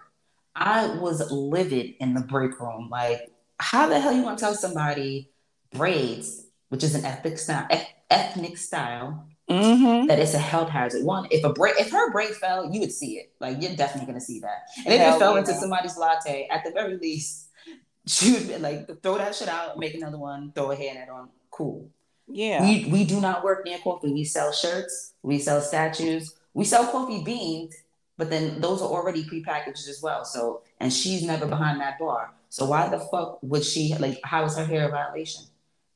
I 0.54 0.86
was 0.96 1.30
livid 1.30 1.94
in 2.00 2.12
the 2.12 2.20
break 2.20 2.60
room. 2.60 2.88
Like, 2.90 3.30
how 3.62 3.86
the 3.86 4.00
hell 4.00 4.12
you 4.12 4.22
want 4.22 4.38
to 4.38 4.44
tell 4.44 4.54
somebody 4.54 5.30
braids, 5.72 6.46
which 6.68 6.82
is 6.82 6.94
an 6.94 7.04
ethnic 7.04 7.38
style, 7.38 7.68
ethnic 8.10 8.58
style, 8.58 9.26
mm-hmm. 9.48 10.06
that 10.08 10.18
it's 10.18 10.34
a 10.34 10.38
health 10.38 10.68
hazard? 10.68 11.04
One, 11.04 11.28
if 11.30 11.44
a 11.44 11.52
braid, 11.52 11.76
if 11.78 11.90
her 11.92 12.10
braid 12.10 12.34
fell, 12.34 12.70
you 12.72 12.80
would 12.80 12.92
see 12.92 13.18
it. 13.18 13.32
Like, 13.40 13.62
you're 13.62 13.76
definitely 13.76 14.06
gonna 14.06 14.20
see 14.20 14.40
that. 14.40 14.68
And 14.84 14.92
if 14.92 15.00
hell 15.00 15.16
it 15.16 15.18
fell 15.20 15.32
yeah. 15.34 15.38
into 15.40 15.54
somebody's 15.54 15.96
latte, 15.96 16.48
at 16.50 16.64
the 16.64 16.72
very 16.72 16.98
least, 16.98 17.48
she 18.06 18.32
would 18.32 18.60
like 18.60 18.88
throw 19.02 19.18
that 19.18 19.34
shit 19.34 19.48
out, 19.48 19.78
make 19.78 19.94
another 19.94 20.18
one, 20.18 20.52
throw 20.54 20.72
a 20.72 20.76
hairnet 20.76 21.08
on. 21.08 21.28
Cool. 21.50 21.88
Yeah. 22.26 22.62
We 22.62 22.86
we 22.90 23.04
do 23.04 23.20
not 23.20 23.44
work 23.44 23.64
near 23.64 23.78
coffee. 23.78 24.12
We 24.12 24.24
sell 24.24 24.52
shirts, 24.52 25.14
we 25.22 25.38
sell 25.38 25.60
statues, 25.60 26.34
we 26.52 26.64
sell 26.64 26.90
coffee 26.90 27.22
beans, 27.22 27.76
but 28.18 28.28
then 28.28 28.60
those 28.60 28.82
are 28.82 28.88
already 28.88 29.24
prepackaged 29.24 29.88
as 29.88 30.00
well. 30.02 30.24
So 30.24 30.62
and 30.80 30.92
she's 30.92 31.22
never 31.22 31.46
behind 31.46 31.80
that 31.80 31.98
bar. 31.98 32.32
So 32.52 32.66
why 32.66 32.86
the 32.90 32.98
fuck 32.98 33.38
would 33.42 33.64
she 33.64 33.94
like 33.98 34.20
how 34.24 34.44
is 34.44 34.58
her 34.58 34.66
hair 34.66 34.86
a 34.86 34.90
violation? 34.90 35.44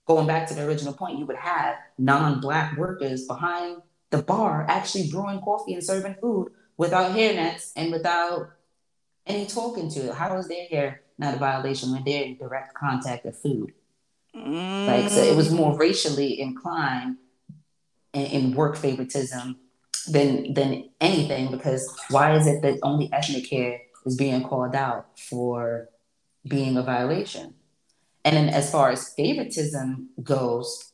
Going 0.07 0.27
back 0.27 0.49
to 0.49 0.55
the 0.55 0.65
original 0.65 0.95
point, 0.95 1.19
you 1.19 1.27
would 1.27 1.37
have 1.37 1.77
non-black 1.99 2.79
workers 2.79 3.27
behind 3.27 3.83
the 4.09 4.23
bar 4.23 4.65
actually 4.67 5.11
brewing 5.11 5.43
coffee 5.43 5.75
and 5.75 5.85
serving 5.85 6.15
food 6.15 6.53
without 6.79 7.15
hairnets 7.15 7.73
and 7.77 7.93
without 7.93 8.53
any 9.27 9.45
talking 9.45 9.91
to 9.91 10.09
it. 10.09 10.15
How 10.15 10.35
is 10.39 10.49
their 10.49 10.65
hair 10.69 11.03
not 11.19 11.35
a 11.35 11.37
violation 11.37 11.93
when 11.93 12.05
they're 12.05 12.25
in 12.25 12.39
direct 12.39 12.73
contact 12.73 13.27
of 13.27 13.37
food? 13.37 13.75
Mm. 14.35 14.87
Like 14.87 15.11
so, 15.11 15.23
it 15.23 15.37
was 15.37 15.53
more 15.53 15.77
racially 15.77 16.41
inclined 16.41 17.19
in, 18.15 18.25
in 18.25 18.55
work 18.55 18.77
favoritism 18.79 19.59
than 20.09 20.55
than 20.55 20.89
anything. 21.03 21.51
Because 21.51 21.95
why 22.09 22.35
is 22.35 22.47
it 22.47 22.63
that 22.63 22.79
only 22.83 23.13
ethnic 23.13 23.47
hair 23.51 23.83
is 24.07 24.17
being 24.17 24.43
called 24.43 24.75
out 24.75 25.19
for 25.19 25.91
being 26.47 26.77
a 26.77 26.83
violation? 26.83 27.55
And 28.25 28.37
then 28.37 28.49
as 28.49 28.71
far 28.71 28.91
as 28.91 29.15
favoritism 29.15 30.11
goes 30.23 30.93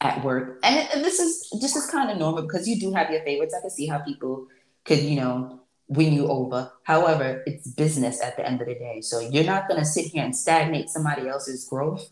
at 0.00 0.24
work, 0.24 0.58
and, 0.62 0.88
and 0.94 1.04
this 1.04 1.18
is 1.18 1.50
this 1.60 1.76
is 1.76 1.86
kind 1.86 2.10
of 2.10 2.18
normal 2.18 2.42
because 2.42 2.66
you 2.66 2.80
do 2.80 2.92
have 2.92 3.10
your 3.10 3.22
favorites. 3.22 3.54
I 3.56 3.60
can 3.60 3.70
see 3.70 3.86
how 3.86 3.98
people 3.98 4.46
could 4.84 5.00
you 5.00 5.16
know 5.16 5.60
win 5.90 6.12
you 6.12 6.28
over. 6.28 6.72
However, 6.84 7.42
it's 7.46 7.68
business 7.68 8.22
at 8.22 8.36
the 8.36 8.46
end 8.46 8.60
of 8.62 8.68
the 8.68 8.74
day. 8.74 9.00
So 9.00 9.18
you're 9.18 9.44
not 9.44 9.68
going 9.68 9.80
to 9.80 9.84
sit 9.86 10.06
here 10.06 10.24
and 10.24 10.34
stagnate 10.34 10.88
somebody 10.88 11.28
else's 11.28 11.68
growth 11.68 12.10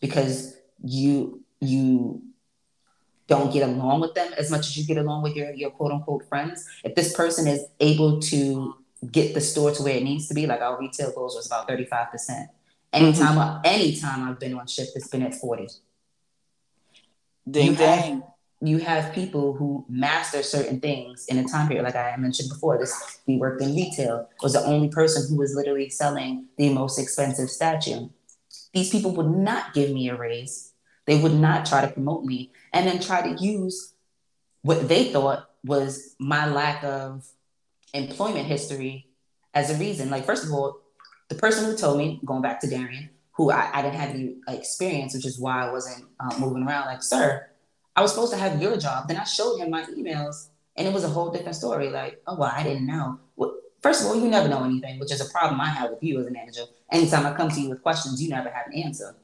because 0.00 0.56
you 0.82 1.44
you 1.60 2.22
don't 3.26 3.52
get 3.52 3.66
along 3.68 4.00
with 4.00 4.14
them 4.14 4.32
as 4.36 4.50
much 4.50 4.66
as 4.66 4.76
you 4.76 4.84
get 4.84 4.98
along 4.98 5.22
with 5.22 5.36
your 5.36 5.52
your 5.52 5.70
quote 5.70 5.92
unquote 5.92 6.28
friends. 6.28 6.66
If 6.82 6.94
this 6.94 7.14
person 7.14 7.46
is 7.46 7.64
able 7.78 8.20
to 8.20 8.74
get 9.10 9.34
the 9.34 9.40
store 9.40 9.70
to 9.72 9.82
where 9.82 9.96
it 9.96 10.02
needs 10.02 10.28
to 10.28 10.34
be, 10.34 10.46
like 10.46 10.60
our 10.60 10.78
retail 10.78 11.12
goals 11.12 11.34
was 11.34 11.46
about 11.46 11.68
35%. 11.68 12.48
Anytime 12.92 13.36
mm-hmm. 13.36 13.60
anytime 13.64 14.28
I've 14.28 14.38
been 14.38 14.54
on 14.54 14.66
shift, 14.66 14.92
it's 14.94 15.08
been 15.08 15.22
at 15.22 15.34
40. 15.34 15.68
Ding 17.50 17.66
you 17.66 17.76
dang. 17.76 18.20
Have, 18.20 18.30
you 18.60 18.78
have 18.78 19.12
people 19.12 19.52
who 19.52 19.84
master 19.88 20.42
certain 20.42 20.80
things 20.80 21.26
in 21.26 21.38
a 21.38 21.44
time 21.44 21.68
period. 21.68 21.84
Like 21.84 21.96
I 21.96 22.16
mentioned 22.16 22.48
before, 22.48 22.78
this 22.78 23.20
we 23.26 23.36
worked 23.36 23.60
in 23.60 23.74
retail, 23.74 24.28
was 24.42 24.52
the 24.52 24.64
only 24.64 24.88
person 24.88 25.28
who 25.28 25.38
was 25.38 25.54
literally 25.54 25.90
selling 25.90 26.46
the 26.56 26.70
most 26.70 26.98
expensive 26.98 27.50
statue 27.50 28.08
these 28.74 28.90
people 28.90 29.12
would 29.12 29.30
not 29.30 29.72
give 29.72 29.90
me 29.92 30.08
a 30.08 30.16
raise. 30.16 30.72
They 31.06 31.18
would 31.18 31.34
not 31.34 31.64
try 31.64 31.82
to 31.82 31.92
promote 31.92 32.24
me 32.24 32.50
and 32.72 32.86
then 32.86 33.00
try 33.00 33.22
to 33.22 33.42
use 33.42 33.94
what 34.62 34.88
they 34.88 35.12
thought 35.12 35.48
was 35.64 36.14
my 36.18 36.46
lack 36.46 36.82
of 36.82 37.24
employment 37.94 38.46
history 38.46 39.06
as 39.54 39.70
a 39.70 39.78
reason. 39.78 40.10
Like, 40.10 40.26
first 40.26 40.44
of 40.44 40.52
all, 40.52 40.80
the 41.28 41.34
person 41.36 41.64
who 41.64 41.76
told 41.76 41.96
me, 41.96 42.20
going 42.24 42.42
back 42.42 42.60
to 42.60 42.68
Darian, 42.68 43.08
who 43.32 43.50
I, 43.50 43.70
I 43.72 43.82
didn't 43.82 43.96
have 43.96 44.10
any 44.10 44.36
experience, 44.48 45.14
which 45.14 45.24
is 45.24 45.38
why 45.38 45.66
I 45.66 45.72
wasn't 45.72 46.04
uh, 46.20 46.38
moving 46.38 46.64
around, 46.64 46.86
like, 46.86 47.02
sir, 47.02 47.48
I 47.96 48.02
was 48.02 48.12
supposed 48.12 48.32
to 48.32 48.38
have 48.38 48.60
your 48.60 48.76
job. 48.76 49.08
Then 49.08 49.16
I 49.16 49.24
showed 49.24 49.58
him 49.58 49.70
my 49.70 49.84
emails 49.84 50.48
and 50.76 50.86
it 50.86 50.92
was 50.92 51.04
a 51.04 51.08
whole 51.08 51.30
different 51.30 51.56
story. 51.56 51.90
Like, 51.90 52.20
oh, 52.26 52.36
well, 52.36 52.52
I 52.54 52.62
didn't 52.62 52.86
know. 52.86 53.18
Well, 53.36 53.56
first 53.80 54.02
of 54.02 54.08
all, 54.08 54.16
you 54.16 54.28
never 54.28 54.48
know 54.48 54.64
anything, 54.64 54.98
which 54.98 55.12
is 55.12 55.20
a 55.20 55.30
problem 55.30 55.60
I 55.60 55.70
have 55.70 55.90
with 55.90 56.02
you 56.02 56.20
as 56.20 56.26
a 56.26 56.30
manager. 56.30 56.62
Anytime 56.90 57.26
I 57.26 57.34
come 57.34 57.50
to 57.50 57.60
you 57.60 57.70
with 57.70 57.82
questions, 57.82 58.22
you 58.22 58.28
never 58.28 58.50
have 58.50 58.66
an 58.66 58.74
answer. 58.74 59.14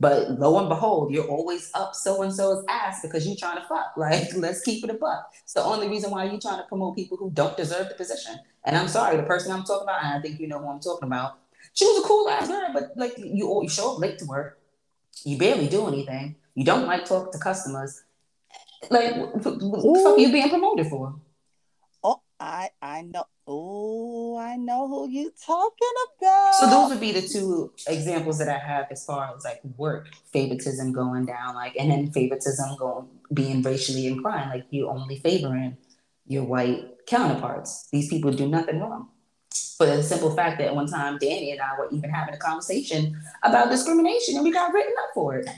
But 0.00 0.38
lo 0.38 0.58
and 0.58 0.68
behold, 0.68 1.12
you're 1.12 1.26
always 1.26 1.70
up 1.74 1.94
so 1.94 2.22
and 2.22 2.32
so's 2.32 2.64
ass 2.68 3.02
because 3.02 3.26
you're 3.26 3.36
trying 3.36 3.60
to 3.60 3.66
fuck. 3.66 3.86
Like, 3.96 4.34
let's 4.36 4.60
keep 4.62 4.84
it 4.84 4.90
a 4.90 4.94
buck. 4.94 5.32
It's 5.42 5.54
the 5.54 5.62
only 5.62 5.88
reason 5.88 6.10
why 6.10 6.24
you're 6.24 6.40
trying 6.40 6.58
to 6.58 6.68
promote 6.68 6.94
people 6.94 7.16
who 7.16 7.30
don't 7.30 7.56
deserve 7.56 7.88
the 7.88 7.94
position. 7.94 8.38
And 8.64 8.76
I'm 8.76 8.88
sorry, 8.88 9.16
the 9.16 9.24
person 9.24 9.50
I'm 9.52 9.64
talking 9.64 9.84
about, 9.84 10.04
and 10.04 10.14
I 10.14 10.20
think 10.20 10.38
you 10.40 10.46
know 10.46 10.58
who 10.60 10.70
I'm 10.70 10.80
talking 10.80 11.08
about, 11.08 11.38
she 11.72 11.84
was 11.84 12.04
a 12.04 12.06
cool 12.06 12.28
ass 12.28 12.48
girl, 12.48 12.70
but 12.72 12.92
like 12.96 13.18
you, 13.18 13.60
you 13.62 13.68
show 13.68 13.94
up 13.94 13.98
late 13.98 14.18
to 14.18 14.24
work, 14.24 14.60
you 15.24 15.36
barely 15.36 15.68
do 15.68 15.88
anything, 15.88 16.36
you 16.54 16.64
don't 16.64 16.86
like 16.86 17.04
talk 17.04 17.32
to 17.32 17.38
customers. 17.38 18.02
Like, 18.90 19.16
what 19.16 19.42
the 19.42 20.00
fuck 20.04 20.16
are 20.16 20.20
you 20.20 20.30
being 20.30 20.48
promoted 20.48 20.86
for? 20.86 21.16
I 22.40 22.70
I 22.80 23.02
know. 23.02 23.24
Oh, 23.46 24.36
I 24.36 24.56
know 24.56 24.86
who 24.86 25.08
you 25.08 25.32
talking 25.44 25.88
about. 26.18 26.54
So 26.54 26.66
those 26.66 26.90
would 26.90 27.00
be 27.00 27.12
the 27.12 27.22
two 27.22 27.72
examples 27.86 28.38
that 28.38 28.48
I 28.48 28.58
have 28.58 28.86
as 28.90 29.04
far 29.04 29.34
as 29.34 29.44
like 29.44 29.60
work 29.76 30.08
favoritism 30.32 30.92
going 30.92 31.26
down, 31.26 31.54
like 31.54 31.74
and 31.76 31.90
then 31.90 32.10
favoritism 32.12 32.76
going 32.78 33.08
being 33.32 33.62
racially 33.62 34.06
inclined, 34.06 34.50
like 34.50 34.66
you 34.70 34.88
only 34.88 35.18
favoring 35.18 35.76
your 36.26 36.44
white 36.44 37.06
counterparts. 37.06 37.88
These 37.90 38.08
people 38.08 38.30
do 38.32 38.48
nothing 38.48 38.80
wrong. 38.80 39.08
For 39.78 39.86
the 39.86 40.02
simple 40.02 40.34
fact 40.34 40.58
that 40.58 40.74
one 40.74 40.88
time 40.88 41.18
Danny 41.18 41.52
and 41.52 41.60
I 41.60 41.78
were 41.78 41.88
even 41.90 42.10
having 42.10 42.34
a 42.34 42.38
conversation 42.38 43.20
about 43.42 43.70
discrimination 43.70 44.36
and 44.36 44.44
we 44.44 44.52
got 44.52 44.72
written 44.72 44.92
up 45.02 45.10
for 45.14 45.36
it. 45.36 45.48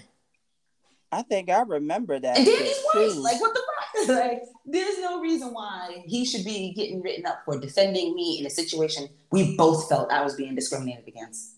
I 1.11 1.23
think 1.23 1.51
I 1.51 1.63
remember 1.63 2.21
that. 2.21 2.37
And 2.37 2.47
Danny's 2.47 2.81
white. 2.93 3.15
Like, 3.17 3.41
what 3.41 3.53
the 3.53 3.61
fuck? 3.61 3.80
like, 4.09 4.43
there's 4.65 4.99
no 5.01 5.21
reason 5.21 5.53
why 5.53 6.03
he 6.07 6.25
should 6.25 6.45
be 6.45 6.73
getting 6.73 7.03
written 7.03 7.27
up 7.27 7.43
for 7.45 7.59
defending 7.59 8.15
me 8.15 8.39
in 8.41 8.47
a 8.47 8.51
situation 8.51 9.09
we 9.31 9.57
both 9.57 9.89
felt 9.89 10.13
I 10.13 10.23
was 10.23 10.35
being 10.35 10.55
discriminated 10.55 11.07
against. 11.09 11.57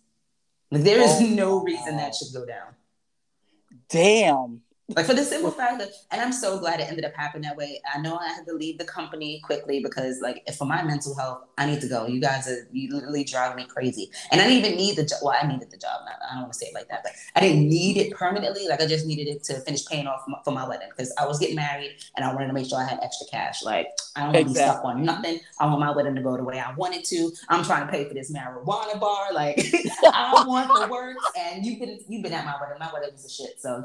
Like, 0.70 0.82
there 0.82 1.00
is 1.00 1.20
oh, 1.20 1.26
no 1.26 1.62
reason 1.62 1.96
that 1.96 2.14
should 2.14 2.32
go 2.32 2.46
down. 2.46 2.74
Damn. 3.88 4.62
Like 4.96 5.06
for 5.06 5.14
the 5.14 5.24
simple 5.24 5.50
fact 5.50 5.78
that, 5.78 5.90
and 6.10 6.20
I'm 6.20 6.32
so 6.32 6.58
glad 6.58 6.80
it 6.80 6.88
ended 6.88 7.04
up 7.04 7.14
happening 7.14 7.42
that 7.42 7.56
way. 7.56 7.80
I 7.92 8.00
know 8.00 8.16
I 8.16 8.28
had 8.28 8.46
to 8.46 8.54
leave 8.54 8.78
the 8.78 8.84
company 8.84 9.40
quickly 9.44 9.80
because, 9.80 10.20
like, 10.20 10.42
for 10.56 10.64
my 10.64 10.82
mental 10.82 11.14
health, 11.14 11.44
I 11.58 11.66
need 11.66 11.80
to 11.80 11.88
go. 11.88 12.06
You 12.06 12.20
guys 12.20 12.48
are 12.48 12.68
you 12.72 12.92
literally 12.92 13.24
driving 13.24 13.56
me 13.56 13.64
crazy, 13.64 14.10
and 14.30 14.40
I 14.40 14.46
didn't 14.46 14.64
even 14.64 14.76
need 14.76 14.96
the 14.96 15.04
job. 15.04 15.18
Well, 15.22 15.36
I 15.40 15.46
needed 15.46 15.70
the 15.70 15.76
job. 15.76 16.00
I 16.06 16.34
don't 16.34 16.42
want 16.42 16.52
to 16.52 16.58
say 16.58 16.66
it 16.66 16.74
like 16.74 16.88
that, 16.88 17.02
but 17.02 17.12
I 17.34 17.40
didn't 17.40 17.68
need 17.68 17.96
it 17.96 18.12
permanently. 18.12 18.68
Like, 18.68 18.80
I 18.80 18.86
just 18.86 19.06
needed 19.06 19.28
it 19.28 19.42
to 19.44 19.60
finish 19.60 19.86
paying 19.86 20.06
off 20.06 20.24
for 20.44 20.50
my 20.50 20.68
wedding 20.68 20.88
because 20.90 21.14
I 21.18 21.26
was 21.26 21.38
getting 21.38 21.56
married 21.56 21.96
and 22.16 22.24
I 22.24 22.32
wanted 22.32 22.48
to 22.48 22.52
make 22.52 22.68
sure 22.68 22.78
I 22.78 22.84
had 22.84 22.98
extra 23.02 23.26
cash. 23.30 23.62
Like, 23.62 23.88
I 24.16 24.24
don't 24.24 24.32
want 24.32 24.48
to 24.48 24.52
be 24.52 24.54
stuck 24.54 24.84
on 24.84 25.04
nothing. 25.04 25.40
I 25.58 25.66
want 25.66 25.80
my 25.80 25.90
wedding 25.90 26.14
to 26.14 26.22
go 26.22 26.36
the 26.36 26.44
way 26.44 26.58
I 26.58 26.72
wanted 26.74 27.04
to. 27.04 27.30
I'm 27.48 27.64
trying 27.64 27.86
to 27.86 27.92
pay 27.92 28.06
for 28.06 28.14
this 28.14 28.32
marijuana 28.32 28.98
bar. 29.00 29.32
Like, 29.32 29.58
I 30.04 30.44
want 30.46 30.68
the 30.68 30.88
works, 30.92 31.24
and 31.38 31.64
you've 31.64 31.80
been 31.80 31.98
you've 32.08 32.22
been 32.22 32.32
at 32.32 32.44
my 32.44 32.56
wedding. 32.60 32.78
My 32.78 32.90
wedding 32.92 33.12
was 33.12 33.24
a 33.24 33.30
shit. 33.30 33.60
So 33.60 33.84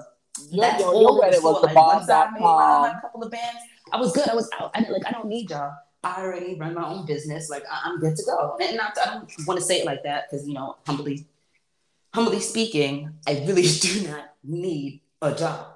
your, 0.52 0.62
That's 0.62 0.82
your, 0.82 1.02
your 1.02 1.20
wedding 1.20 1.44
was 1.44 1.62
the 1.62 1.68
like, 1.68 1.76
once 1.76 2.10
I 2.10 2.32
made 2.32 2.42
my, 2.42 2.94
my 2.94 3.00
couple 3.02 3.24
of 3.24 3.32
bands, 3.32 3.60
I 3.92 3.98
was 3.98 4.12
good. 4.14 4.28
I 4.28 4.36
was 4.36 4.50
out. 4.60 4.72
I 4.74 4.80
didn't, 4.80 4.94
like 4.94 5.08
I 5.08 5.12
don't 5.12 5.28
need 5.28 5.50
y'all. 5.50 5.74
I 6.04 6.22
already 6.22 6.56
run 6.56 6.74
my 6.74 6.88
own 6.88 7.06
business. 7.06 7.50
Like 7.50 7.64
I, 7.72 7.90
am 7.90 8.00
good 8.00 8.16
to 8.16 8.24
go. 8.24 8.58
And 8.62 8.78
not, 8.78 8.98
I 8.98 9.14
don't 9.14 9.32
want 9.48 9.60
to 9.60 9.66
say 9.66 9.80
it 9.80 9.86
like 9.86 10.04
that 10.04 10.30
because 10.30 10.48
you 10.48 10.54
know, 10.54 10.78
humbly, 10.86 11.26
humbly 12.14 12.40
speaking, 12.40 13.14
I 13.28 13.44
really 13.48 13.64
do 13.82 14.08
not 14.08 14.34
need 14.44 15.02
a 15.22 15.34
job. 15.34 15.68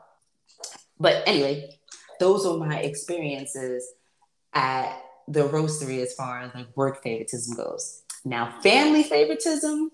But 1.00 1.24
anyway, 1.26 1.80
those 2.20 2.46
were 2.46 2.58
my 2.58 2.78
experiences 2.80 3.92
at 4.54 5.02
the 5.28 5.48
roastery 5.48 6.02
as 6.04 6.14
far 6.14 6.42
as 6.42 6.54
like 6.54 6.68
work 6.76 7.02
favoritism 7.04 7.56
goes. 7.56 8.04
Now, 8.24 8.60
family 8.62 9.04
favoritism, 9.04 9.92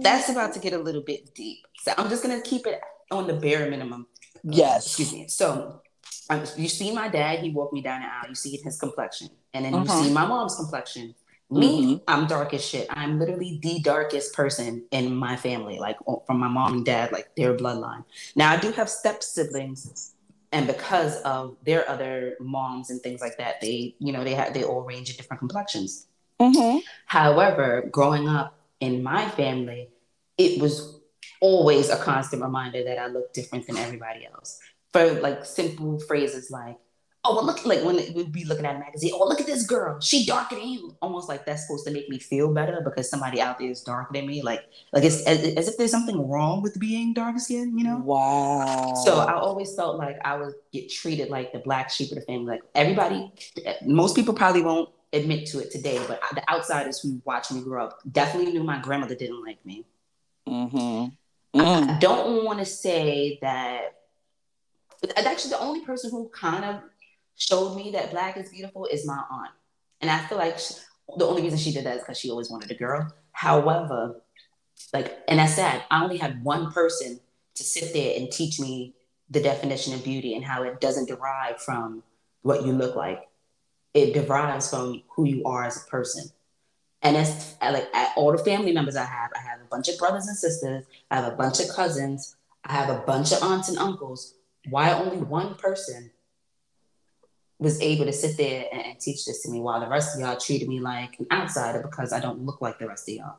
that's 0.00 0.28
about 0.28 0.54
to 0.54 0.58
get 0.58 0.72
a 0.72 0.78
little 0.78 1.02
bit 1.02 1.34
deep. 1.34 1.58
So 1.82 1.92
I'm 1.98 2.08
just 2.08 2.22
gonna 2.22 2.40
keep 2.40 2.66
it 2.66 2.80
on 3.12 3.26
the 3.26 3.34
bare 3.34 3.70
minimum. 3.70 4.06
Yes. 4.42 4.86
Excuse 4.86 5.12
me. 5.12 5.28
So 5.28 5.82
um, 6.30 6.44
you 6.56 6.68
see 6.68 6.92
my 6.92 7.08
dad, 7.08 7.40
he 7.40 7.50
walked 7.50 7.72
me 7.72 7.82
down 7.82 8.00
the 8.00 8.06
aisle. 8.06 8.28
You 8.28 8.34
see 8.34 8.56
his 8.56 8.78
complexion. 8.78 9.28
And 9.54 9.64
then 9.64 9.74
uh-huh. 9.74 9.84
you 9.84 10.04
see 10.04 10.12
my 10.12 10.26
mom's 10.26 10.56
complexion. 10.56 11.14
Me, 11.50 11.96
mm-hmm. 11.96 12.04
I'm 12.08 12.26
dark 12.26 12.54
as 12.54 12.64
shit. 12.64 12.86
I'm 12.90 13.18
literally 13.18 13.60
the 13.62 13.78
darkest 13.80 14.32
person 14.32 14.86
in 14.90 15.14
my 15.14 15.36
family, 15.36 15.78
like 15.78 15.98
from 16.26 16.40
my 16.40 16.48
mom 16.48 16.72
and 16.72 16.84
dad, 16.84 17.12
like 17.12 17.28
their 17.36 17.54
bloodline. 17.54 18.04
Now, 18.34 18.52
I 18.52 18.56
do 18.56 18.72
have 18.72 18.88
step 18.88 19.22
siblings, 19.22 20.14
and 20.50 20.66
because 20.66 21.20
of 21.22 21.56
their 21.62 21.86
other 21.90 22.36
moms 22.40 22.88
and 22.88 23.02
things 23.02 23.20
like 23.20 23.36
that, 23.36 23.60
they, 23.60 23.94
you 23.98 24.12
know, 24.12 24.24
they 24.24 24.32
have 24.32 24.54
they 24.54 24.64
all 24.64 24.80
range 24.80 25.10
in 25.10 25.16
different 25.16 25.40
complexions. 25.40 26.06
Mm-hmm. 26.40 26.78
However, 27.04 27.86
growing 27.90 28.28
up 28.28 28.58
in 28.80 29.02
my 29.02 29.28
family, 29.28 29.90
it 30.38 30.58
was 30.58 31.01
always 31.42 31.90
a 31.90 31.96
constant 31.96 32.40
reminder 32.40 32.84
that 32.84 32.98
I 32.98 33.08
look 33.08 33.34
different 33.34 33.66
than 33.66 33.76
everybody 33.76 34.26
else. 34.32 34.60
For 34.92 35.20
like 35.20 35.44
simple 35.44 35.98
phrases 35.98 36.50
like, 36.50 36.78
oh 37.24 37.36
well 37.36 37.46
look 37.46 37.64
like 37.64 37.84
when 37.84 37.96
we'd 38.14 38.32
be 38.32 38.44
looking 38.44 38.66
at 38.66 38.74
a 38.74 38.78
magazine 38.78 39.12
oh 39.14 39.28
look 39.28 39.40
at 39.40 39.46
this 39.46 39.66
girl. 39.66 40.00
She 40.00 40.24
darker 40.24 40.54
than 40.54 40.68
you. 40.68 40.96
Almost 41.02 41.28
like 41.28 41.44
that's 41.44 41.66
supposed 41.66 41.86
to 41.86 41.92
make 41.92 42.08
me 42.08 42.18
feel 42.18 42.52
better 42.52 42.80
because 42.84 43.10
somebody 43.10 43.40
out 43.40 43.58
there 43.58 43.70
is 43.70 43.80
darker 43.82 44.12
than 44.12 44.26
me. 44.26 44.42
Like 44.42 44.60
like 44.92 45.04
it's 45.04 45.22
as, 45.26 45.42
as 45.56 45.68
if 45.68 45.76
there's 45.76 45.90
something 45.90 46.28
wrong 46.28 46.62
with 46.62 46.78
being 46.78 47.12
dark 47.12 47.38
skinned 47.38 47.78
you 47.78 47.84
know? 47.84 47.98
Wow. 47.98 48.94
So 49.04 49.18
i 49.18 49.34
always 49.34 49.74
felt 49.74 49.98
like 49.98 50.16
i 50.24 50.36
would 50.36 50.54
get 50.72 50.90
treated 50.90 51.28
like 51.28 51.52
the 51.52 51.58
black 51.58 51.90
sheep 51.90 52.10
of 52.12 52.16
the 52.16 52.22
family. 52.22 52.52
Like 52.52 52.62
everybody 52.74 53.32
most 53.84 54.14
people 54.14 54.34
probably 54.34 54.62
won't 54.62 54.90
admit 55.12 55.46
to 55.46 55.58
it 55.58 55.70
today 55.70 56.00
but 56.08 56.20
the 56.34 56.48
outsiders 56.50 57.00
who 57.00 57.20
watched 57.24 57.52
me 57.52 57.62
grow 57.62 57.86
up. 57.86 57.98
Definitely 58.10 58.52
knew 58.52 58.62
my 58.62 58.80
grandmother 58.80 59.14
didn't 59.14 59.42
like 59.42 59.64
me. 59.66 59.84
Mm-hmm. 60.48 61.14
Mm. 61.54 61.88
I 61.88 61.98
don't 61.98 62.44
want 62.44 62.58
to 62.58 62.64
say 62.64 63.38
that 63.42 63.94
actually 65.16 65.50
the 65.50 65.60
only 65.60 65.84
person 65.84 66.10
who 66.10 66.28
kind 66.28 66.64
of 66.64 66.80
showed 67.36 67.74
me 67.74 67.90
that 67.92 68.10
black 68.10 68.36
is 68.36 68.50
beautiful 68.50 68.86
is 68.86 69.06
my 69.06 69.22
aunt. 69.30 69.50
And 70.00 70.10
I 70.10 70.18
feel 70.26 70.38
like 70.38 70.58
she, 70.58 70.74
the 71.16 71.26
only 71.26 71.42
reason 71.42 71.58
she 71.58 71.72
did 71.72 71.84
that 71.84 71.96
is 71.96 72.02
because 72.02 72.18
she 72.18 72.30
always 72.30 72.50
wanted 72.50 72.70
a 72.70 72.74
girl. 72.74 73.12
However, 73.32 74.22
like, 74.92 75.18
and 75.28 75.38
that's 75.38 75.54
sad. 75.54 75.82
I 75.90 76.02
only 76.02 76.18
had 76.18 76.42
one 76.44 76.72
person 76.72 77.20
to 77.54 77.62
sit 77.62 77.92
there 77.92 78.18
and 78.18 78.30
teach 78.30 78.58
me 78.60 78.94
the 79.30 79.40
definition 79.40 79.94
of 79.94 80.04
beauty 80.04 80.34
and 80.34 80.44
how 80.44 80.62
it 80.62 80.80
doesn't 80.80 81.08
derive 81.08 81.60
from 81.60 82.02
what 82.42 82.64
you 82.66 82.72
look 82.72 82.96
like. 82.96 83.28
It 83.94 84.14
derives 84.14 84.70
from 84.70 85.02
who 85.14 85.24
you 85.24 85.44
are 85.44 85.64
as 85.64 85.82
a 85.82 85.90
person. 85.90 86.30
And 87.02 87.16
it's 87.16 87.56
like 87.60 87.88
all 88.16 88.32
the 88.32 88.38
family 88.38 88.72
members 88.72 88.96
I 88.96 89.04
have, 89.04 89.30
I 89.34 89.40
have 89.40 89.60
a 89.60 89.64
bunch 89.64 89.88
of 89.88 89.98
brothers 89.98 90.28
and 90.28 90.36
sisters, 90.36 90.84
I 91.10 91.16
have 91.16 91.32
a 91.32 91.36
bunch 91.36 91.60
of 91.60 91.68
cousins, 91.68 92.36
I 92.64 92.72
have 92.72 92.90
a 92.90 93.00
bunch 93.00 93.32
of 93.32 93.42
aunts 93.42 93.68
and 93.68 93.78
uncles. 93.78 94.34
Why 94.70 94.92
only 94.92 95.16
one 95.16 95.56
person 95.56 96.12
was 97.58 97.80
able 97.80 98.04
to 98.04 98.12
sit 98.12 98.36
there 98.36 98.66
and, 98.72 98.84
and, 98.84 99.00
teach 99.00 99.24
this 99.24 99.42
to 99.42 99.50
me 99.50 99.60
while 99.60 99.80
the 99.80 99.88
rest 99.88 100.14
of 100.14 100.20
y'all 100.20 100.36
treated 100.36 100.68
me 100.68 100.80
like 100.80 101.18
an 101.20 101.26
outsider 101.30 101.80
because 101.80 102.12
I 102.12 102.18
don't 102.18 102.44
look 102.44 102.60
like 102.60 102.78
the 102.78 102.88
rest 102.88 103.08
of 103.08 103.14
y'all. 103.14 103.36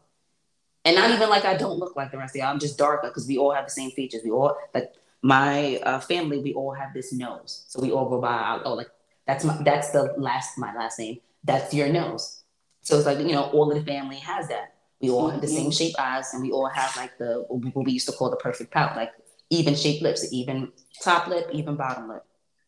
And 0.85 0.95
not 0.95 1.11
even 1.11 1.29
like 1.29 1.45
I 1.45 1.55
don't 1.55 1.77
look 1.77 1.95
like 1.95 2.11
the 2.11 2.17
rest 2.17 2.35
of 2.35 2.39
y'all. 2.39 2.49
I'm 2.49 2.59
just 2.59 2.77
darker 2.77 3.07
because 3.07 3.27
we 3.27 3.37
all 3.37 3.53
have 3.53 3.65
the 3.65 3.71
same 3.71 3.91
features. 3.91 4.21
We 4.23 4.31
all 4.31 4.57
like 4.73 4.93
my 5.21 5.77
uh, 5.77 5.99
family. 5.99 6.39
We 6.39 6.53
all 6.53 6.73
have 6.73 6.93
this 6.93 7.13
nose, 7.13 7.63
so 7.67 7.81
we 7.81 7.91
all 7.91 8.09
go 8.09 8.19
by. 8.19 8.61
Oh, 8.63 8.73
like 8.73 8.89
that's 9.25 9.45
my 9.45 9.61
that's 9.63 9.91
the 9.91 10.13
last 10.17 10.57
my 10.57 10.73
last 10.75 10.99
name. 10.99 11.19
That's 11.43 11.73
your 11.73 11.89
nose. 11.89 12.42
So 12.83 12.97
it's 12.97 13.05
like 13.05 13.19
you 13.19 13.33
know 13.33 13.43
all 13.45 13.71
of 13.71 13.77
the 13.77 13.91
family 13.91 14.17
has 14.17 14.47
that. 14.49 14.75
We 15.01 15.09
all 15.09 15.29
have 15.29 15.41
the 15.41 15.47
same 15.47 15.63
mm-hmm. 15.63 15.71
shape 15.71 15.95
eyes, 15.99 16.33
and 16.33 16.41
we 16.41 16.51
all 16.51 16.69
have 16.69 16.95
like 16.95 17.17
the 17.17 17.45
what 17.49 17.85
we 17.85 17.91
used 17.91 18.07
to 18.07 18.13
call 18.13 18.29
the 18.29 18.37
perfect 18.37 18.71
pout, 18.71 18.95
like 18.95 19.11
even 19.49 19.75
shaped 19.75 20.01
lips, 20.01 20.31
even 20.31 20.71
top 21.03 21.27
lip, 21.27 21.49
even 21.51 21.75
bottom 21.75 22.07
lip, 22.07 22.23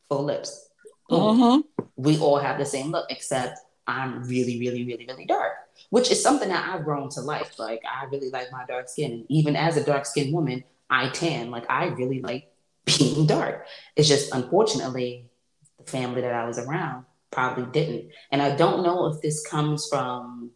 full 0.09 0.23
lips 0.23 0.65
mm-hmm. 1.09 1.61
we 1.95 2.17
all 2.19 2.37
have 2.37 2.57
the 2.57 2.65
same 2.65 2.91
look, 2.91 3.05
except 3.09 3.59
I'm 3.87 4.23
really, 4.23 4.59
really, 4.59 4.85
really, 4.85 5.05
really 5.05 5.25
dark, 5.25 5.53
which 5.89 6.11
is 6.11 6.21
something 6.21 6.49
that 6.49 6.73
I've 6.73 6.83
grown 6.83 7.09
to 7.09 7.21
like. 7.21 7.57
Like 7.59 7.83
I 7.87 8.05
really 8.05 8.29
like 8.29 8.51
my 8.51 8.65
dark 8.65 8.89
skin. 8.89 9.11
And 9.11 9.25
even 9.29 9.55
as 9.55 9.77
a 9.77 9.83
dark 9.83 10.05
skinned 10.05 10.33
woman, 10.33 10.63
I 10.89 11.09
tan. 11.09 11.51
Like 11.51 11.69
I 11.69 11.85
really 11.85 12.21
like 12.21 12.51
being 12.85 13.25
dark. 13.25 13.65
It's 13.95 14.07
just 14.07 14.33
unfortunately 14.33 15.29
the 15.77 15.89
family 15.89 16.21
that 16.21 16.33
I 16.33 16.45
was 16.45 16.57
around 16.57 17.05
probably 17.31 17.65
didn't. 17.71 18.11
And 18.31 18.41
I 18.41 18.55
don't 18.55 18.83
know 18.83 19.07
if 19.07 19.21
this 19.21 19.45
comes 19.45 19.87
from 19.87 20.51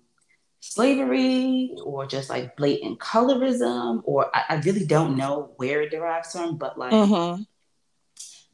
slavery 0.62 1.76
or 1.84 2.06
just 2.06 2.30
like 2.30 2.56
blatant 2.58 3.00
colorism, 3.00 4.02
or 4.04 4.36
I, 4.36 4.44
I 4.50 4.56
really 4.62 4.86
don't 4.86 5.18
know 5.18 5.54
where 5.58 5.82
it 5.82 5.92
derives 5.92 6.32
from, 6.32 6.58
but 6.58 6.78
like 6.78 6.92
mm-hmm. 6.92 7.42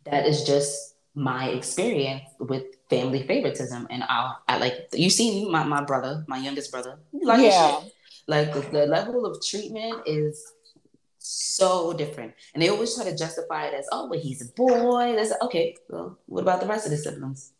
that 0.05 0.25
is 0.25 0.43
just 0.43 0.95
my 1.15 1.49
experience 1.49 2.23
with 2.39 2.63
family 2.89 3.25
favoritism 3.25 3.87
and 3.89 4.03
I'll 4.03 4.37
I 4.49 4.57
like 4.57 4.89
you 4.91 5.09
see 5.09 5.49
my, 5.49 5.63
my 5.63 5.83
brother, 5.83 6.25
my 6.27 6.37
youngest 6.37 6.71
brother. 6.71 6.99
Like 7.13 7.41
yeah. 7.41 7.81
Like 8.27 8.53
the, 8.53 8.61
the 8.61 8.85
level 8.87 9.25
of 9.25 9.43
treatment 9.45 10.01
is 10.07 10.51
so 11.19 11.93
different. 11.93 12.33
And 12.53 12.61
they 12.61 12.69
always 12.69 12.95
try 12.95 13.05
to 13.05 13.15
justify 13.15 13.65
it 13.67 13.73
as, 13.73 13.87
oh, 13.91 14.09
but 14.09 14.19
he's 14.19 14.41
a 14.41 14.51
boy. 14.53 15.13
That's 15.15 15.33
okay. 15.43 15.75
Well, 15.89 16.17
what 16.25 16.41
about 16.41 16.61
the 16.61 16.67
rest 16.67 16.85
of 16.85 16.91
the 16.91 16.97
siblings? 16.97 17.51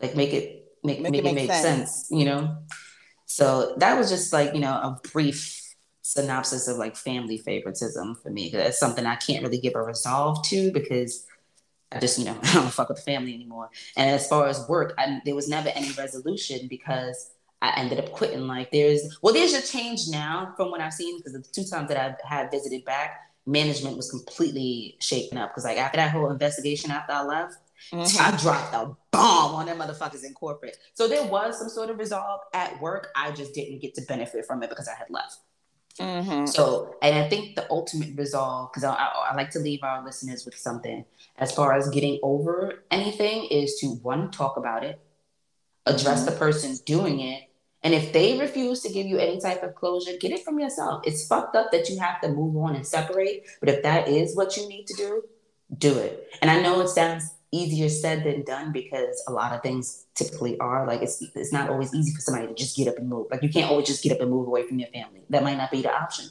Like 0.00 0.16
make 0.16 0.32
it 0.32 0.64
make, 0.84 1.00
make, 1.00 1.12
make 1.12 1.20
it, 1.20 1.24
make, 1.24 1.34
make 1.34 1.50
sense. 1.50 1.62
sense, 1.62 2.08
you 2.10 2.24
know? 2.24 2.56
So 3.26 3.74
that 3.78 3.98
was 3.98 4.10
just 4.10 4.32
like, 4.32 4.54
you 4.54 4.60
know, 4.60 4.72
a 4.72 5.00
brief 5.12 5.60
synopsis 6.02 6.68
of 6.68 6.76
like 6.76 6.94
family 6.94 7.38
favoritism 7.38 8.16
for 8.22 8.30
me. 8.30 8.50
That's 8.50 8.78
something 8.78 9.06
I 9.06 9.16
can't 9.16 9.42
really 9.42 9.58
give 9.58 9.74
a 9.74 9.82
resolve 9.82 10.44
to 10.48 10.70
because 10.72 11.26
I 11.90 11.98
just, 11.98 12.18
you 12.18 12.26
know, 12.26 12.38
I 12.42 12.54
don't 12.54 12.70
fuck 12.70 12.90
with 12.90 12.98
the 12.98 13.02
family 13.02 13.34
anymore. 13.34 13.70
And 13.96 14.10
as 14.10 14.28
far 14.28 14.46
as 14.46 14.68
work, 14.68 14.94
I, 14.98 15.20
there 15.24 15.34
was 15.34 15.48
never 15.48 15.70
any 15.70 15.90
resolution 15.92 16.68
because 16.68 17.30
I 17.62 17.72
ended 17.76 17.98
up 17.98 18.12
quitting. 18.12 18.46
Like 18.46 18.70
there's, 18.70 19.18
well, 19.22 19.32
there's 19.32 19.54
a 19.54 19.62
change 19.62 20.08
now 20.08 20.52
from 20.56 20.70
what 20.70 20.80
I've 20.80 20.92
seen 20.92 21.16
because 21.18 21.32
the 21.32 21.40
two 21.40 21.64
times 21.64 21.88
that 21.88 21.96
I've 21.96 22.20
had 22.28 22.50
visited 22.50 22.84
back, 22.84 23.20
management 23.46 23.96
was 23.96 24.10
completely 24.10 24.96
shaken 25.00 25.38
up. 25.38 25.50
Because 25.50 25.64
like 25.64 25.78
after 25.78 25.96
that 25.96 26.12
whole 26.12 26.30
investigation 26.30 26.90
after 26.90 27.12
I 27.12 27.22
left, 27.22 27.56
mm-hmm. 27.92 28.20
I 28.20 28.36
dropped 28.36 28.74
a 28.74 28.96
bomb 29.10 29.54
on 29.54 29.66
them 29.66 29.78
motherfuckers 29.78 30.24
in 30.24 30.34
corporate. 30.34 30.76
So 30.94 31.08
there 31.08 31.24
was 31.24 31.58
some 31.58 31.68
sort 31.68 31.90
of 31.90 31.98
resolve 31.98 32.40
at 32.52 32.80
work. 32.80 33.08
I 33.16 33.30
just 33.32 33.54
didn't 33.54 33.80
get 33.80 33.94
to 33.94 34.02
benefit 34.02 34.46
from 34.46 34.62
it 34.62 34.70
because 34.70 34.88
I 34.88 34.94
had 34.94 35.08
left. 35.10 35.36
Mm-hmm. 35.98 36.46
So, 36.46 36.96
and 37.02 37.16
I 37.16 37.28
think 37.28 37.54
the 37.54 37.70
ultimate 37.70 38.16
resolve, 38.16 38.70
because 38.72 38.82
I, 38.82 38.94
I, 38.94 39.30
I, 39.30 39.36
like 39.36 39.50
to 39.50 39.60
leave 39.60 39.80
our 39.84 40.04
listeners 40.04 40.44
with 40.44 40.56
something 40.56 41.04
as 41.38 41.52
far 41.52 41.72
as 41.72 41.88
getting 41.90 42.18
over 42.22 42.84
anything, 42.90 43.44
is 43.44 43.76
to 43.76 43.94
one, 44.02 44.32
talk 44.32 44.56
about 44.56 44.82
it, 44.82 45.00
address 45.86 46.22
mm-hmm. 46.22 46.32
the 46.32 46.38
person 46.38 46.76
doing 46.84 47.20
it. 47.20 47.44
And 47.84 47.94
if 47.94 48.12
they 48.12 48.38
refuse 48.40 48.80
to 48.80 48.92
give 48.92 49.06
you 49.06 49.18
any 49.18 49.38
type 49.38 49.62
of 49.62 49.74
closure, 49.74 50.12
get 50.18 50.32
it 50.32 50.42
from 50.42 50.58
yourself. 50.58 51.02
It's 51.06 51.28
fucked 51.28 51.54
up 51.54 51.70
that 51.70 51.88
you 51.88 52.00
have 52.00 52.20
to 52.22 52.28
move 52.28 52.56
on 52.56 52.74
and 52.74 52.86
separate. 52.86 53.44
But 53.60 53.68
if 53.68 53.82
that 53.82 54.08
is 54.08 54.34
what 54.34 54.56
you 54.56 54.66
need 54.68 54.86
to 54.86 54.94
do, 54.94 55.22
do 55.76 55.98
it. 55.98 56.28
And 56.40 56.50
I 56.50 56.60
know 56.60 56.80
it 56.80 56.88
sounds 56.88 57.34
easier 57.54 57.88
said 57.88 58.24
than 58.24 58.42
done 58.42 58.72
because 58.72 59.22
a 59.28 59.32
lot 59.32 59.52
of 59.52 59.62
things 59.62 60.06
typically 60.14 60.58
are 60.58 60.86
like 60.86 61.02
it's 61.02 61.22
it's 61.34 61.52
not 61.52 61.70
always 61.70 61.94
easy 61.94 62.12
for 62.14 62.20
somebody 62.20 62.48
to 62.48 62.54
just 62.54 62.76
get 62.76 62.88
up 62.88 62.98
and 62.98 63.08
move. 63.08 63.28
Like 63.30 63.42
you 63.42 63.48
can't 63.48 63.70
always 63.70 63.86
just 63.86 64.02
get 64.02 64.12
up 64.12 64.20
and 64.20 64.30
move 64.30 64.46
away 64.46 64.66
from 64.66 64.78
your 64.78 64.88
family. 64.88 65.22
That 65.30 65.44
might 65.44 65.56
not 65.56 65.70
be 65.70 65.82
the 65.82 65.94
option. 65.94 66.26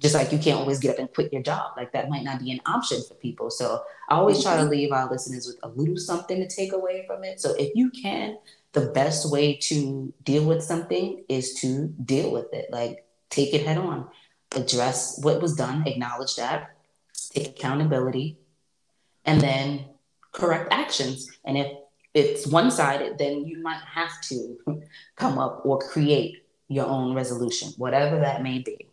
Just 0.00 0.14
like 0.14 0.32
you 0.32 0.38
can't 0.38 0.58
always 0.58 0.78
get 0.78 0.92
up 0.92 0.98
and 0.98 1.12
quit 1.12 1.32
your 1.32 1.42
job. 1.42 1.72
Like 1.76 1.92
that 1.92 2.08
might 2.08 2.24
not 2.24 2.40
be 2.40 2.50
an 2.50 2.60
option 2.66 3.00
for 3.06 3.14
people. 3.14 3.50
So 3.50 3.82
I 4.08 4.14
always 4.14 4.42
try 4.42 4.56
to 4.56 4.64
leave 4.64 4.92
our 4.92 5.10
listeners 5.10 5.46
with 5.46 5.58
a 5.62 5.68
little 5.68 5.96
something 5.96 6.38
to 6.38 6.48
take 6.48 6.72
away 6.72 7.04
from 7.06 7.22
it. 7.24 7.40
So 7.40 7.54
if 7.58 7.72
you 7.74 7.90
can, 7.90 8.38
the 8.72 8.86
best 8.86 9.30
way 9.30 9.56
to 9.56 10.12
deal 10.22 10.44
with 10.44 10.62
something 10.62 11.24
is 11.28 11.54
to 11.60 11.88
deal 12.04 12.30
with 12.32 12.52
it. 12.52 12.70
Like 12.70 13.04
take 13.30 13.52
it 13.54 13.66
head 13.66 13.78
on. 13.78 14.08
Address 14.56 15.20
what 15.22 15.40
was 15.40 15.54
done, 15.54 15.86
acknowledge 15.86 16.34
that, 16.36 16.74
take 17.32 17.48
accountability, 17.48 18.36
and 19.24 19.40
then 19.40 19.84
correct 20.32 20.68
actions. 20.72 21.30
And 21.44 21.56
if 21.56 21.72
it's 22.14 22.46
one 22.46 22.70
sided, 22.70 23.18
then 23.18 23.44
you 23.44 23.62
might 23.62 23.82
have 23.82 24.20
to 24.22 24.58
come 25.16 25.38
up 25.38 25.62
or 25.64 25.78
create 25.78 26.44
your 26.68 26.86
own 26.86 27.14
resolution, 27.14 27.70
whatever 27.76 28.18
that 28.20 28.42
may 28.42 28.60
be. 28.60 28.86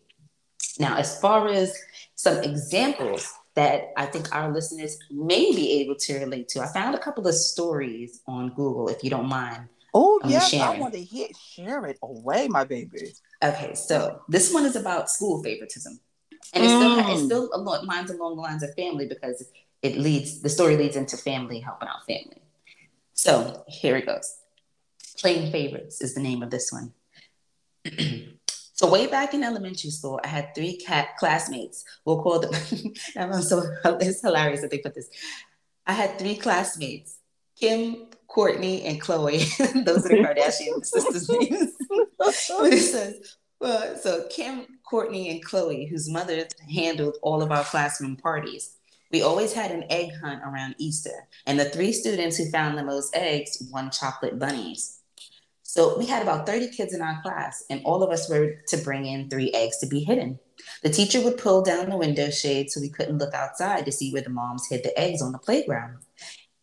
Now, 0.79 0.97
as 0.97 1.19
far 1.19 1.47
as 1.47 1.77
some 2.15 2.43
examples 2.43 3.31
that 3.55 3.91
I 3.97 4.05
think 4.05 4.33
our 4.35 4.51
listeners 4.51 4.97
may 5.09 5.51
be 5.55 5.81
able 5.81 5.95
to 5.95 6.19
relate 6.19 6.47
to, 6.49 6.61
I 6.61 6.67
found 6.67 6.95
a 6.95 6.99
couple 6.99 7.27
of 7.27 7.33
stories 7.33 8.21
on 8.27 8.49
Google, 8.49 8.87
if 8.89 9.03
you 9.03 9.09
don't 9.09 9.27
mind. 9.27 9.67
Oh, 9.93 10.19
um, 10.23 10.29
yes, 10.29 10.49
sharing. 10.49 10.77
I 10.77 10.79
want 10.79 10.93
to 10.93 11.03
hit 11.03 11.35
share 11.35 11.85
it 11.85 11.97
away, 12.03 12.47
my 12.47 12.63
baby. 12.63 13.13
Okay, 13.43 13.73
so 13.73 14.21
this 14.27 14.53
one 14.53 14.65
is 14.65 14.75
about 14.75 15.09
school 15.09 15.41
favoritism. 15.41 15.99
And 16.53 16.63
it 16.63 16.67
still, 16.67 16.97
mm. 16.97 17.15
it 17.15 17.25
still 17.25 17.85
lines 17.85 18.11
along 18.11 18.35
the 18.35 18.41
lines 18.41 18.63
of 18.63 18.73
family 18.75 19.07
because 19.07 19.43
it 19.81 19.97
leads 19.97 20.41
the 20.41 20.49
story 20.49 20.77
leads 20.77 20.95
into 20.95 21.17
family 21.17 21.59
helping 21.59 21.87
out 21.87 22.05
family. 22.05 22.41
So 23.13 23.63
here 23.67 23.95
it 23.97 24.05
goes. 24.05 24.37
Playing 25.19 25.51
favorites 25.51 26.01
is 26.01 26.13
the 26.13 26.21
name 26.21 26.43
of 26.43 26.51
this 26.51 26.71
one. 26.71 26.93
so 28.47 28.89
way 28.89 29.07
back 29.07 29.33
in 29.33 29.43
elementary 29.43 29.89
school, 29.89 30.19
I 30.23 30.27
had 30.27 30.53
three 30.53 30.77
cat 30.77 31.17
classmates. 31.17 31.83
We'll 32.05 32.21
call 32.21 32.39
them. 32.39 32.53
I'm 33.15 33.41
so 33.41 33.63
it's 33.85 34.21
hilarious 34.21 34.61
that 34.61 34.71
they 34.71 34.79
put 34.79 34.95
this. 34.95 35.09
I 35.85 35.93
had 35.93 36.19
three 36.19 36.35
classmates: 36.35 37.17
Kim, 37.59 38.07
Courtney, 38.27 38.83
and 38.83 39.01
Chloe. 39.01 39.37
Those 39.59 40.05
are 40.05 40.09
the 40.09 40.23
Kardashian 40.23 40.85
sisters' 40.85 41.29
names. 41.29 41.73
but 42.19 42.73
it 42.73 42.79
says, 42.79 43.37
well, 43.59 43.97
so 43.97 44.27
Kim, 44.29 44.79
Courtney, 44.87 45.29
and 45.29 45.43
Chloe, 45.43 45.87
whose 45.87 46.09
mothers 46.09 46.47
handled 46.73 47.17
all 47.21 47.41
of 47.41 47.51
our 47.51 47.63
classroom 47.63 48.15
parties. 48.15 48.76
We 49.11 49.21
always 49.21 49.53
had 49.53 49.71
an 49.71 49.85
egg 49.89 50.11
hunt 50.21 50.41
around 50.43 50.75
Easter, 50.77 51.27
and 51.45 51.59
the 51.59 51.69
three 51.69 51.93
students 51.93 52.37
who 52.37 52.49
found 52.49 52.77
the 52.77 52.83
most 52.83 53.15
eggs 53.15 53.63
won 53.71 53.89
chocolate 53.89 54.37
bunnies. 54.37 54.99
So 55.63 55.97
we 55.97 56.05
had 56.05 56.23
about 56.23 56.45
30 56.45 56.69
kids 56.69 56.93
in 56.93 57.01
our 57.01 57.21
class, 57.21 57.63
and 57.69 57.81
all 57.85 58.03
of 58.03 58.09
us 58.09 58.29
were 58.29 58.55
to 58.67 58.77
bring 58.77 59.05
in 59.05 59.29
three 59.29 59.51
eggs 59.51 59.77
to 59.79 59.87
be 59.87 59.99
hidden. 59.99 60.39
The 60.83 60.89
teacher 60.89 61.21
would 61.21 61.37
pull 61.37 61.61
down 61.61 61.89
the 61.89 61.97
window 61.97 62.29
shade 62.29 62.69
so 62.69 62.81
we 62.81 62.89
couldn't 62.89 63.17
look 63.17 63.33
outside 63.33 63.85
to 63.85 63.91
see 63.91 64.11
where 64.11 64.21
the 64.21 64.29
moms 64.29 64.67
hid 64.69 64.83
the 64.83 64.97
eggs 64.99 65.21
on 65.21 65.31
the 65.31 65.37
playground. 65.37 65.97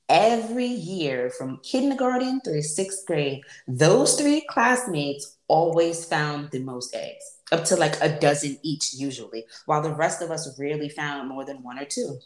Every 0.08 0.66
year 0.66 1.30
from 1.30 1.60
kindergarten 1.62 2.40
through 2.40 2.62
sixth 2.62 3.06
grade, 3.06 3.40
those 3.66 4.16
three 4.16 4.44
classmates 4.48 5.38
always 5.48 6.04
found 6.04 6.50
the 6.50 6.58
most 6.58 6.94
eggs, 6.94 7.24
up 7.52 7.64
to 7.66 7.76
like 7.76 8.00
a 8.02 8.18
dozen 8.18 8.58
each, 8.62 8.94
usually, 8.94 9.44
while 9.66 9.80
the 9.80 9.94
rest 9.94 10.20
of 10.20 10.30
us 10.30 10.58
rarely 10.58 10.88
found 10.88 11.28
more 11.28 11.44
than 11.44 11.62
one 11.62 11.78
or 11.78 11.86
two. 11.86 12.18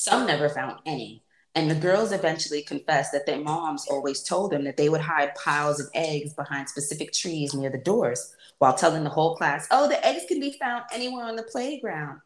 Some 0.00 0.26
never 0.26 0.48
found 0.48 0.78
any. 0.86 1.22
And 1.54 1.70
the 1.70 1.74
girls 1.74 2.10
eventually 2.10 2.62
confessed 2.62 3.12
that 3.12 3.26
their 3.26 3.38
moms 3.38 3.86
always 3.90 4.22
told 4.22 4.50
them 4.50 4.64
that 4.64 4.78
they 4.78 4.88
would 4.88 5.02
hide 5.02 5.34
piles 5.34 5.78
of 5.78 5.90
eggs 5.94 6.32
behind 6.32 6.70
specific 6.70 7.12
trees 7.12 7.52
near 7.52 7.68
the 7.68 7.76
doors 7.76 8.34
while 8.60 8.72
telling 8.72 9.04
the 9.04 9.10
whole 9.10 9.36
class, 9.36 9.68
oh, 9.70 9.90
the 9.90 10.02
eggs 10.06 10.24
can 10.26 10.40
be 10.40 10.56
found 10.58 10.84
anywhere 10.90 11.26
on 11.26 11.36
the 11.36 11.42
playground. 11.42 12.18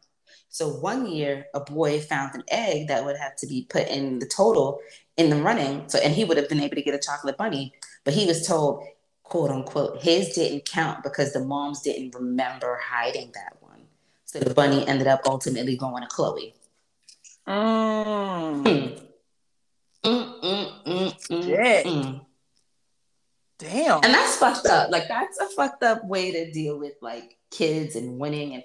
So 0.47 0.69
one 0.69 1.05
year, 1.05 1.47
a 1.53 1.59
boy 1.59 1.99
found 1.99 2.33
an 2.33 2.43
egg 2.47 2.87
that 2.87 3.03
would 3.03 3.17
have 3.17 3.35
to 3.39 3.45
be 3.45 3.67
put 3.69 3.89
in 3.89 4.19
the 4.19 4.31
total 4.33 4.79
in 5.17 5.29
the 5.29 5.35
running. 5.35 5.83
So, 5.89 5.99
and 5.99 6.13
he 6.13 6.23
would 6.23 6.37
have 6.37 6.47
been 6.47 6.61
able 6.61 6.77
to 6.77 6.81
get 6.81 6.95
a 6.95 6.99
chocolate 6.99 7.35
bunny, 7.35 7.73
but 8.05 8.13
he 8.13 8.25
was 8.25 8.47
told, 8.47 8.85
quote 9.23 9.51
unquote, 9.51 10.01
his 10.01 10.29
didn't 10.29 10.63
count 10.63 11.03
because 11.03 11.33
the 11.33 11.43
moms 11.43 11.81
didn't 11.81 12.15
remember 12.15 12.79
hiding 12.81 13.33
that 13.33 13.57
one. 13.59 13.81
So 14.23 14.39
the 14.39 14.53
bunny 14.53 14.87
ended 14.87 15.07
up 15.07 15.23
ultimately 15.25 15.75
going 15.75 16.03
to 16.03 16.07
Khloe. 16.07 16.53
Mm. 17.47 19.01
Mm, 20.03 20.41
mm, 20.41 21.85
mm. 21.85 22.21
Damn. 23.57 24.03
And 24.03 24.13
that's 24.13 24.37
fucked 24.37 24.65
up. 24.67 24.91
Like 24.91 25.07
that's 25.07 25.39
a 25.39 25.47
fucked 25.47 25.83
up 25.83 26.03
way 26.05 26.31
to 26.31 26.51
deal 26.51 26.77
with 26.77 26.93
like 27.01 27.37
kids 27.51 27.95
and 27.95 28.19
winning 28.19 28.53
and 28.53 28.63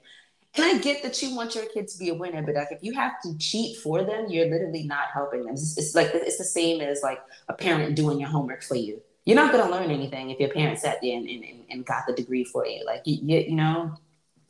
and 0.57 0.64
I 0.64 0.78
get 0.78 1.05
that 1.05 1.22
you 1.22 1.37
want 1.37 1.55
your 1.55 1.66
kids 1.66 1.93
to 1.93 1.99
be 2.01 2.09
a 2.09 2.14
winner, 2.14 2.43
but 2.43 2.57
like 2.57 2.72
if 2.72 2.83
you 2.83 2.93
have 2.95 3.20
to 3.22 3.39
cheat 3.39 3.76
for 3.76 4.03
them, 4.03 4.26
you're 4.28 4.51
literally 4.51 4.83
not 4.83 5.07
helping 5.14 5.45
them. 5.45 5.55
It's, 5.55 5.78
it's 5.78 5.95
like 5.95 6.11
it's 6.12 6.39
the 6.39 6.45
same 6.45 6.81
as 6.81 7.03
like 7.05 7.20
a 7.49 7.53
parent 7.53 7.95
doing 7.95 8.18
your 8.18 8.28
homework 8.28 8.64
for 8.64 8.74
you. 8.74 9.01
You're 9.24 9.37
not 9.37 9.53
gonna 9.53 9.70
learn 9.70 9.93
anything 9.93 10.31
if 10.31 10.41
your 10.41 10.49
parents 10.49 10.83
sat 10.83 10.99
there 11.03 11.16
and, 11.16 11.28
and, 11.28 11.45
and 11.70 11.87
got 11.87 12.05
the 12.09 12.14
degree 12.14 12.43
for 12.43 12.66
you. 12.66 12.85
Like 12.85 13.03
you, 13.05 13.18
you, 13.22 13.39
you 13.51 13.55
know, 13.55 13.95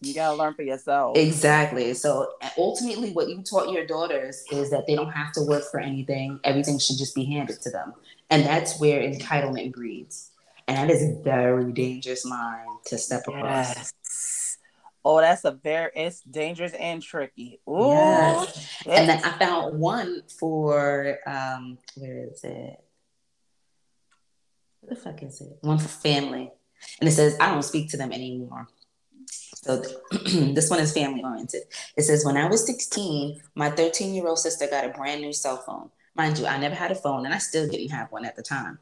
you 0.00 0.14
gotta 0.14 0.36
learn 0.36 0.54
for 0.54 0.62
yourself. 0.62 1.16
Exactly. 1.16 1.92
So 1.94 2.32
ultimately, 2.56 3.12
what 3.12 3.28
you 3.28 3.42
taught 3.42 3.70
your 3.70 3.86
daughters 3.86 4.44
is 4.50 4.70
that 4.70 4.86
they 4.86 4.94
don't 4.94 5.10
have 5.10 5.32
to 5.32 5.42
work 5.42 5.64
for 5.70 5.80
anything. 5.80 6.40
Everything 6.44 6.78
should 6.78 6.98
just 6.98 7.14
be 7.14 7.24
handed 7.24 7.60
to 7.62 7.70
them. 7.70 7.92
And 8.30 8.44
that's 8.44 8.80
where 8.80 9.02
entitlement 9.02 9.72
breeds. 9.72 10.30
And 10.66 10.76
that 10.76 10.94
is 10.94 11.02
a 11.02 11.22
very 11.22 11.72
dangerous 11.72 12.24
line 12.24 12.66
to 12.86 12.96
step 12.96 13.22
across. 13.28 13.76
Yes. 13.76 14.58
Oh, 15.04 15.20
that's 15.20 15.44
a 15.44 15.52
very 15.52 15.90
it's 15.94 16.20
dangerous 16.20 16.72
and 16.72 17.02
tricky. 17.02 17.60
Ooh. 17.68 17.88
Yes. 17.88 18.82
Yes. 18.86 18.98
And 18.98 19.08
then 19.08 19.24
I 19.24 19.38
found 19.38 19.78
one 19.78 20.22
for 20.38 21.18
um, 21.26 21.78
where 21.96 22.28
is 22.28 22.44
it? 22.44 22.80
What 24.80 24.90
the 24.90 24.96
fuck 24.96 25.22
is 25.22 25.40
it? 25.40 25.58
One 25.60 25.78
for 25.78 25.88
family. 25.88 26.50
And 27.00 27.08
it 27.08 27.12
says, 27.12 27.36
I 27.40 27.50
don't 27.50 27.62
speak 27.62 27.90
to 27.90 27.96
them 27.96 28.12
anymore. 28.12 28.68
So 29.62 29.82
this 30.24 30.70
one 30.70 30.80
is 30.80 30.92
family 30.92 31.22
oriented. 31.22 31.62
It 31.96 32.02
says, 32.02 32.24
When 32.24 32.36
I 32.36 32.48
was 32.48 32.66
16, 32.66 33.40
my 33.54 33.70
13 33.70 34.14
year 34.14 34.26
old 34.26 34.38
sister 34.38 34.66
got 34.66 34.84
a 34.84 34.88
brand 34.88 35.20
new 35.20 35.32
cell 35.32 35.58
phone. 35.58 35.90
Mind 36.14 36.38
you, 36.38 36.46
I 36.46 36.58
never 36.58 36.74
had 36.74 36.90
a 36.90 36.94
phone 36.94 37.24
and 37.24 37.34
I 37.34 37.38
still 37.38 37.68
didn't 37.68 37.90
have 37.90 38.10
one 38.10 38.24
at 38.24 38.36
the 38.36 38.42
time. 38.42 38.78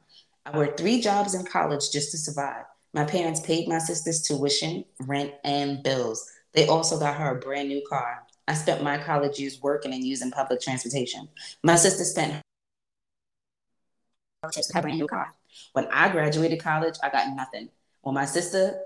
I 0.46 0.56
worked 0.56 0.80
three 0.80 1.00
jobs 1.00 1.34
in 1.34 1.44
college 1.44 1.90
just 1.90 2.10
to 2.12 2.18
survive. 2.18 2.64
My 2.94 3.04
parents 3.04 3.40
paid 3.40 3.68
my 3.68 3.78
sister's 3.78 4.22
tuition, 4.22 4.84
rent, 5.00 5.34
and 5.44 5.82
bills. 5.82 6.30
They 6.54 6.66
also 6.66 6.98
got 6.98 7.16
her 7.16 7.36
a 7.36 7.40
brand 7.40 7.68
new 7.68 7.82
car. 7.86 8.24
I 8.46 8.54
spent 8.54 8.82
my 8.82 8.96
college 8.96 9.38
years 9.38 9.60
working 9.60 9.92
and 9.92 10.02
using 10.02 10.30
public 10.30 10.62
transportation. 10.62 11.28
My 11.62 11.76
sister 11.76 12.04
spent 12.04 12.42
her 14.42 14.80
brand 14.80 14.98
new 14.98 15.06
car. 15.06 15.34
When 15.72 15.86
I 15.88 16.08
graduated 16.08 16.62
college, 16.62 16.94
I 17.02 17.10
got 17.10 17.34
nothing. 17.36 17.68
When 18.00 18.14
my 18.14 18.24
sister, 18.24 18.80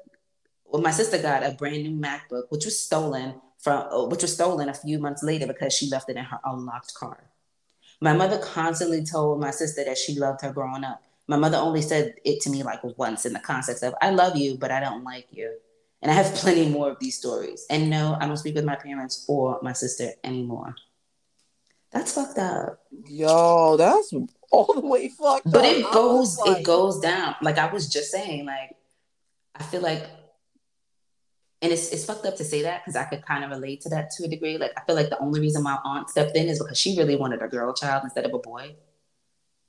well, 0.72 0.82
my 0.82 0.90
sister 0.90 1.18
got 1.20 1.42
a 1.44 1.52
brand 1.52 1.82
new 1.84 1.90
MacBook, 2.00 2.44
which 2.48 2.64
was 2.64 2.78
stolen 2.78 3.34
from, 3.58 3.86
uh, 3.92 4.04
which 4.06 4.22
was 4.22 4.32
stolen 4.32 4.68
a 4.68 4.74
few 4.74 4.98
months 4.98 5.22
later 5.22 5.46
because 5.46 5.72
she 5.74 5.88
left 5.90 6.08
it 6.08 6.16
in 6.16 6.24
her 6.24 6.40
unlocked 6.44 6.94
car. 6.94 7.24
My 8.00 8.12
mother 8.14 8.38
constantly 8.38 9.04
told 9.04 9.38
my 9.40 9.50
sister 9.52 9.84
that 9.84 9.98
she 9.98 10.18
loved 10.18 10.40
her 10.40 10.52
growing 10.52 10.82
up. 10.82 11.02
My 11.28 11.36
mother 11.36 11.58
only 11.58 11.82
said 11.82 12.14
it 12.24 12.40
to 12.42 12.50
me 12.50 12.62
like 12.64 12.80
once 12.98 13.24
in 13.26 13.32
the 13.32 13.38
context 13.38 13.82
of, 13.84 13.94
I 14.02 14.10
love 14.10 14.36
you, 14.36 14.56
but 14.58 14.70
I 14.72 14.80
don't 14.80 15.04
like 15.04 15.28
you. 15.30 15.54
And 16.00 16.10
I 16.10 16.14
have 16.14 16.34
plenty 16.42 16.68
more 16.68 16.90
of 16.90 16.98
these 16.98 17.16
stories. 17.18 17.64
And 17.70 17.90
no, 17.90 18.16
I 18.20 18.26
don't 18.26 18.36
speak 18.36 18.54
with 18.56 18.64
my 18.64 18.74
parents 18.76 19.24
or 19.28 19.60
my 19.62 19.72
sister 19.72 20.10
anymore. 20.24 20.74
That's 21.92 22.12
fucked 22.14 22.38
up. 22.38 22.80
Yo, 23.06 23.76
that's 23.76 24.12
all 24.50 24.72
the 24.74 24.80
way 24.80 25.08
fucked 25.10 25.50
But 25.50 25.64
up. 25.64 25.76
it 25.76 25.92
goes, 25.92 26.38
like- 26.38 26.58
it 26.58 26.62
goes 26.64 26.98
down. 26.98 27.36
Like 27.42 27.58
I 27.58 27.70
was 27.72 27.88
just 27.88 28.10
saying, 28.10 28.46
like 28.46 28.74
I 29.54 29.62
feel 29.62 29.82
like, 29.82 30.06
and 31.62 31.72
it's 31.72 31.90
it's 31.90 32.04
fucked 32.04 32.26
up 32.26 32.36
to 32.36 32.44
say 32.44 32.62
that 32.62 32.82
because 32.82 32.96
I 32.96 33.04
could 33.04 33.24
kind 33.24 33.44
of 33.44 33.50
relate 33.50 33.80
to 33.82 33.88
that 33.90 34.10
to 34.16 34.24
a 34.24 34.28
degree. 34.28 34.58
Like 34.58 34.72
I 34.76 34.82
feel 34.84 34.96
like 34.96 35.08
the 35.10 35.18
only 35.20 35.40
reason 35.40 35.62
my 35.62 35.78
aunt 35.84 36.10
stepped 36.10 36.36
in 36.36 36.48
is 36.48 36.58
because 36.58 36.78
she 36.78 36.98
really 36.98 37.16
wanted 37.16 37.40
a 37.42 37.48
girl 37.48 37.72
child 37.72 38.02
instead 38.04 38.26
of 38.26 38.34
a 38.34 38.38
boy. 38.38 38.74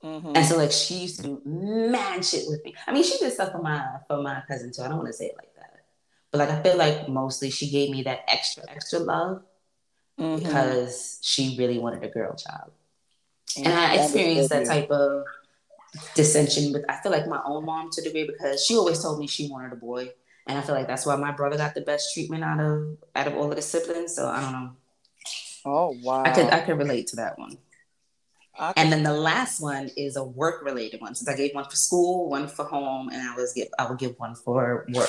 Mhm. 0.02 0.36
And 0.36 0.44
so 0.44 0.56
like 0.58 0.72
she 0.72 0.94
used 0.96 1.16
to 1.16 1.22
do 1.22 1.42
mad 1.46 2.24
shit 2.24 2.44
with 2.48 2.62
me. 2.64 2.74
I 2.86 2.92
mean, 2.92 3.04
she 3.04 3.16
did 3.18 3.32
stuff 3.32 3.52
for 3.52 3.62
my 3.62 3.80
for 4.08 4.20
my 4.22 4.42
cousin 4.48 4.72
too. 4.72 4.82
I 4.82 4.88
don't 4.88 4.98
want 4.98 5.08
to 5.08 5.12
say 5.14 5.26
it 5.26 5.36
like 5.38 5.54
that. 5.54 5.84
But 6.30 6.38
like 6.38 6.50
I 6.50 6.62
feel 6.62 6.76
like 6.76 7.08
mostly 7.08 7.50
she 7.50 7.70
gave 7.70 7.90
me 7.90 8.02
that 8.02 8.20
extra, 8.28 8.64
extra 8.68 8.98
love 8.98 9.42
Mhm. 10.20 10.38
because 10.42 11.18
she 11.22 11.56
really 11.58 11.78
wanted 11.78 12.02
a 12.02 12.08
girl 12.08 12.34
child. 12.34 12.72
And 13.56 13.66
And 13.68 13.74
I 13.74 13.96
that 13.96 14.04
experienced 14.04 14.50
that 14.50 14.66
type 14.66 14.90
of 14.90 15.24
dissension 16.14 16.72
with 16.72 16.84
I 16.88 16.96
feel 17.00 17.12
like 17.12 17.26
my 17.28 17.40
own 17.44 17.64
mom 17.64 17.90
to 17.92 18.00
a 18.00 18.04
degree 18.04 18.26
because 18.26 18.64
she 18.64 18.76
always 18.76 19.00
told 19.00 19.20
me 19.20 19.26
she 19.28 19.48
wanted 19.48 19.72
a 19.72 19.76
boy. 19.76 20.12
And 20.46 20.58
I 20.58 20.60
feel 20.62 20.74
like 20.74 20.86
that's 20.86 21.06
why 21.06 21.16
my 21.16 21.32
brother 21.32 21.56
got 21.56 21.74
the 21.74 21.80
best 21.80 22.12
treatment 22.14 22.44
out 22.44 22.60
of 22.60 22.98
out 23.16 23.26
of 23.26 23.34
all 23.34 23.48
of 23.50 23.56
the 23.56 23.62
siblings. 23.62 24.14
So 24.14 24.28
I 24.28 24.40
don't 24.40 24.52
know. 24.52 24.70
Oh 25.64 25.96
wow. 26.02 26.22
I 26.24 26.30
could 26.30 26.46
I 26.52 26.60
could 26.60 26.78
relate 26.78 27.06
to 27.08 27.16
that 27.16 27.38
one. 27.38 27.56
Could- 28.58 28.72
And 28.76 28.92
then 28.92 29.02
the 29.02 29.12
last 29.14 29.60
one 29.60 29.90
is 29.96 30.16
a 30.16 30.22
work 30.24 30.62
related 30.62 31.00
one. 31.00 31.14
Since 31.14 31.28
I 31.28 31.34
gave 31.36 31.54
one 31.54 31.64
for 31.64 31.76
school, 31.76 32.28
one 32.28 32.46
for 32.46 32.64
home, 32.64 33.08
and 33.08 33.20
I 33.22 33.34
was 33.34 33.52
give 33.54 33.68
I 33.78 33.88
would 33.88 33.98
give 33.98 34.18
one 34.18 34.34
for 34.34 34.86
work. 34.92 35.08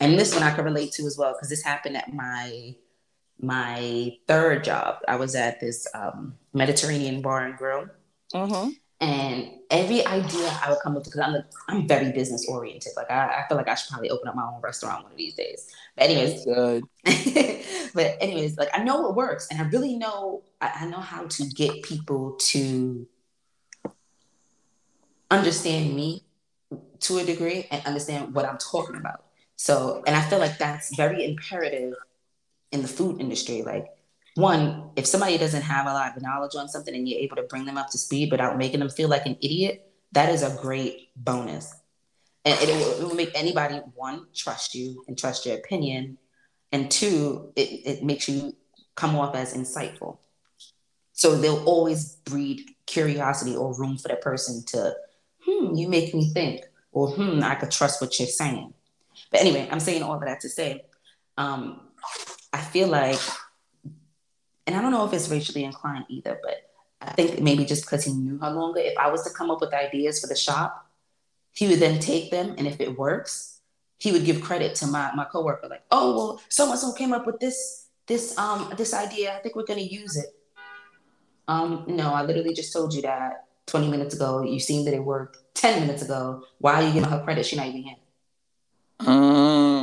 And 0.00 0.18
this 0.18 0.34
one 0.34 0.42
I 0.42 0.50
could 0.54 0.64
relate 0.64 0.90
to 0.92 1.06
as 1.06 1.16
well 1.16 1.32
because 1.32 1.48
this 1.48 1.62
happened 1.62 1.96
at 1.96 2.12
my 2.12 2.74
my 3.40 4.16
third 4.26 4.64
job. 4.64 4.96
I 5.06 5.14
was 5.16 5.34
at 5.36 5.60
this 5.60 5.86
um, 5.94 6.34
Mediterranean 6.52 7.22
bar 7.22 7.46
and 7.46 7.56
grill, 7.56 7.86
Mhm. 8.34 8.74
And 9.00 9.50
every 9.70 10.04
idea 10.06 10.58
I 10.62 10.70
would 10.70 10.80
come 10.82 10.92
up 10.92 10.98
with 10.98 11.12
because 11.12 11.20
I'm 11.20 11.34
a, 11.34 11.44
I'm 11.68 11.86
very 11.86 12.10
business 12.10 12.46
oriented. 12.48 12.92
Like 12.96 13.10
I, 13.10 13.42
I 13.42 13.48
feel 13.48 13.56
like 13.56 13.68
I 13.68 13.74
should 13.74 13.90
probably 13.90 14.10
open 14.10 14.28
up 14.28 14.34
my 14.34 14.44
own 14.44 14.60
restaurant 14.60 15.04
one 15.04 15.12
of 15.12 15.18
these 15.18 15.34
days. 15.34 15.72
But 15.96 16.04
anyways, 16.04 16.44
good. 16.44 16.84
but 17.94 18.16
anyways, 18.20 18.56
like 18.56 18.70
I 18.74 18.82
know 18.82 19.08
it 19.08 19.14
works, 19.14 19.46
and 19.50 19.60
I 19.60 19.68
really 19.68 19.96
know 19.96 20.42
I, 20.60 20.72
I 20.80 20.86
know 20.86 21.00
how 21.00 21.26
to 21.26 21.44
get 21.44 21.82
people 21.82 22.32
to 22.50 23.06
understand 25.30 25.94
me 25.94 26.24
to 27.00 27.18
a 27.18 27.24
degree 27.24 27.66
and 27.70 27.84
understand 27.86 28.34
what 28.34 28.44
I'm 28.44 28.58
talking 28.58 28.96
about. 28.96 29.24
So, 29.56 30.02
and 30.06 30.16
I 30.16 30.22
feel 30.22 30.38
like 30.38 30.58
that's 30.58 30.94
very 30.96 31.24
imperative 31.24 31.94
in 32.72 32.82
the 32.82 32.88
food 32.88 33.20
industry. 33.20 33.62
Like, 33.62 33.86
one, 34.38 34.90
if 34.94 35.04
somebody 35.04 35.36
doesn't 35.36 35.62
have 35.62 35.86
a 35.86 35.92
lot 35.92 36.16
of 36.16 36.22
knowledge 36.22 36.54
on 36.54 36.68
something 36.68 36.94
and 36.94 37.08
you're 37.08 37.18
able 37.18 37.34
to 37.36 37.42
bring 37.42 37.64
them 37.64 37.76
up 37.76 37.90
to 37.90 37.98
speed 37.98 38.30
without 38.30 38.56
making 38.56 38.78
them 38.78 38.88
feel 38.88 39.08
like 39.08 39.26
an 39.26 39.36
idiot, 39.42 39.90
that 40.12 40.28
is 40.28 40.44
a 40.44 40.56
great 40.62 41.10
bonus. 41.16 41.74
And 42.44 42.56
it 42.60 42.68
will, 42.68 43.00
it 43.00 43.02
will 43.02 43.16
make 43.16 43.32
anybody, 43.34 43.80
one, 43.96 44.26
trust 44.32 44.76
you 44.76 45.04
and 45.08 45.18
trust 45.18 45.44
your 45.44 45.56
opinion. 45.56 46.18
And 46.70 46.88
two, 46.88 47.52
it, 47.56 47.68
it 47.84 48.04
makes 48.04 48.28
you 48.28 48.54
come 48.94 49.16
off 49.16 49.34
as 49.34 49.54
insightful. 49.54 50.18
So 51.14 51.36
they'll 51.36 51.64
always 51.64 52.14
breed 52.24 52.62
curiosity 52.86 53.56
or 53.56 53.76
room 53.76 53.98
for 53.98 54.06
the 54.06 54.16
person 54.16 54.64
to, 54.66 54.94
hmm, 55.44 55.74
you 55.74 55.88
make 55.88 56.14
me 56.14 56.30
think, 56.32 56.62
or 56.92 57.10
hmm, 57.10 57.42
I 57.42 57.56
could 57.56 57.72
trust 57.72 58.00
what 58.00 58.16
you're 58.20 58.28
saying. 58.28 58.72
But 59.32 59.40
anyway, 59.40 59.68
I'm 59.68 59.80
saying 59.80 60.04
all 60.04 60.14
of 60.14 60.20
that 60.20 60.40
to 60.42 60.48
say, 60.48 60.84
um, 61.36 61.80
I 62.52 62.60
feel 62.60 62.86
like, 62.86 63.18
and 64.68 64.76
I 64.76 64.82
don't 64.82 64.90
know 64.90 65.06
if 65.06 65.14
it's 65.14 65.30
racially 65.30 65.64
inclined 65.64 66.04
either, 66.10 66.38
but 66.42 66.70
I 67.00 67.10
think 67.12 67.40
maybe 67.40 67.64
just 67.64 67.86
because 67.86 68.04
he 68.04 68.12
knew 68.12 68.36
her 68.38 68.50
longer, 68.50 68.80
if 68.80 68.98
I 68.98 69.10
was 69.10 69.22
to 69.22 69.30
come 69.30 69.50
up 69.50 69.62
with 69.62 69.72
ideas 69.72 70.20
for 70.20 70.26
the 70.26 70.36
shop, 70.36 70.86
he 71.52 71.66
would 71.68 71.78
then 71.80 72.00
take 72.00 72.30
them, 72.30 72.54
and 72.58 72.66
if 72.66 72.78
it 72.78 72.98
works, 72.98 73.60
he 73.98 74.12
would 74.12 74.26
give 74.26 74.42
credit 74.42 74.74
to 74.76 74.86
my 74.86 75.10
my 75.14 75.24
coworker, 75.24 75.68
like, 75.68 75.84
"Oh, 75.90 76.14
well, 76.14 76.40
so 76.50 76.70
and 76.70 76.78
so 76.78 76.92
came 76.92 77.14
up 77.14 77.26
with 77.26 77.40
this 77.40 77.86
this 78.06 78.36
um 78.36 78.74
this 78.76 78.92
idea. 78.92 79.34
I 79.34 79.38
think 79.38 79.56
we're 79.56 79.64
gonna 79.64 79.80
use 79.80 80.18
it." 80.18 80.34
Um, 81.48 81.84
no, 81.86 82.12
I 82.12 82.22
literally 82.22 82.52
just 82.52 82.70
told 82.70 82.92
you 82.92 83.00
that 83.02 83.46
20 83.66 83.88
minutes 83.88 84.14
ago. 84.14 84.42
You 84.42 84.60
seen 84.60 84.84
that 84.84 84.92
it 84.92 85.02
worked 85.02 85.38
10 85.54 85.80
minutes 85.80 86.02
ago. 86.02 86.44
Why 86.58 86.74
are 86.74 86.82
you 86.86 86.92
giving 86.92 87.08
her 87.08 87.24
credit? 87.24 87.46
She's 87.46 87.56
not 87.56 87.68
even 87.68 87.84
here. 87.84 87.96
Mm. 89.00 89.77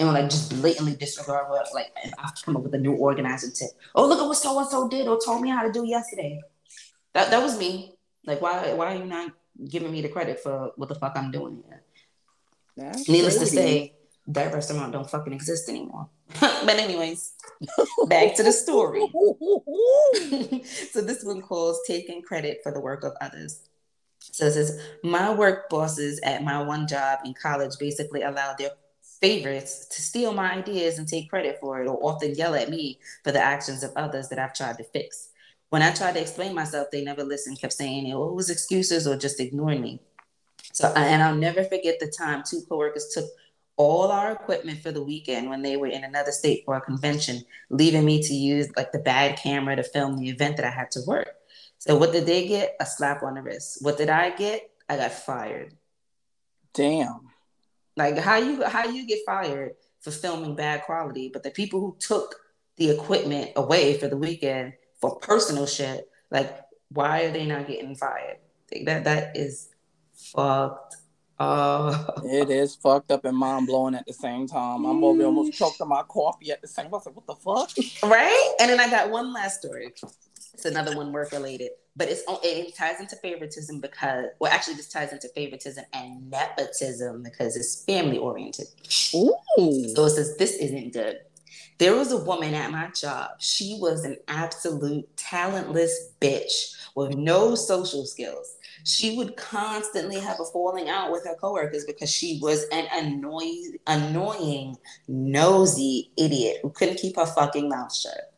And 0.00 0.08
like 0.08 0.30
just 0.30 0.50
blatantly 0.60 0.96
disregard 0.96 1.50
what 1.50 1.68
like 1.74 1.92
I 2.18 2.30
come 2.42 2.56
up 2.56 2.62
with 2.62 2.74
a 2.74 2.78
new 2.78 2.94
organizing 2.94 3.52
tip. 3.52 3.68
Oh, 3.94 4.08
look 4.08 4.18
at 4.18 4.26
what 4.26 4.38
so 4.38 4.58
and 4.58 4.66
so 4.66 4.88
did 4.88 5.06
or 5.06 5.20
told 5.22 5.42
me 5.42 5.50
how 5.50 5.62
to 5.62 5.70
do 5.70 5.86
yesterday. 5.86 6.40
That 7.12 7.30
that 7.30 7.42
was 7.42 7.58
me. 7.58 7.92
Like 8.24 8.40
why 8.40 8.72
why 8.72 8.94
are 8.94 8.96
you 8.96 9.04
not 9.04 9.32
giving 9.68 9.92
me 9.92 10.00
the 10.00 10.08
credit 10.08 10.40
for 10.40 10.72
what 10.76 10.88
the 10.88 10.94
fuck 10.94 11.12
I'm 11.16 11.30
doing 11.30 11.62
here? 11.66 11.82
That's 12.78 13.08
Needless 13.10 13.38
to 13.40 13.46
say, 13.46 13.94
that 14.28 14.54
restaurant 14.54 14.92
don't 14.92 15.08
fucking 15.08 15.34
exist 15.34 15.68
anymore. 15.68 16.08
but 16.40 16.78
anyways, 16.78 17.32
back 18.06 18.34
to 18.36 18.42
the 18.42 18.52
story. 18.52 19.00
so 20.64 21.02
this 21.02 21.22
one 21.24 21.42
calls 21.42 21.80
taking 21.86 22.22
credit 22.22 22.60
for 22.62 22.72
the 22.72 22.80
work 22.80 23.04
of 23.04 23.12
others. 23.20 23.68
So 24.20 24.46
it 24.46 24.52
says, 24.52 24.80
my 25.02 25.34
work 25.34 25.68
bosses 25.68 26.20
at 26.22 26.42
my 26.42 26.62
one 26.62 26.86
job 26.86 27.20
in 27.24 27.34
college 27.34 27.72
basically 27.78 28.22
allowed 28.22 28.56
their 28.58 28.70
favorites 29.20 29.86
to 29.86 30.02
steal 30.02 30.32
my 30.32 30.52
ideas 30.52 30.98
and 30.98 31.06
take 31.06 31.28
credit 31.28 31.58
for 31.60 31.82
it, 31.82 31.88
or 31.88 31.98
often 32.02 32.34
yell 32.34 32.54
at 32.54 32.70
me 32.70 32.98
for 33.24 33.32
the 33.32 33.40
actions 33.40 33.82
of 33.82 33.92
others 33.96 34.28
that 34.28 34.38
I've 34.38 34.54
tried 34.54 34.78
to 34.78 34.84
fix. 34.84 35.28
When 35.68 35.82
I 35.82 35.92
tried 35.92 36.14
to 36.14 36.20
explain 36.20 36.54
myself, 36.54 36.88
they 36.90 37.04
never 37.04 37.22
listened, 37.22 37.60
kept 37.60 37.72
saying 37.72 38.06
it 38.06 38.14
was 38.14 38.50
excuses 38.50 39.06
or 39.06 39.16
just 39.16 39.40
ignoring 39.40 39.82
me. 39.82 40.00
So, 40.72 40.88
uh, 40.88 40.94
and 40.96 41.22
I'll 41.22 41.34
never 41.34 41.64
forget 41.64 42.00
the 42.00 42.12
time 42.16 42.42
two 42.44 42.62
coworkers 42.68 43.10
took 43.12 43.26
all 43.76 44.10
our 44.10 44.32
equipment 44.32 44.80
for 44.82 44.92
the 44.92 45.02
weekend 45.02 45.48
when 45.48 45.62
they 45.62 45.76
were 45.76 45.86
in 45.86 46.04
another 46.04 46.32
state 46.32 46.64
for 46.64 46.76
a 46.76 46.80
convention, 46.80 47.42
leaving 47.70 48.04
me 48.04 48.22
to 48.22 48.34
use 48.34 48.68
like 48.76 48.92
the 48.92 48.98
bad 48.98 49.38
camera 49.38 49.76
to 49.76 49.82
film 49.82 50.16
the 50.18 50.28
event 50.28 50.56
that 50.56 50.66
I 50.66 50.70
had 50.70 50.90
to 50.92 51.00
work. 51.06 51.34
So 51.78 51.96
what 51.96 52.12
did 52.12 52.26
they 52.26 52.46
get? 52.46 52.76
A 52.78 52.84
slap 52.84 53.22
on 53.22 53.34
the 53.34 53.42
wrist. 53.42 53.78
What 53.80 53.96
did 53.96 54.10
I 54.10 54.30
get? 54.30 54.70
I 54.88 54.96
got 54.96 55.12
fired. 55.12 55.74
Damn. 56.74 57.29
Like 58.00 58.18
how 58.18 58.36
you 58.36 58.64
how 58.64 58.86
you 58.86 59.06
get 59.06 59.18
fired 59.26 59.72
for 60.00 60.10
filming 60.10 60.56
bad 60.56 60.82
quality, 60.84 61.28
but 61.32 61.42
the 61.42 61.50
people 61.50 61.80
who 61.80 61.96
took 61.98 62.34
the 62.76 62.88
equipment 62.88 63.52
away 63.56 63.98
for 63.98 64.08
the 64.08 64.16
weekend 64.16 64.72
for 65.00 65.16
personal 65.16 65.66
shit, 65.66 66.08
like 66.30 66.58
why 66.88 67.24
are 67.24 67.30
they 67.30 67.44
not 67.44 67.66
getting 67.66 67.94
fired? 67.94 68.38
Like, 68.72 68.86
that 68.86 69.04
that 69.04 69.36
is 69.36 69.68
fucked 70.14 70.96
up. 71.38 72.22
It 72.24 72.50
is 72.50 72.74
fucked 72.74 73.10
up 73.10 73.24
and 73.24 73.36
mind 73.36 73.66
blowing 73.66 73.94
at 73.94 74.06
the 74.06 74.12
same 74.12 74.46
time. 74.46 74.86
I'm 74.86 75.04
over 75.04 75.24
almost 75.24 75.52
choked 75.52 75.80
on 75.80 75.88
my 75.88 76.02
coffee 76.02 76.52
at 76.52 76.60
the 76.62 76.68
same. 76.68 76.86
Time. 76.86 76.94
I 76.94 76.96
was 76.96 77.06
like, 77.06 77.16
what 77.16 77.26
the 77.26 77.34
fuck? 77.34 78.10
right? 78.10 78.54
And 78.60 78.70
then 78.70 78.80
I 78.80 78.88
got 78.88 79.10
one 79.10 79.32
last 79.32 79.60
story. 79.60 79.92
It's 80.60 80.66
another 80.66 80.94
one 80.94 81.10
work 81.10 81.32
related, 81.32 81.70
but 81.96 82.08
it's 82.10 82.22
it 82.28 82.76
ties 82.76 83.00
into 83.00 83.16
favoritism 83.16 83.80
because, 83.80 84.26
well, 84.38 84.52
actually, 84.52 84.74
this 84.74 84.90
ties 84.90 85.10
into 85.10 85.28
favoritism 85.28 85.86
and 85.94 86.28
nepotism 86.28 87.22
because 87.22 87.56
it's 87.56 87.82
family 87.84 88.18
oriented. 88.18 88.66
Ooh. 89.14 89.32
So 89.94 90.04
it 90.04 90.10
says 90.10 90.36
this 90.36 90.56
isn't 90.56 90.92
good. 90.92 91.20
There 91.78 91.96
was 91.96 92.12
a 92.12 92.22
woman 92.22 92.52
at 92.52 92.70
my 92.70 92.90
job. 92.90 93.30
She 93.38 93.78
was 93.80 94.04
an 94.04 94.18
absolute 94.28 95.16
talentless 95.16 96.12
bitch 96.20 96.74
with 96.94 97.14
no 97.14 97.54
social 97.54 98.04
skills. 98.04 98.56
She 98.84 99.16
would 99.16 99.38
constantly 99.38 100.20
have 100.20 100.40
a 100.40 100.44
falling 100.44 100.90
out 100.90 101.10
with 101.10 101.24
her 101.24 101.36
coworkers 101.40 101.86
because 101.86 102.10
she 102.10 102.38
was 102.42 102.66
an 102.70 102.86
annoying, 102.92 103.78
annoying, 103.86 104.76
nosy 105.08 106.10
idiot 106.18 106.58
who 106.62 106.68
couldn't 106.68 106.98
keep 106.98 107.16
her 107.16 107.24
fucking 107.24 107.70
mouth 107.70 107.94
shut. 107.94 108.29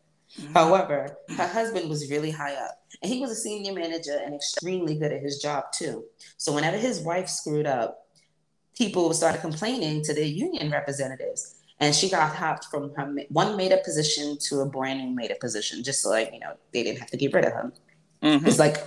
However, 0.54 1.16
her 1.36 1.46
husband 1.46 1.88
was 1.88 2.10
really 2.10 2.30
high 2.30 2.54
up, 2.54 2.82
and 3.02 3.12
he 3.12 3.20
was 3.20 3.30
a 3.30 3.34
senior 3.34 3.72
manager 3.72 4.18
and 4.24 4.34
extremely 4.34 4.94
good 4.98 5.12
at 5.12 5.22
his 5.22 5.38
job 5.38 5.64
too. 5.72 6.04
So 6.36 6.52
whenever 6.52 6.76
his 6.76 7.00
wife 7.00 7.28
screwed 7.28 7.66
up, 7.66 8.06
people 8.76 9.12
started 9.12 9.40
complaining 9.40 10.02
to 10.04 10.14
their 10.14 10.24
union 10.24 10.70
representatives, 10.70 11.56
and 11.80 11.94
she 11.94 12.08
got 12.08 12.34
hopped 12.34 12.66
from 12.66 12.94
her 12.94 13.14
one 13.28 13.56
made 13.56 13.72
up 13.72 13.84
position 13.84 14.38
to 14.48 14.60
a 14.60 14.66
brand 14.66 15.00
new 15.00 15.14
made 15.14 15.30
up 15.30 15.40
position, 15.40 15.82
just 15.82 16.02
so 16.02 16.10
like 16.10 16.32
you 16.32 16.40
know 16.40 16.54
they 16.72 16.82
didn't 16.82 17.00
have 17.00 17.10
to 17.10 17.16
get 17.16 17.32
rid 17.34 17.44
of 17.44 17.52
her. 17.52 17.72
Mhm. 18.22 18.46
It's 18.46 18.58
like 18.58 18.78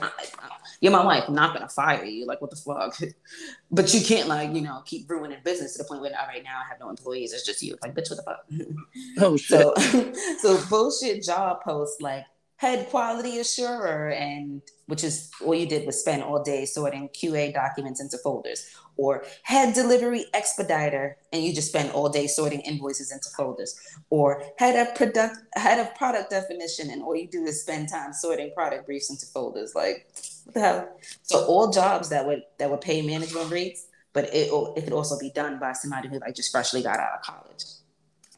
you're 0.81 0.91
my 0.91 1.03
wife, 1.03 1.25
I'm 1.27 1.35
not 1.35 1.53
gonna 1.53 1.69
fire 1.69 2.03
you. 2.03 2.25
Like 2.25 2.41
what 2.41 2.49
the 2.49 2.57
fuck? 2.57 2.97
but 3.71 3.93
you 3.93 4.01
can't 4.01 4.27
like 4.27 4.53
you 4.53 4.61
know 4.61 4.81
keep 4.85 5.09
ruining 5.09 5.39
business 5.43 5.73
to 5.73 5.83
the 5.83 5.87
point 5.87 6.01
where 6.01 6.11
all 6.19 6.27
right 6.27 6.43
now 6.43 6.61
I 6.63 6.67
have 6.69 6.79
no 6.79 6.89
employees. 6.89 7.33
It's 7.33 7.45
just 7.45 7.61
you. 7.61 7.77
Like 7.81 7.93
bitch, 7.93 8.09
what 8.09 8.17
the 8.17 8.23
fuck? 8.23 8.45
Oh 9.19 9.37
shit. 9.37 9.61
So, 9.61 10.13
so 10.39 10.69
bullshit 10.69 11.23
job 11.23 11.61
posts 11.63 12.01
like 12.01 12.25
head 12.57 12.89
quality 12.89 13.39
assurer, 13.39 14.09
and 14.11 14.61
which 14.87 15.03
is 15.03 15.29
all 15.43 15.53
you 15.53 15.67
did 15.67 15.85
was 15.85 15.99
spend 15.99 16.23
all 16.23 16.41
day 16.41 16.65
sorting 16.65 17.09
QA 17.09 17.53
documents 17.53 18.01
into 18.01 18.17
folders, 18.17 18.69
or 18.97 19.23
head 19.43 19.73
delivery 19.73 20.25
expediter, 20.33 21.17
and 21.33 21.43
you 21.43 21.53
just 21.53 21.69
spend 21.69 21.91
all 21.91 22.09
day 22.09 22.27
sorting 22.27 22.61
invoices 22.61 23.11
into 23.11 23.29
folders, 23.35 23.75
or 24.09 24.41
head 24.57 24.75
of 24.75 24.95
product 24.95 25.37
head 25.55 25.79
of 25.79 25.93
product 25.95 26.29
definition, 26.29 26.89
and 26.89 27.01
all 27.03 27.15
you 27.15 27.27
do 27.27 27.43
is 27.43 27.61
spend 27.61 27.89
time 27.89 28.13
sorting 28.13 28.51
product 28.53 28.85
briefs 28.85 29.09
into 29.09 29.25
folders. 29.25 29.75
Like 29.75 30.07
what 30.45 30.53
the 30.53 30.59
hell? 30.61 30.99
So 31.23 31.43
all 31.45 31.71
jobs 31.71 32.09
that 32.09 32.25
would 32.25 32.43
that 32.59 32.69
would 32.69 32.81
pay 32.81 33.01
management 33.01 33.51
rates, 33.51 33.87
but 34.13 34.25
it 34.33 34.49
it 34.77 34.83
could 34.83 34.93
also 34.93 35.19
be 35.19 35.31
done 35.31 35.59
by 35.59 35.73
somebody 35.73 36.07
who 36.07 36.19
like 36.19 36.35
just 36.35 36.51
freshly 36.51 36.81
got 36.81 36.99
out 36.99 37.19
of 37.19 37.21
college. 37.21 37.63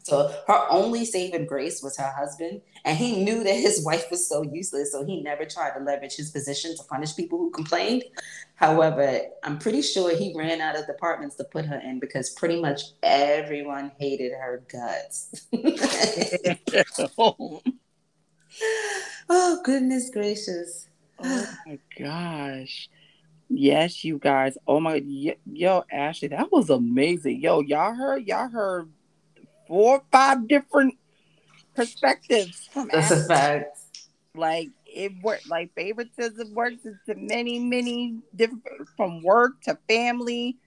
So 0.07 0.33
her 0.47 0.65
only 0.69 1.03
saving 1.03 1.47
grace 1.47 1.83
was 1.83 1.97
her 1.97 2.09
husband, 2.09 2.61
and 2.85 2.97
he 2.97 3.25
knew 3.25 3.43
that 3.43 3.53
his 3.53 3.83
wife 3.85 4.09
was 4.09 4.25
so 4.27 4.41
useless, 4.41 4.93
so 4.93 5.05
he 5.05 5.21
never 5.21 5.43
tried 5.43 5.71
to 5.71 5.83
leverage 5.83 6.15
his 6.15 6.31
position 6.31 6.77
to 6.77 6.83
punish 6.83 7.13
people 7.13 7.37
who 7.37 7.51
complained. 7.51 8.05
However, 8.55 9.23
I'm 9.43 9.59
pretty 9.59 9.81
sure 9.81 10.15
he 10.15 10.33
ran 10.33 10.61
out 10.61 10.79
of 10.79 10.87
departments 10.87 11.35
to 11.35 11.43
put 11.43 11.65
her 11.65 11.79
in 11.79 11.99
because 11.99 12.29
pretty 12.29 12.61
much 12.61 12.83
everyone 13.03 13.91
hated 13.99 14.31
her 14.31 14.63
guts. 14.71 15.45
oh 17.17 17.61
oh 19.29 19.59
goodness 19.65 20.09
gracious! 20.09 20.87
Oh 21.19 21.47
my 21.65 21.79
gosh. 21.97 22.89
Yes, 23.49 24.03
you 24.03 24.17
guys. 24.19 24.57
Oh 24.67 24.79
my 24.79 24.95
yo, 25.45 25.83
Ashley, 25.91 26.27
that 26.29 26.51
was 26.51 26.69
amazing. 26.69 27.41
Yo, 27.41 27.61
y'all 27.61 27.93
heard 27.93 28.27
y'all 28.27 28.49
heard 28.49 28.89
four 29.67 29.97
or 29.97 30.03
five 30.11 30.47
different 30.47 30.95
perspectives 31.75 32.67
from 32.73 32.89
That's 32.91 33.11
a 33.11 33.23
fact. 33.27 33.77
like 34.35 34.69
it 34.85 35.11
worked 35.21 35.47
like 35.49 35.73
favoritism 35.75 36.53
works 36.53 36.85
into 36.85 37.19
many 37.19 37.59
many 37.59 38.19
different 38.35 38.63
from 38.95 39.21
work 39.23 39.61
to 39.63 39.77
family 39.87 40.57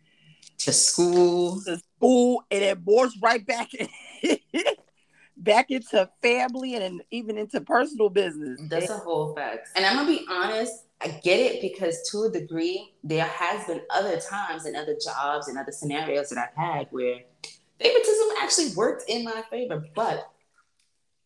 To 0.59 0.73
school. 0.73 1.61
to 1.67 1.79
school 1.97 2.43
and 2.51 2.63
it 2.63 2.85
morphs 2.85 3.13
right 3.23 3.45
back 3.45 3.69
back 5.41 5.71
into 5.71 6.09
family 6.23 6.75
and 6.77 7.03
even 7.11 7.39
into 7.39 7.61
personal 7.61 8.11
business 8.11 8.61
That's 8.69 8.91
a 8.91 8.99
whole 8.99 9.35
fact. 9.35 9.69
And 9.75 9.85
I'm 9.85 9.97
gonna 9.97 10.09
be 10.09 10.27
honest, 10.31 10.85
I 11.01 11.09
get 11.23 11.41
it 11.41 11.63
because 11.63 12.09
to 12.11 12.25
a 12.25 12.31
degree, 12.31 12.95
there 13.03 13.25
has 13.25 13.67
been 13.67 13.81
other 13.91 14.21
times 14.21 14.67
and 14.67 14.77
other 14.77 14.97
jobs 15.03 15.49
and 15.49 15.59
other 15.59 15.73
scenarios 15.73 16.29
that 16.29 16.39
I've 16.39 16.57
had 16.63 16.89
where 16.91 17.21
favoritism 17.79 18.29
actually 18.43 18.75
worked 18.77 19.09
in 19.09 19.25
my 19.25 19.43
favor, 19.51 19.83
but 19.95 20.31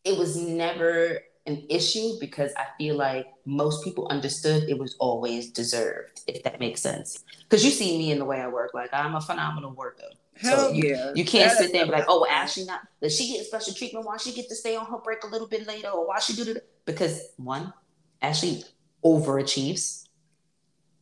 it 0.04 0.16
was 0.16 0.36
never 0.36 1.20
an 1.46 1.64
issue 1.68 2.12
because 2.20 2.52
I 2.56 2.66
feel 2.78 2.96
like 2.96 3.26
most 3.44 3.84
people 3.84 4.08
understood 4.08 4.64
it 4.68 4.78
was 4.78 4.96
always 4.98 5.50
deserved, 5.50 6.22
if 6.26 6.42
that 6.44 6.58
makes 6.58 6.80
sense. 6.80 7.24
Because 7.42 7.64
you 7.64 7.70
see 7.70 7.98
me 7.98 8.12
in 8.12 8.18
the 8.18 8.24
way 8.24 8.40
I 8.40 8.48
work, 8.48 8.72
like 8.72 8.90
I'm 8.92 9.14
a 9.14 9.20
phenomenal 9.20 9.72
worker. 9.72 10.08
So 10.42 10.70
you, 10.70 10.90
yeah 10.90 11.12
you 11.14 11.24
can't 11.24 11.52
sit 11.52 11.70
there 11.70 11.82
and 11.82 11.90
be 11.90 11.96
like, 11.96 12.06
oh, 12.08 12.22
well, 12.22 12.30
Ashley 12.30 12.64
not 12.64 12.80
does 13.00 13.16
she 13.16 13.32
get 13.32 13.46
special 13.46 13.72
treatment? 13.72 14.06
Why 14.06 14.16
she 14.16 14.32
get 14.32 14.48
to 14.48 14.54
stay 14.54 14.74
on 14.74 14.86
her 14.86 14.98
break 14.98 15.22
a 15.22 15.26
little 15.26 15.46
bit 15.46 15.66
later, 15.66 15.88
or 15.88 16.06
why 16.08 16.18
she 16.18 16.32
do 16.32 16.44
that? 16.54 16.66
Because 16.86 17.20
one, 17.36 17.72
Ashley 18.20 18.64
overachieves. 19.04 20.08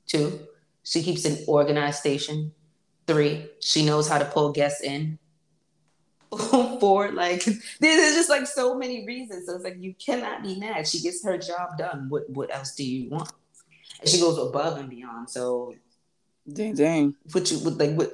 Two, 0.06 0.40
she 0.82 1.02
keeps 1.02 1.24
an 1.24 1.38
organized 1.46 2.00
station. 2.00 2.52
Three, 3.06 3.48
she 3.60 3.84
knows 3.84 4.08
how 4.08 4.18
to 4.18 4.24
pull 4.24 4.52
guests 4.52 4.82
in. 4.82 5.18
Four, 6.80 7.12
like 7.12 7.44
there's 7.80 8.14
just 8.14 8.30
like 8.30 8.46
so 8.46 8.74
many 8.76 9.06
reasons. 9.06 9.46
So 9.46 9.54
it's 9.54 9.64
like 9.64 9.76
you 9.78 9.94
cannot 9.94 10.42
be 10.42 10.58
mad. 10.58 10.88
She 10.88 11.00
gets 11.00 11.24
her 11.24 11.36
job 11.38 11.78
done. 11.78 12.06
What 12.08 12.28
what 12.30 12.54
else 12.54 12.74
do 12.74 12.84
you 12.84 13.10
want? 13.10 13.30
And 14.00 14.08
she 14.08 14.20
goes 14.20 14.38
above 14.38 14.78
and 14.78 14.88
beyond. 14.88 15.28
So 15.28 15.74
dang 16.52 16.74
dang 16.74 17.14
what 17.30 17.48
you 17.52 17.58
would 17.60 17.78
like 17.78 17.94
what 17.94 18.12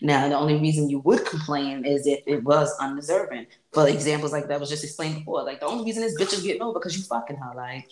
now 0.00 0.28
the 0.28 0.36
only 0.36 0.56
reason 0.58 0.90
you 0.90 0.98
would 0.98 1.24
complain 1.24 1.84
is 1.84 2.04
if 2.04 2.20
it 2.26 2.42
was 2.42 2.76
undeserving 2.80 3.46
but 3.72 3.88
examples 3.88 4.32
like 4.32 4.48
that 4.48 4.58
was 4.58 4.68
just 4.68 4.82
explained 4.82 5.14
before 5.14 5.44
like 5.44 5.60
the 5.60 5.66
only 5.66 5.84
reason 5.84 6.02
this 6.02 6.20
bitch 6.20 6.32
is 6.32 6.42
getting 6.42 6.60
over 6.60 6.80
because 6.80 6.96
you 6.96 7.04
fucking 7.04 7.36
her 7.36 7.54
like 7.54 7.88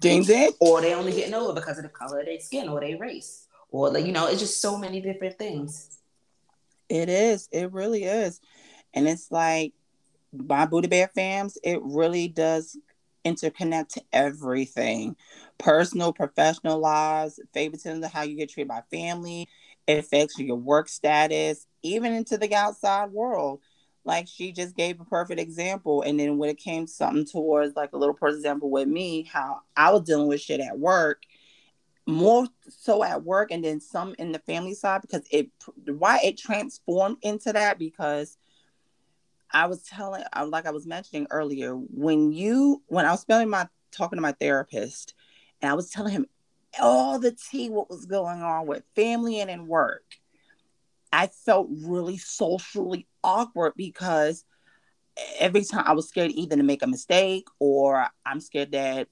Ding 0.00 0.22
ding. 0.22 0.52
Or 0.60 0.80
they 0.80 0.94
only 0.94 1.12
getting 1.12 1.34
over 1.34 1.52
because 1.52 1.78
of 1.78 1.84
the 1.84 1.88
color 1.88 2.20
of 2.20 2.26
their 2.26 2.40
skin 2.40 2.68
or 2.68 2.80
their 2.80 2.98
race. 2.98 3.46
Or 3.70 3.90
like, 3.90 4.06
you 4.06 4.12
know, 4.12 4.28
it's 4.28 4.40
just 4.40 4.60
so 4.60 4.78
many 4.78 5.00
different 5.00 5.38
things. 5.38 5.98
It 6.88 7.08
is. 7.08 7.48
It 7.52 7.72
really 7.72 8.04
is. 8.04 8.40
And 8.94 9.08
it's 9.08 9.30
like 9.30 9.72
my 10.32 10.66
Buddha 10.66 10.88
Bear 10.88 11.10
fams, 11.16 11.56
it 11.62 11.80
really 11.82 12.28
does 12.28 12.76
interconnect 13.24 13.88
to 13.88 14.02
everything 14.12 15.16
personal, 15.58 16.12
professional 16.12 16.78
lives, 16.78 17.40
favoritism, 17.52 18.02
how 18.02 18.22
you 18.22 18.36
get 18.36 18.48
treated 18.48 18.68
by 18.68 18.82
family, 18.90 19.48
it 19.88 19.98
affects 19.98 20.38
your 20.38 20.56
work 20.56 20.88
status, 20.88 21.66
even 21.82 22.12
into 22.12 22.38
the 22.38 22.54
outside 22.54 23.10
world. 23.10 23.60
Like 24.04 24.28
she 24.28 24.52
just 24.52 24.76
gave 24.76 25.00
a 25.00 25.04
perfect 25.04 25.40
example. 25.40 26.02
And 26.02 26.18
then 26.18 26.38
when 26.38 26.50
it 26.50 26.58
came 26.58 26.86
something 26.86 27.26
towards 27.26 27.74
like 27.74 27.92
a 27.92 27.96
little 27.98 28.14
for 28.14 28.28
example 28.28 28.70
with 28.70 28.86
me, 28.86 29.24
how 29.24 29.62
I 29.76 29.90
was 29.90 30.02
dealing 30.02 30.28
with 30.28 30.40
shit 30.40 30.60
at 30.60 30.78
work, 30.78 31.22
more 32.06 32.46
so 32.68 33.02
at 33.02 33.24
work, 33.24 33.50
and 33.50 33.64
then 33.64 33.80
some 33.80 34.14
in 34.18 34.32
the 34.32 34.38
family 34.40 34.74
side 34.74 35.02
because 35.02 35.22
it 35.30 35.50
why 35.86 36.20
it 36.22 36.38
transformed 36.38 37.18
into 37.22 37.52
that 37.52 37.78
because 37.78 38.38
I 39.52 39.66
was 39.66 39.82
telling, 39.82 40.24
uh, 40.34 40.46
like 40.46 40.66
I 40.66 40.70
was 40.70 40.86
mentioning 40.86 41.26
earlier, 41.30 41.74
when 41.74 42.32
you, 42.32 42.82
when 42.86 43.06
I 43.06 43.10
was 43.10 43.20
spending 43.20 43.50
my 43.50 43.68
talking 43.90 44.16
to 44.16 44.22
my 44.22 44.32
therapist, 44.32 45.14
and 45.60 45.70
I 45.70 45.74
was 45.74 45.90
telling 45.90 46.12
him 46.12 46.26
all 46.80 47.18
the 47.18 47.32
tea, 47.32 47.70
what 47.70 47.90
was 47.90 48.06
going 48.06 48.42
on 48.42 48.66
with 48.66 48.82
family 48.94 49.40
and 49.40 49.50
in 49.50 49.66
work, 49.66 50.04
I 51.12 51.28
felt 51.28 51.68
really 51.70 52.18
socially 52.18 53.06
awkward 53.24 53.72
because 53.76 54.44
every 55.38 55.64
time 55.64 55.84
I 55.86 55.92
was 55.92 56.08
scared 56.08 56.30
either 56.32 56.56
to 56.56 56.62
make 56.62 56.82
a 56.82 56.86
mistake 56.86 57.48
or 57.58 58.06
I'm 58.24 58.40
scared 58.40 58.72
that 58.72 59.08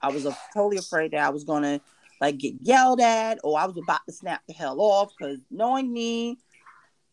I 0.00 0.10
was 0.10 0.26
totally 0.52 0.76
afraid 0.76 1.12
that 1.12 1.20
I 1.20 1.30
was 1.30 1.44
gonna 1.44 1.80
like 2.20 2.38
get 2.38 2.54
yelled 2.60 3.00
at 3.00 3.38
or 3.44 3.58
I 3.58 3.66
was 3.66 3.76
about 3.76 4.00
to 4.06 4.12
snap 4.12 4.42
the 4.46 4.54
hell 4.54 4.80
off 4.80 5.12
because 5.16 5.38
knowing 5.50 5.92
me, 5.92 6.38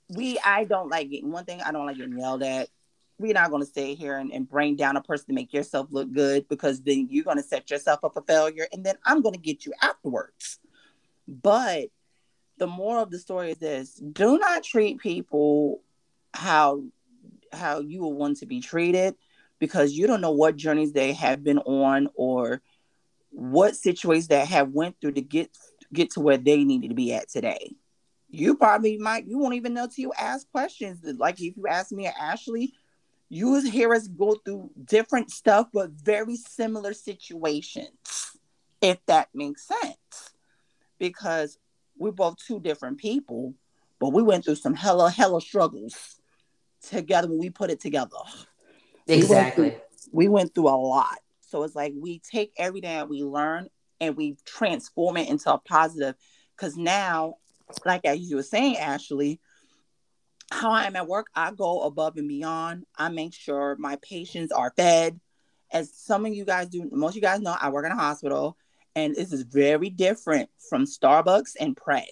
we 0.09 0.39
I 0.43 0.63
don't 0.65 0.89
like 0.89 1.09
getting 1.09 1.31
one 1.31 1.45
thing 1.45 1.61
I 1.61 1.71
don't 1.71 1.85
like 1.85 1.97
getting 1.97 2.17
yelled 2.17 2.43
at. 2.43 2.69
We're 3.19 3.33
not 3.33 3.51
gonna 3.51 3.65
stay 3.65 3.95
here 3.95 4.17
and, 4.17 4.31
and 4.31 4.49
bring 4.49 4.75
down 4.75 4.97
a 4.97 5.01
person 5.01 5.27
to 5.27 5.33
make 5.33 5.53
yourself 5.53 5.87
look 5.91 6.11
good 6.11 6.47
because 6.49 6.81
then 6.81 7.07
you're 7.09 7.23
gonna 7.23 7.43
set 7.43 7.69
yourself 7.69 8.03
up 8.03 8.13
for 8.13 8.23
failure 8.27 8.67
and 8.71 8.85
then 8.85 8.95
I'm 9.05 9.21
gonna 9.21 9.37
get 9.37 9.65
you 9.65 9.73
afterwards. 9.81 10.59
But 11.27 11.89
the 12.57 12.67
moral 12.67 13.03
of 13.03 13.11
the 13.11 13.19
story 13.19 13.51
is 13.51 13.57
this 13.57 13.93
do 13.95 14.37
not 14.37 14.63
treat 14.63 14.99
people 14.99 15.81
how 16.33 16.83
how 17.51 17.79
you 17.79 18.01
will 18.01 18.13
want 18.13 18.37
to 18.37 18.45
be 18.45 18.59
treated 18.59 19.15
because 19.59 19.93
you 19.93 20.07
don't 20.07 20.21
know 20.21 20.31
what 20.31 20.55
journeys 20.55 20.91
they 20.91 21.13
have 21.13 21.43
been 21.43 21.59
on 21.59 22.09
or 22.15 22.61
what 23.29 23.75
situations 23.75 24.27
they 24.27 24.45
have 24.45 24.69
went 24.69 24.95
through 24.99 25.13
to 25.13 25.21
get 25.21 25.49
get 25.91 26.11
to 26.11 26.19
where 26.19 26.37
they 26.37 26.63
needed 26.63 26.89
to 26.89 26.95
be 26.95 27.13
at 27.13 27.29
today 27.29 27.75
you 28.33 28.55
probably 28.55 28.97
might 28.97 29.27
you 29.27 29.37
won't 29.37 29.53
even 29.53 29.75
know 29.75 29.85
till 29.85 30.01
you 30.01 30.13
ask 30.19 30.49
questions. 30.51 30.99
Like 31.19 31.39
if 31.39 31.55
you 31.55 31.67
ask 31.67 31.91
me 31.91 32.07
or 32.07 32.13
ashley 32.19 32.73
you 33.29 33.49
will 33.49 33.61
hear 33.61 33.93
us 33.93 34.07
go 34.07 34.35
through 34.43 34.69
different 34.85 35.31
stuff 35.31 35.67
but 35.73 35.91
very 35.91 36.35
similar 36.35 36.93
situations 36.93 38.37
if 38.81 38.97
that 39.05 39.29
makes 39.33 39.67
sense. 39.67 40.33
Because 40.97 41.57
we're 41.97 42.11
both 42.11 42.37
two 42.37 42.59
different 42.59 42.97
people 42.97 43.53
but 43.99 44.09
we 44.09 44.23
went 44.23 44.45
through 44.45 44.55
some 44.55 44.73
hella 44.73 45.11
hella 45.11 45.39
struggles 45.39 46.19
together 46.89 47.27
when 47.27 47.37
we 47.37 47.51
put 47.51 47.69
it 47.69 47.79
together. 47.79 48.17
Exactly 49.07 49.19
we 49.21 49.35
went 49.35 49.55
through, 49.55 49.81
we 50.11 50.27
went 50.27 50.55
through 50.55 50.69
a 50.69 50.75
lot. 50.75 51.19
So 51.41 51.61
it's 51.61 51.75
like 51.75 51.93
we 51.95 52.17
take 52.19 52.51
everything 52.57 52.95
that 52.95 53.09
we 53.09 53.21
learn 53.21 53.69
and 54.01 54.17
we 54.17 54.37
transform 54.43 55.17
it 55.17 55.29
into 55.29 55.53
a 55.53 55.59
positive. 55.59 56.15
Because 56.55 56.75
now 56.75 57.35
like 57.85 58.05
as 58.05 58.19
you 58.19 58.37
were 58.37 58.43
saying, 58.43 58.77
Ashley, 58.77 59.39
how 60.51 60.71
I 60.71 60.85
am 60.85 60.95
at 60.95 61.07
work, 61.07 61.27
I 61.35 61.51
go 61.51 61.81
above 61.81 62.17
and 62.17 62.27
beyond. 62.27 62.85
I 62.97 63.09
make 63.09 63.33
sure 63.33 63.75
my 63.79 63.97
patients 64.01 64.51
are 64.51 64.73
fed. 64.75 65.19
As 65.71 65.91
some 65.93 66.25
of 66.25 66.33
you 66.33 66.45
guys 66.45 66.69
do, 66.69 66.87
most 66.91 67.11
of 67.11 67.15
you 67.15 67.21
guys 67.21 67.41
know, 67.41 67.55
I 67.59 67.69
work 67.69 67.85
in 67.85 67.91
a 67.91 67.95
hospital, 67.95 68.57
and 68.95 69.15
this 69.15 69.33
is 69.33 69.41
very 69.43 69.89
different 69.89 70.49
from 70.69 70.85
Starbucks 70.85 71.55
and 71.59 71.75
Pratt 71.75 72.09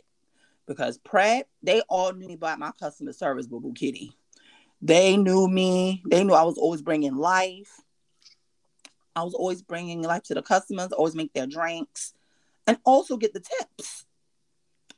because 0.65 0.97
Pratt, 0.97 1.47
they 1.61 1.81
all 1.89 2.13
knew 2.13 2.27
me 2.27 2.33
about 2.33 2.59
my 2.59 2.71
customer 2.79 3.13
service, 3.13 3.45
Boo 3.45 3.59
Boo 3.59 3.73
Kitty. 3.73 4.13
They 4.81 5.15
knew 5.17 5.47
me. 5.47 6.01
They 6.09 6.23
knew 6.23 6.33
I 6.33 6.43
was 6.43 6.57
always 6.57 6.81
bringing 6.81 7.15
life. 7.15 7.81
I 9.15 9.23
was 9.23 9.33
always 9.33 9.61
bringing 9.61 10.01
life 10.01 10.23
to 10.23 10.33
the 10.33 10.41
customers, 10.41 10.91
always 10.91 11.15
make 11.15 11.33
their 11.33 11.45
drinks, 11.45 12.13
and 12.65 12.77
also 12.85 13.17
get 13.17 13.33
the 13.33 13.41
tips. 13.41 14.05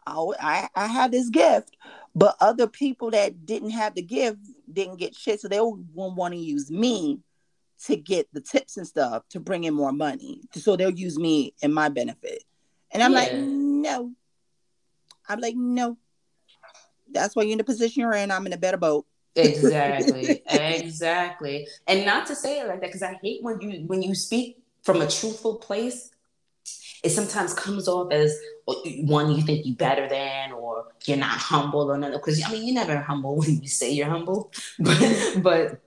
I, 0.07 0.67
I 0.75 0.87
had 0.87 1.11
this 1.11 1.29
gift, 1.29 1.75
but 2.15 2.35
other 2.39 2.67
people 2.67 3.11
that 3.11 3.45
didn't 3.45 3.71
have 3.71 3.95
the 3.95 4.01
gift 4.01 4.39
didn't 4.71 4.97
get 4.97 5.15
shit. 5.15 5.41
So 5.41 5.47
they 5.47 5.59
will 5.59 5.83
want 5.93 6.33
to 6.33 6.39
use 6.39 6.69
me 6.69 7.19
to 7.85 7.95
get 7.95 8.27
the 8.33 8.41
tips 8.41 8.77
and 8.77 8.87
stuff 8.87 9.23
to 9.29 9.39
bring 9.39 9.63
in 9.65 9.73
more 9.73 9.91
money. 9.91 10.41
So 10.53 10.75
they'll 10.75 10.89
use 10.89 11.17
me 11.17 11.53
in 11.61 11.73
my 11.73 11.89
benefit. 11.89 12.43
And 12.91 13.03
I'm 13.03 13.11
yeah. 13.13 13.19
like, 13.19 13.33
no. 13.33 14.11
I'm 15.27 15.39
like, 15.39 15.55
no. 15.55 15.97
That's 17.11 17.35
why 17.35 17.43
you're 17.43 17.53
in 17.53 17.57
the 17.57 17.63
position 17.63 18.01
you're 18.01 18.13
in. 18.13 18.31
I'm 18.31 18.45
in 18.45 18.53
a 18.53 18.57
better 18.57 18.77
boat. 18.77 19.05
exactly. 19.35 20.43
exactly. 20.49 21.67
And 21.87 22.05
not 22.05 22.27
to 22.27 22.35
say 22.35 22.59
it 22.59 22.67
like 22.67 22.81
that, 22.81 22.87
because 22.87 23.03
I 23.03 23.19
hate 23.21 23.43
when 23.43 23.59
you 23.61 23.85
when 23.87 24.01
you 24.01 24.15
speak 24.15 24.63
from 24.83 25.01
a 25.01 25.07
truthful 25.07 25.55
place 25.55 26.12
it 27.03 27.09
sometimes 27.09 27.53
comes 27.53 27.87
off 27.87 28.11
as 28.11 28.35
oh, 28.67 28.81
one 29.01 29.29
you 29.31 29.41
think 29.41 29.65
you're 29.65 29.75
better 29.75 30.07
than 30.07 30.53
or 30.53 30.87
you're 31.05 31.17
not 31.17 31.37
humble 31.37 31.91
or 31.91 31.97
none 31.97 32.13
because 32.13 32.41
I 32.43 32.51
mean 32.51 32.65
you're 32.65 32.73
never 32.73 32.99
humble 32.99 33.35
when 33.39 33.61
you 33.61 33.67
say 33.67 33.91
you're 33.91 34.09
humble. 34.09 34.51
But 34.79 35.37
but 35.43 35.81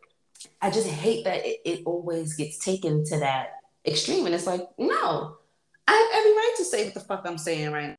I 0.61 0.71
just 0.71 0.89
hate 0.89 1.25
that 1.25 1.45
it, 1.45 1.61
it 1.65 1.83
always 1.87 2.35
gets 2.35 2.59
taken 2.59 3.05
to 3.07 3.19
that 3.19 3.55
extreme 3.87 4.27
and 4.27 4.35
it's 4.35 4.47
like 4.47 4.69
no 4.79 5.37
I 5.89 5.93
have 5.93 6.21
every 6.21 6.33
right 6.33 6.55
to 6.59 6.65
say 6.65 6.85
what 6.85 6.95
the 6.95 7.01
fuck 7.01 7.23
I'm 7.25 7.39
saying 7.39 7.73
right 7.73 7.97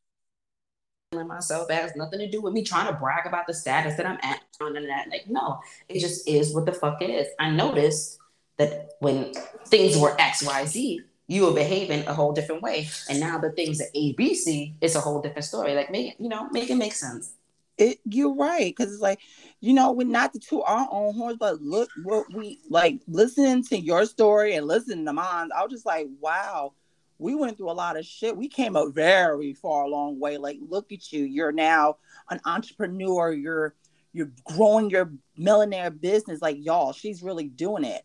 now. 1.11 1.23
Myself 1.23 1.69
it 1.71 1.73
has 1.73 1.95
nothing 1.95 2.19
to 2.19 2.29
do 2.29 2.41
with 2.41 2.53
me 2.53 2.63
trying 2.63 2.87
to 2.87 2.99
brag 2.99 3.25
about 3.25 3.47
the 3.47 3.53
status 3.53 3.95
that 3.95 4.05
I'm 4.05 4.19
at 4.21 4.41
on 4.61 4.73
that. 4.73 5.09
Like 5.09 5.27
no 5.27 5.59
it 5.89 5.99
just 5.99 6.27
is 6.27 6.53
what 6.53 6.65
the 6.67 6.73
fuck 6.73 7.01
it 7.01 7.09
is. 7.09 7.27
I 7.39 7.49
noticed 7.49 8.19
that 8.57 8.91
when 8.99 9.33
things 9.65 9.97
were 9.97 10.15
XYZ 10.17 10.99
you 11.27 11.45
were 11.45 11.53
behaving 11.53 12.07
a 12.07 12.13
whole 12.13 12.31
different 12.31 12.61
way. 12.61 12.87
And 13.09 13.19
now 13.19 13.37
the 13.37 13.51
things 13.51 13.77
that 13.79 13.93
ABC 13.93 14.73
is 14.81 14.95
a 14.95 15.01
whole 15.01 15.21
different 15.21 15.45
story. 15.45 15.75
Like 15.75 15.91
make 15.91 16.15
you 16.19 16.29
know, 16.29 16.49
make 16.49 16.69
it 16.69 16.75
make 16.75 16.93
sense. 16.93 17.33
It 17.77 17.99
you're 18.05 18.33
right. 18.33 18.75
Cause 18.75 18.91
it's 18.91 19.01
like, 19.01 19.19
you 19.59 19.73
know, 19.73 19.91
we're 19.91 20.07
not 20.07 20.33
to 20.33 20.39
toot 20.39 20.63
our 20.65 20.87
own 20.89 21.13
horns, 21.13 21.37
but 21.39 21.61
look 21.61 21.89
what 22.03 22.33
we 22.33 22.59
like 22.69 23.01
listening 23.07 23.63
to 23.65 23.77
your 23.79 24.05
story 24.05 24.55
and 24.55 24.65
listening 24.65 25.05
to 25.05 25.13
mine. 25.13 25.49
I 25.55 25.61
was 25.63 25.71
just 25.71 25.85
like, 25.85 26.07
wow, 26.19 26.73
we 27.19 27.35
went 27.35 27.57
through 27.57 27.71
a 27.71 27.73
lot 27.73 27.97
of 27.97 28.05
shit. 28.05 28.37
We 28.37 28.47
came 28.47 28.75
a 28.75 28.89
very 28.89 29.53
far 29.53 29.87
long 29.87 30.19
way. 30.19 30.37
Like, 30.37 30.57
look 30.61 30.91
at 30.91 31.11
you. 31.11 31.25
You're 31.25 31.51
now 31.51 31.97
an 32.29 32.39
entrepreneur. 32.45 33.33
You're 33.33 33.75
you're 34.13 34.31
growing 34.45 34.89
your 34.89 35.11
millionaire 35.35 35.91
business. 35.91 36.41
Like, 36.41 36.57
y'all, 36.59 36.93
she's 36.93 37.21
really 37.21 37.49
doing 37.49 37.83
it. 37.83 38.01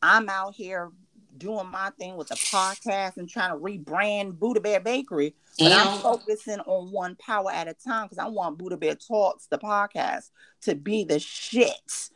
I'm 0.00 0.28
out 0.28 0.54
here 0.54 0.90
doing 1.38 1.66
my 1.68 1.90
thing 1.98 2.16
with 2.16 2.28
the 2.28 2.34
podcast 2.34 3.16
and 3.16 3.28
trying 3.28 3.50
to 3.50 3.56
rebrand 3.56 4.38
Buddha 4.38 4.60
Bear 4.60 4.80
Bakery. 4.80 5.34
But. 5.58 5.72
I'm 5.72 5.98
focusing 6.00 6.60
on 6.60 6.90
one 6.90 7.16
power 7.16 7.50
at 7.50 7.68
a 7.68 7.74
time 7.74 8.06
because 8.06 8.18
I 8.18 8.28
want 8.28 8.58
Buddha 8.58 8.76
Bear 8.76 8.94
Talks, 8.94 9.46
the 9.46 9.58
podcast, 9.58 10.30
to 10.62 10.74
be 10.74 11.04
the 11.04 11.18
shit 11.18 12.10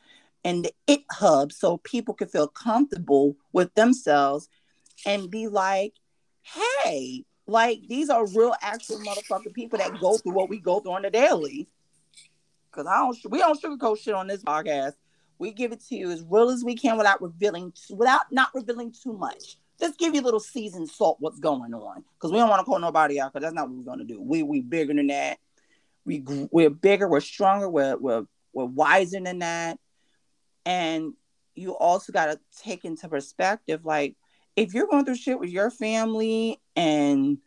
and 0.45 0.65
the 0.65 0.73
it 0.87 1.03
hub 1.11 1.53
so 1.53 1.79
people 1.79 2.15
can 2.15 2.29
feel 2.29 2.47
comfortable 2.47 3.37
with 3.53 3.75
themselves 3.75 4.49
and 5.05 5.31
be 5.31 5.49
like, 5.49 5.95
hey, 6.43 7.25
like 7.47 7.81
these 7.89 8.09
are 8.09 8.27
real 8.29 8.55
actual 8.63 8.99
motherfucking 8.99 9.55
people 9.55 9.79
that 9.79 9.99
go 10.01 10.17
through 10.17 10.33
what 10.33 10.49
we 10.49 10.59
go 10.59 10.81
through 10.81 10.93
on 10.93 11.03
the 11.03 11.11
daily. 11.11 11.69
Cause 12.71 12.87
I 12.87 12.99
don't 12.99 13.17
we 13.31 13.39
don't 13.39 13.61
sugarcoat 13.61 13.99
shit 13.99 14.15
on 14.15 14.27
this 14.27 14.43
podcast. 14.43 14.95
We 15.39 15.53
give 15.53 15.73
it 15.73 15.85
to 15.89 15.97
you 15.97 16.11
as 16.11 16.25
real 16.29 16.51
as 16.51 16.65
we 16.65 16.75
can 16.75 16.97
without 16.97 17.21
revealing, 17.21 17.73
without 17.91 18.31
not 18.31 18.49
revealing 18.55 18.93
too 18.93 19.13
much. 19.13 19.57
Just 19.79 19.99
give 19.99 20.15
you 20.15 20.23
a 20.23 20.25
little 20.25 20.41
seasoned 20.41 20.89
salt 20.89 21.19
what's 21.21 21.39
going 21.39 21.75
on 21.75 22.05
because 22.15 22.33
we 22.33 22.39
don't 22.39 22.49
want 22.49 22.61
to 22.61 22.65
call 22.65 22.79
nobody 22.79 23.21
out 23.21 23.33
because 23.33 23.45
that's 23.45 23.55
not 23.55 23.69
what 23.69 23.77
we're 23.77 23.85
going 23.85 23.99
to 23.99 24.05
do. 24.05 24.21
We 24.21 24.43
we 24.43 24.61
bigger 24.61 24.95
than 24.95 25.09
that. 25.09 25.39
We 26.07 26.25
we're 26.51 26.71
bigger. 26.71 27.09
We're 27.09 27.21
stronger. 27.21 27.69
We're 27.69 27.97
we're 27.97 28.25
we're 28.55 28.65
wiser 28.65 29.21
than 29.21 29.41
that. 29.41 29.79
And 30.65 31.13
you 31.55 31.77
also 31.77 32.13
got 32.13 32.27
to 32.27 32.41
take 32.63 32.85
into 32.85 33.09
perspective 33.09 33.85
like 33.85 34.17
if 34.57 34.73
you're 34.73 34.87
going 34.87 35.05
through 35.05 35.17
shit 35.17 35.39
with 35.39 35.51
your 35.51 35.71
family 35.71 36.61
and 36.75 37.39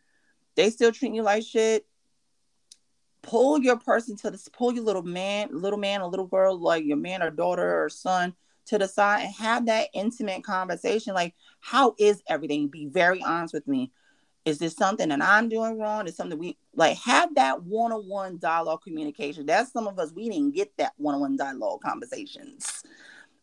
they 0.54 0.70
still 0.70 0.92
treat 0.92 1.14
you 1.14 1.22
like 1.22 1.42
shit, 1.42 1.84
pull 3.22 3.60
your 3.60 3.76
person 3.76 4.16
to 4.16 4.30
the 4.30 4.48
pull 4.52 4.72
your 4.72 4.84
little 4.84 5.02
man, 5.02 5.48
little 5.52 5.78
man, 5.78 6.00
a 6.00 6.08
little 6.08 6.26
girl, 6.26 6.58
like 6.58 6.84
your 6.84 6.96
man 6.96 7.22
or 7.22 7.30
daughter 7.30 7.84
or 7.84 7.88
son 7.88 8.34
to 8.66 8.78
the 8.78 8.86
side 8.86 9.22
and 9.22 9.34
have 9.34 9.66
that 9.66 9.88
intimate 9.94 10.44
conversation. 10.44 11.14
Like, 11.14 11.34
how 11.60 11.94
is 11.98 12.22
everything? 12.28 12.68
Be 12.68 12.86
very 12.86 13.22
honest 13.22 13.54
with 13.54 13.66
me. 13.66 13.92
is 14.44 14.58
this 14.58 14.74
something 14.74 15.08
that 15.10 15.22
I'm 15.22 15.48
doing 15.48 15.78
wrong? 15.78 16.06
Is 16.06 16.16
something 16.16 16.38
we 16.38 16.56
like 16.74 16.96
have 16.98 17.34
that 17.34 17.62
one-on-one 17.62 18.38
dialogue 18.38 18.82
communication? 18.82 19.46
That's 19.46 19.72
some 19.72 19.86
of 19.86 19.98
us 19.98 20.12
we 20.12 20.28
didn't 20.28 20.54
get 20.54 20.76
that 20.78 20.92
one-on-one 20.96 21.36
dialogue 21.36 21.82
conversations. 21.82 22.82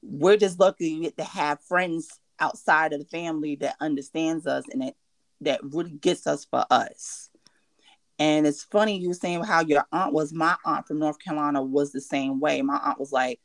We're 0.02 0.38
just 0.38 0.60
lucky 0.60 1.12
to 1.12 1.24
have 1.24 1.62
friends 1.62 2.20
outside 2.40 2.94
of 2.94 3.00
the 3.00 3.06
family 3.06 3.56
that 3.58 3.76
understands 3.80 4.48
us 4.48 4.66
and 4.72 4.82
that 4.82 4.96
that 5.42 5.62
really 5.64 5.92
gets 5.92 6.26
us 6.26 6.46
for 6.46 6.66
us. 6.72 7.30
And 8.20 8.48
it's 8.48 8.64
funny 8.64 8.98
you 8.98 9.14
saying 9.14 9.44
how 9.44 9.62
your 9.62 9.86
aunt 9.92 10.14
was 10.14 10.34
my 10.34 10.56
aunt 10.66 10.88
from 10.88 11.00
North 11.00 11.20
Carolina 11.20 11.62
was 11.62 11.92
the 11.92 12.02
same 12.02 12.40
way. 12.40 12.62
My 12.62 12.78
aunt 12.78 13.00
was 13.00 13.12
like, 13.12 13.40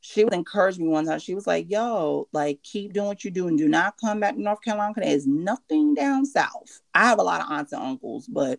she 0.00 0.22
would 0.22 0.34
encourage 0.34 0.78
me 0.78 0.86
one 0.86 1.06
time. 1.06 1.18
She 1.18 1.34
was 1.34 1.46
like, 1.46 1.70
"Yo, 1.70 2.28
like 2.30 2.62
keep 2.62 2.92
doing 2.92 3.06
what 3.06 3.24
you're 3.24 3.32
doing. 3.32 3.56
Do 3.56 3.66
not 3.68 3.98
come 3.98 4.20
back 4.20 4.34
to 4.34 4.42
North 4.42 4.60
Carolina 4.60 4.92
because 4.94 5.08
there's 5.08 5.26
nothing 5.26 5.94
down 5.94 6.26
south." 6.26 6.82
I 6.94 7.06
have 7.06 7.18
a 7.18 7.22
lot 7.22 7.40
of 7.40 7.50
aunts 7.50 7.72
and 7.72 7.82
uncles, 7.82 8.26
but 8.26 8.58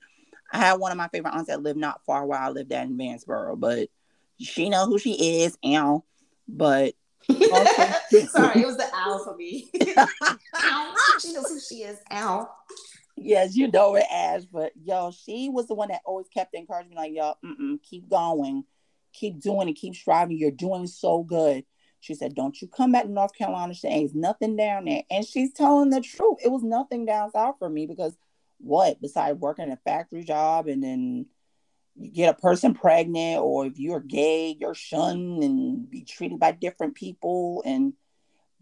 I 0.52 0.58
had 0.58 0.80
one 0.80 0.92
of 0.92 0.98
my 0.98 1.08
favorite 1.08 1.36
aunts 1.36 1.50
that 1.50 1.62
lived 1.62 1.78
not 1.78 2.04
far 2.04 2.26
where 2.26 2.40
I 2.40 2.50
lived 2.50 2.72
at 2.72 2.88
in 2.88 2.98
Vanceboro. 2.98 3.60
But 3.60 3.90
she 4.40 4.70
know 4.70 4.88
who 4.88 4.98
she 4.98 5.44
is, 5.44 5.56
and 5.64 6.02
but 6.48 6.96
sorry, 7.30 8.62
it 8.62 8.66
was 8.66 8.78
the 8.78 8.90
owl 8.92 9.24
for 9.24 9.36
me. 9.36 9.70
ow, 10.56 10.96
she 11.22 11.32
knows 11.32 11.48
who 11.48 11.60
she 11.60 11.84
is. 11.84 12.00
Ow. 12.12 12.50
Yes, 13.18 13.56
you 13.56 13.72
know 13.72 13.96
it 13.96 14.06
as, 14.12 14.46
but 14.46 14.74
yo, 14.76 15.12
she 15.12 15.50
was 15.50 15.68
the 15.68 15.76
one 15.76 15.90
that 15.90 16.02
always 16.06 16.28
kept 16.28 16.54
encouraging 16.54 16.92
me, 16.92 16.96
like, 16.96 17.14
yo, 17.14 17.34
keep 17.84 18.10
going 18.10 18.66
keep 19.16 19.40
doing 19.40 19.70
it, 19.70 19.74
keep 19.74 19.96
striving. 19.96 20.38
You're 20.38 20.52
doing 20.52 20.88
so 20.88 21.24
good. 21.24 21.64
She 22.02 22.14
said, 22.14 22.36
Don't 22.36 22.62
you 22.62 22.68
come 22.68 22.92
back 22.92 23.04
to 23.04 23.12
North 23.12 23.34
Carolina. 23.36 23.74
She 23.74 23.88
ain't 23.88 24.14
nothing 24.14 24.56
down 24.56 24.86
there. 24.86 25.04
And 25.10 25.26
she's 25.26 25.54
telling 25.54 25.90
the 25.90 26.02
truth. 26.02 26.38
It 26.44 26.50
was 26.52 26.64
nothing 26.64 27.06
down 27.06 27.32
south 27.32 27.56
for 27.58 27.70
me 27.70 27.88
because 27.88 28.16
what, 28.60 29.02
besides 29.02 29.40
working 29.40 29.72
a 29.72 29.78
factory 29.78 30.24
job 30.24 30.68
and 30.68 30.84
then 30.84 31.26
you 31.96 32.12
get 32.12 32.36
a 32.36 32.40
person 32.40 32.74
pregnant, 32.74 33.42
or 33.42 33.66
if 33.66 33.80
you're 33.80 34.02
gay, 34.02 34.56
you're 34.60 34.76
shunned 34.76 35.44
and 35.44 35.90
be 35.90 36.04
treated 36.04 36.40
by 36.40 36.52
different 36.52 36.96
people. 36.96 37.64
And 37.66 37.94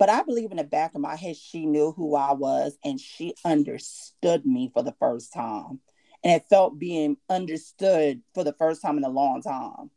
but 0.04 0.10
I 0.10 0.22
believe 0.22 0.52
in 0.52 0.58
the 0.58 0.66
back 0.66 0.96
of 0.96 1.00
my 1.00 1.16
head, 1.16 1.38
she 1.38 1.66
knew 1.66 1.94
who 1.94 2.14
I 2.18 2.34
was 2.34 2.78
and 2.84 3.00
she 3.00 3.36
understood 3.46 4.46
me 4.46 4.70
for 4.74 4.84
the 4.84 4.92
first 5.00 5.32
time. 5.32 5.80
And 6.26 6.34
it 6.34 6.44
felt 6.50 6.78
being 6.78 7.16
understood 7.30 8.22
for 8.34 8.44
the 8.44 8.52
first 8.52 8.82
time 8.82 8.98
in 8.98 9.06
a 9.06 9.10
long 9.10 9.42
time 9.42 9.92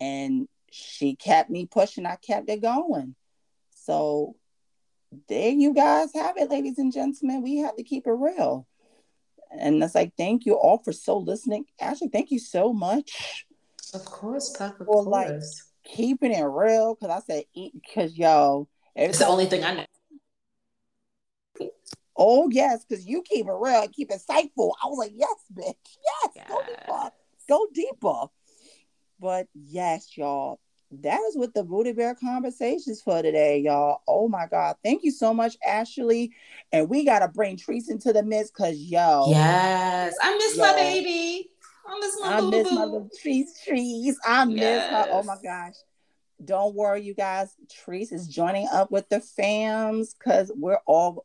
and 0.00 0.46
she 0.70 1.16
kept 1.16 1.50
me 1.50 1.66
pushing. 1.66 2.06
I 2.06 2.14
kept 2.14 2.48
it 2.48 2.62
going. 2.62 3.16
So 3.74 4.36
there 5.28 5.50
you 5.50 5.74
guys 5.74 6.10
have 6.14 6.36
it, 6.36 6.48
ladies 6.48 6.78
and 6.78 6.92
gentlemen. 6.92 7.42
We 7.42 7.56
have 7.56 7.74
to 7.74 7.82
keep 7.82 8.06
it 8.06 8.12
real. 8.12 8.68
And 9.50 9.82
it's 9.82 9.96
like, 9.96 10.12
thank 10.16 10.46
you 10.46 10.54
all 10.54 10.78
for 10.84 10.92
so 10.92 11.18
listening. 11.18 11.64
Actually, 11.80 12.10
thank 12.10 12.30
you 12.30 12.38
so 12.38 12.72
much. 12.72 13.44
Of 13.92 14.04
course, 14.04 14.54
of 14.60 14.76
for 14.78 15.02
course. 15.02 15.06
like 15.06 15.32
keeping 15.84 16.32
it 16.32 16.44
real. 16.44 16.94
Cause 16.94 17.10
I 17.10 17.18
said 17.26 17.44
because 17.74 18.16
yo, 18.16 18.68
it's 18.96 19.18
the 19.18 19.26
only 19.26 19.46
thing 19.46 19.64
I 19.64 19.74
know. 19.74 21.68
Oh 22.16 22.48
yes, 22.50 22.84
because 22.84 23.06
you 23.06 23.22
keep 23.22 23.46
it 23.46 23.52
real, 23.52 23.86
keep 23.88 24.10
it 24.10 24.20
insightful. 24.20 24.72
I 24.82 24.86
was 24.86 24.98
like, 24.98 25.12
yes, 25.14 25.36
bitch, 25.52 25.74
yes, 26.04 26.32
yes. 26.34 26.48
go 26.48 26.62
deeper, 26.66 27.10
go 27.48 27.66
deeper. 27.74 28.26
But 29.20 29.48
yes, 29.54 30.16
y'all, 30.16 30.60
that 31.02 31.20
is 31.28 31.36
what 31.36 31.54
the 31.54 31.64
Buddha 31.64 31.94
Bear 31.94 32.14
conversations 32.14 33.02
for 33.02 33.22
today, 33.22 33.58
y'all. 33.58 34.00
Oh 34.06 34.28
my 34.28 34.46
God. 34.46 34.76
Thank 34.84 35.04
you 35.04 35.10
so 35.10 35.34
much, 35.34 35.56
Ashley. 35.66 36.32
And 36.72 36.88
we 36.88 37.04
got 37.04 37.20
to 37.20 37.28
bring 37.28 37.56
Treese 37.56 37.90
into 37.90 38.12
the 38.12 38.22
midst 38.22 38.54
because, 38.54 38.78
yo. 38.78 39.26
Yes. 39.28 40.14
I 40.22 40.36
miss 40.36 40.56
yo, 40.56 40.62
my 40.62 40.72
baby. 40.74 41.50
I 41.88 41.98
miss 41.98 42.18
my 42.20 42.36
I 42.36 42.40
miss 42.40 42.72
my 42.72 42.84
little 42.84 43.10
Treese 43.24 43.50
Treese. 43.66 44.14
I 44.24 44.44
miss 44.44 44.58
yes. 44.58 44.90
her. 44.90 45.08
Oh 45.12 45.22
my 45.22 45.36
gosh. 45.42 45.74
Don't 46.44 46.74
worry, 46.74 47.02
you 47.02 47.14
guys. 47.14 47.54
Treese 47.66 48.12
is 48.12 48.28
joining 48.28 48.68
up 48.72 48.90
with 48.90 49.08
the 49.08 49.18
fams 49.18 50.14
because 50.18 50.52
we're 50.54 50.80
all 50.86 51.24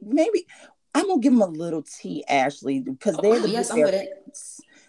maybe 0.00 0.46
I'm 0.94 1.06
gonna 1.06 1.20
give 1.20 1.32
them 1.32 1.42
a 1.42 1.46
little 1.46 1.82
tea, 1.82 2.24
Ashley, 2.28 2.80
because 2.80 3.16
they're 3.18 3.34
oh, 3.34 3.40
the 3.40 3.48
yes, 3.48 3.70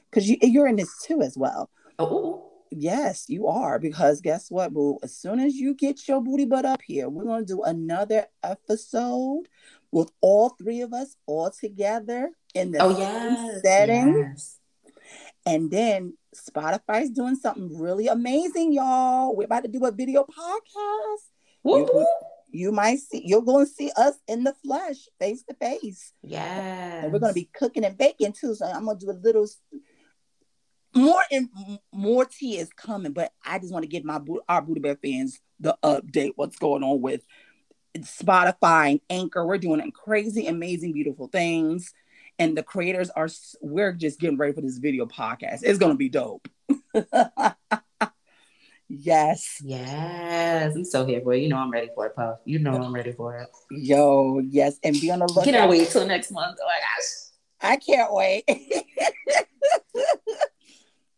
because 0.10 0.30
you 0.30 0.38
you're 0.42 0.68
in 0.68 0.78
this 0.78 1.04
too 1.04 1.22
as 1.22 1.38
well. 1.38 1.70
Oh. 2.00 2.48
Yes, 2.74 3.26
you 3.28 3.48
are. 3.48 3.80
Because 3.80 4.22
guess 4.22 4.50
what, 4.50 4.74
boo? 4.74 4.98
As 5.04 5.14
soon 5.14 5.42
as 5.42 5.56
you 5.56 5.74
get 5.74 6.08
your 6.08 6.22
booty 6.22 6.46
butt 6.46 6.64
up 6.64 6.82
here, 6.82 7.10
we're 7.10 7.26
going 7.26 7.46
to 7.46 7.54
do 7.54 7.64
another 7.64 8.28
episode 8.44 9.50
with 9.92 10.10
all 10.22 10.50
three 10.52 10.80
of 10.80 10.94
us 10.94 11.18
all 11.26 11.52
together 11.52 12.32
in 12.54 12.72
the 12.72 12.80
oh, 12.80 12.98
yes, 12.98 13.62
setting. 13.62 14.18
Yes. 14.18 14.61
And 15.46 15.72
then 15.72 16.18
Spotify's 16.36 17.10
doing 17.10 17.36
something 17.36 17.78
really 17.80 18.08
amazing, 18.08 18.74
y'all. 18.74 19.36
We're 19.36 19.46
about 19.46 19.64
to 19.64 19.70
do 19.70 19.86
a 19.86 19.92
video 19.92 20.24
podcast. 20.24 21.22
You, 21.64 22.08
you 22.52 22.72
might 22.72 23.00
see, 23.00 23.24
you're 23.26 23.42
going 23.42 23.66
to 23.66 23.72
see 23.72 23.92
us 23.96 24.16
in 24.28 24.44
the 24.44 24.54
flesh, 24.64 25.08
face 25.20 25.44
to 25.44 25.56
face. 25.56 26.14
Yeah. 26.22 27.04
And 27.04 27.14
we're 27.14 27.20
going 27.20 27.34
to 27.34 27.40
be 27.40 27.50
cooking 27.54 27.86
and 27.86 27.98
baking 27.98 28.34
too. 28.34 28.56
So 28.56 28.66
I'm 28.66 28.86
going 28.86 29.00
to 29.00 29.06
do 29.06 29.12
a 29.12 29.14
little 29.14 29.48
more 30.94 31.22
and 31.32 31.50
more 31.94 32.26
tea 32.26 32.58
is 32.58 32.70
coming, 32.76 33.14
but 33.14 33.32
I 33.46 33.60
just 33.60 33.72
want 33.72 33.84
to 33.84 33.90
give 33.90 34.04
my 34.04 34.20
our 34.50 34.62
Buddha 34.62 34.82
Bear 34.82 34.98
fans 34.98 35.40
the 35.60 35.78
update. 35.84 36.34
What's 36.36 36.58
going 36.58 36.84
on 36.84 37.02
with 37.02 37.22
Spotify 37.98 38.92
and 38.92 39.02
Anchor? 39.10 39.46
We're 39.46 39.58
doing 39.58 39.90
crazy, 39.92 40.48
amazing, 40.48 40.94
beautiful 40.94 41.28
things, 41.28 41.94
and 42.42 42.58
the 42.58 42.64
creators 42.64 43.10
are. 43.12 43.30
We're 43.62 43.94
just 43.94 44.20
getting 44.20 44.38
ready 44.38 44.54
for 44.54 44.62
this 44.62 44.80
video 44.80 45.06
podcast. 45.06 45.60
It's 45.64 45.78
gonna 45.78 45.96
be 45.96 46.10
dope. 46.10 46.48
yes, 48.90 49.62
yes, 49.64 50.76
I'm 50.76 50.84
so 50.84 51.06
here 51.06 51.22
for 51.22 51.34
it. 51.34 51.42
You 51.42 51.50
know 51.50 51.58
I'm 51.58 51.70
ready 51.70 51.90
for 51.94 52.08
it, 52.08 52.16
Puff. 52.16 52.40
You 52.46 52.60
know 52.60 52.74
I'm 52.74 52.94
ready 52.94 53.12
for 53.12 53.38
it. 53.38 53.48
Yo, 53.70 54.40
yes, 54.40 54.80
and 54.84 55.00
be 55.00 55.12
on 55.12 55.20
the 55.20 55.28
lookout. 55.28 55.46
Can 55.46 55.56
I 55.56 55.68
wait 55.68 55.90
till 55.90 56.08
next 56.08 56.32
month. 56.32 56.58
Oh 56.62 56.66
my 56.66 56.80
gosh. 56.80 57.06
I 57.64 57.76
can't 57.78 58.12
wait. 58.12 58.44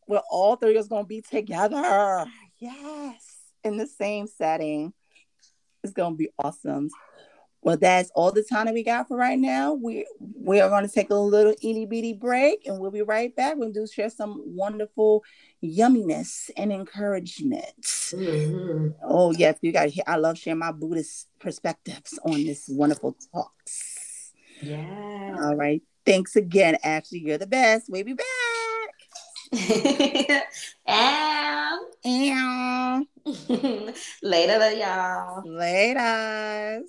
We're 0.08 0.22
all 0.30 0.58
three 0.58 0.76
of 0.76 0.82
us 0.82 0.90
gonna 0.90 1.06
be 1.06 1.22
together. 1.22 2.26
Yes, 2.60 3.38
in 3.64 3.78
the 3.78 3.88
same 3.88 4.28
setting. 4.28 4.94
It's 5.84 5.94
gonna 5.94 6.16
be 6.16 6.30
awesome. 6.38 6.90
Well, 7.64 7.78
that's 7.78 8.12
all 8.14 8.32
the 8.32 8.44
time 8.44 8.66
that 8.66 8.74
we 8.74 8.84
got 8.84 9.08
for 9.08 9.16
right 9.16 9.40
now. 9.40 9.74
We 9.74 10.06
we 10.20 10.60
are 10.60 10.70
going 10.70 10.86
to 10.86 10.94
take 10.94 11.10
a 11.10 11.16
little 11.16 11.54
itty 11.62 11.86
bitty 11.86 12.14
break, 12.14 12.68
and 12.68 12.78
we'll 12.78 12.92
be 12.92 13.02
right 13.02 13.34
back. 13.34 13.56
We'll 13.58 13.72
do 13.72 13.88
share 13.88 14.10
some 14.10 14.44
wonderful 14.46 15.24
yumminess 15.64 16.52
and 16.58 16.74
encouragement. 16.74 17.82
Mm-hmm. 17.82 18.90
Oh 19.02 19.32
yes, 19.32 19.58
you 19.62 19.72
got. 19.72 19.90
I 20.06 20.18
love 20.18 20.38
sharing 20.38 20.60
my 20.60 20.74
Buddhist 20.74 21.30
perspectives 21.40 22.20
on 22.26 22.44
this 22.44 22.66
wonderful 22.68 23.16
talks. 23.34 24.34
Yeah. 24.62 25.36
All 25.42 25.56
right. 25.56 25.82
Thanks 26.06 26.36
again, 26.36 26.78
Ashley. 26.84 27.20
You're 27.20 27.38
the 27.38 27.48
best. 27.48 27.90
We'll 27.90 28.04
be 28.04 28.14
back. 28.14 28.28
and, 30.86 31.80
and. 32.04 33.08
later, 34.22 34.72
y'all. 34.74 35.44
Later. 35.46 36.84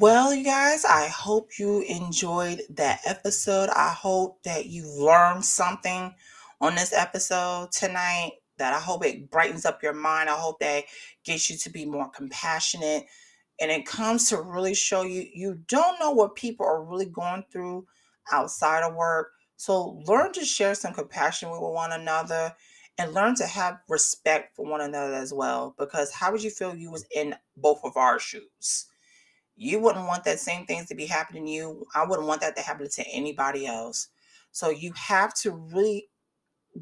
Well, 0.00 0.32
you 0.34 0.44
guys, 0.44 0.86
I 0.86 1.08
hope 1.08 1.58
you 1.58 1.82
enjoyed 1.82 2.62
that 2.70 3.00
episode. 3.04 3.68
I 3.68 3.90
hope 3.90 4.42
that 4.44 4.64
you 4.64 4.88
learned 4.88 5.44
something 5.44 6.14
on 6.58 6.74
this 6.74 6.94
episode 6.94 7.70
tonight. 7.70 8.32
That 8.56 8.72
I 8.72 8.80
hope 8.80 9.04
it 9.04 9.30
brightens 9.30 9.66
up 9.66 9.82
your 9.82 9.92
mind. 9.92 10.30
I 10.30 10.36
hope 10.36 10.58
that 10.60 10.84
gets 11.22 11.50
you 11.50 11.58
to 11.58 11.68
be 11.68 11.84
more 11.84 12.08
compassionate. 12.08 13.04
And 13.60 13.70
it 13.70 13.84
comes 13.84 14.30
to 14.30 14.40
really 14.40 14.72
show 14.72 15.02
you 15.02 15.26
you 15.34 15.60
don't 15.68 16.00
know 16.00 16.12
what 16.12 16.34
people 16.34 16.64
are 16.64 16.82
really 16.82 17.04
going 17.04 17.44
through 17.52 17.86
outside 18.32 18.82
of 18.82 18.94
work. 18.94 19.32
So 19.58 20.02
learn 20.06 20.32
to 20.32 20.46
share 20.46 20.74
some 20.74 20.94
compassion 20.94 21.50
with 21.50 21.60
one 21.60 21.92
another 21.92 22.54
and 22.96 23.12
learn 23.12 23.34
to 23.34 23.46
have 23.46 23.80
respect 23.86 24.56
for 24.56 24.64
one 24.64 24.80
another 24.80 25.12
as 25.12 25.34
well. 25.34 25.74
Because 25.78 26.10
how 26.10 26.32
would 26.32 26.42
you 26.42 26.48
feel 26.48 26.74
you 26.74 26.90
was 26.90 27.04
in 27.14 27.34
both 27.58 27.80
of 27.84 27.98
our 27.98 28.18
shoes? 28.18 28.86
You 29.62 29.78
wouldn't 29.78 30.06
want 30.06 30.24
that 30.24 30.40
same 30.40 30.64
things 30.64 30.86
to 30.86 30.94
be 30.94 31.04
happening 31.04 31.44
to 31.44 31.52
you. 31.52 31.86
I 31.94 32.06
wouldn't 32.06 32.26
want 32.26 32.40
that 32.40 32.56
to 32.56 32.62
happen 32.62 32.88
to 32.88 33.08
anybody 33.10 33.66
else. 33.66 34.08
So 34.52 34.70
you 34.70 34.90
have 34.96 35.34
to 35.42 35.50
really 35.50 36.08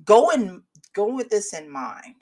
go 0.04 0.30
and 0.30 0.62
go 0.94 1.12
with 1.12 1.28
this 1.28 1.54
in 1.54 1.68
mind. 1.68 2.14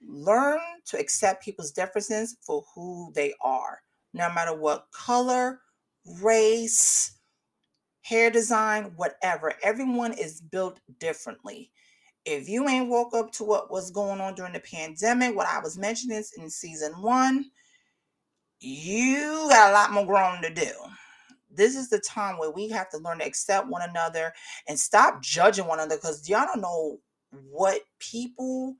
Learn 0.00 0.60
to 0.84 1.00
accept 1.00 1.44
people's 1.44 1.72
differences 1.72 2.36
for 2.42 2.62
who 2.76 3.10
they 3.16 3.34
are, 3.40 3.80
no 4.14 4.32
matter 4.32 4.54
what 4.54 4.86
color, 4.92 5.58
race, 6.22 7.16
hair 8.02 8.30
design, 8.30 8.92
whatever. 8.94 9.52
Everyone 9.64 10.12
is 10.12 10.42
built 10.42 10.78
differently. 11.00 11.72
If 12.24 12.48
you 12.48 12.68
ain't 12.68 12.88
woke 12.88 13.14
up 13.14 13.32
to 13.32 13.42
what 13.42 13.72
was 13.72 13.90
going 13.90 14.20
on 14.20 14.36
during 14.36 14.52
the 14.52 14.60
pandemic, 14.60 15.34
what 15.34 15.48
I 15.48 15.58
was 15.58 15.76
mentioning 15.76 16.22
in 16.38 16.50
season 16.50 16.92
one, 17.02 17.46
you 18.60 19.46
got 19.50 19.70
a 19.70 19.72
lot 19.72 19.92
more 19.92 20.06
growing 20.06 20.42
to 20.42 20.52
do. 20.52 20.70
This 21.50 21.76
is 21.76 21.88
the 21.88 22.00
time 22.00 22.38
where 22.38 22.50
we 22.50 22.68
have 22.68 22.90
to 22.90 22.98
learn 22.98 23.18
to 23.18 23.26
accept 23.26 23.68
one 23.68 23.82
another 23.88 24.32
and 24.68 24.78
stop 24.78 25.22
judging 25.22 25.66
one 25.66 25.78
another 25.78 25.96
because 25.96 26.28
y'all 26.28 26.46
don't 26.46 26.60
know 26.60 26.98
what 27.50 27.80
people 27.98 28.76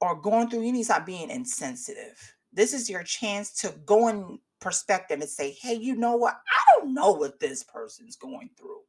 are 0.00 0.14
going 0.14 0.48
through. 0.48 0.62
You 0.62 0.72
need 0.72 0.80
to 0.80 0.84
stop 0.86 1.06
being 1.06 1.30
insensitive. 1.30 2.34
This 2.52 2.72
is 2.72 2.90
your 2.90 3.02
chance 3.02 3.52
to 3.60 3.74
go 3.86 4.08
in 4.08 4.38
perspective 4.60 5.20
and 5.20 5.28
say, 5.28 5.52
hey, 5.60 5.74
you 5.74 5.96
know 5.96 6.16
what? 6.16 6.34
I 6.34 6.80
don't 6.80 6.94
know 6.94 7.12
what 7.12 7.40
this 7.40 7.62
person's 7.62 8.16
going 8.16 8.50
through. 8.58 8.80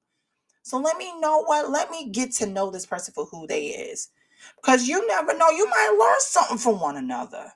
So 0.64 0.78
let 0.78 0.98
me 0.98 1.20
know 1.20 1.44
what, 1.44 1.70
let 1.70 1.90
me 1.90 2.10
get 2.10 2.32
to 2.34 2.46
know 2.46 2.70
this 2.70 2.86
person 2.86 3.14
for 3.14 3.26
who 3.26 3.48
they 3.48 3.68
is. 3.68 4.10
Because 4.56 4.88
you 4.88 5.06
never 5.08 5.38
know, 5.38 5.50
you 5.50 5.66
might 5.66 5.98
learn 6.00 6.20
something 6.20 6.58
from 6.58 6.80
one 6.80 6.98
another. 6.98 7.52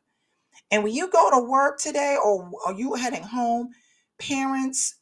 And 0.73 0.83
when 0.83 0.95
you 0.95 1.07
go 1.11 1.29
to 1.29 1.39
work 1.39 1.79
today 1.79 2.17
or 2.23 2.49
are 2.65 2.73
you 2.73 2.95
heading 2.95 3.21
home, 3.21 3.69
parents, 4.17 4.95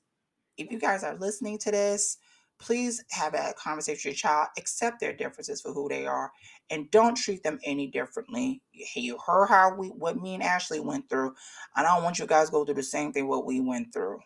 if 0.57 0.69
you 0.69 0.77
guys 0.77 1.01
are 1.05 1.15
listening 1.17 1.59
to 1.59 1.71
this, 1.71 2.17
please 2.59 3.05
have 3.11 3.35
a 3.35 3.53
conversation 3.57 3.93
with 3.99 4.05
your 4.05 4.13
child, 4.15 4.49
accept 4.57 4.99
their 4.99 5.13
differences 5.13 5.61
for 5.61 5.71
who 5.71 5.87
they 5.87 6.05
are, 6.05 6.29
and 6.69 6.91
don't 6.91 7.15
treat 7.15 7.41
them 7.43 7.57
any 7.63 7.87
differently. 7.87 8.61
You 8.97 9.17
heard 9.25 9.47
how 9.47 9.73
we 9.73 9.87
what 9.87 10.21
me 10.21 10.33
and 10.33 10.43
Ashley 10.43 10.81
went 10.81 11.09
through. 11.09 11.35
I 11.73 11.83
don't 11.83 12.03
want 12.03 12.19
you 12.19 12.27
guys 12.27 12.47
to 12.47 12.51
go 12.51 12.65
through 12.65 12.75
the 12.75 12.83
same 12.83 13.13
thing 13.13 13.29
what 13.29 13.45
we 13.45 13.61
went 13.61 13.93
through. 13.93 14.19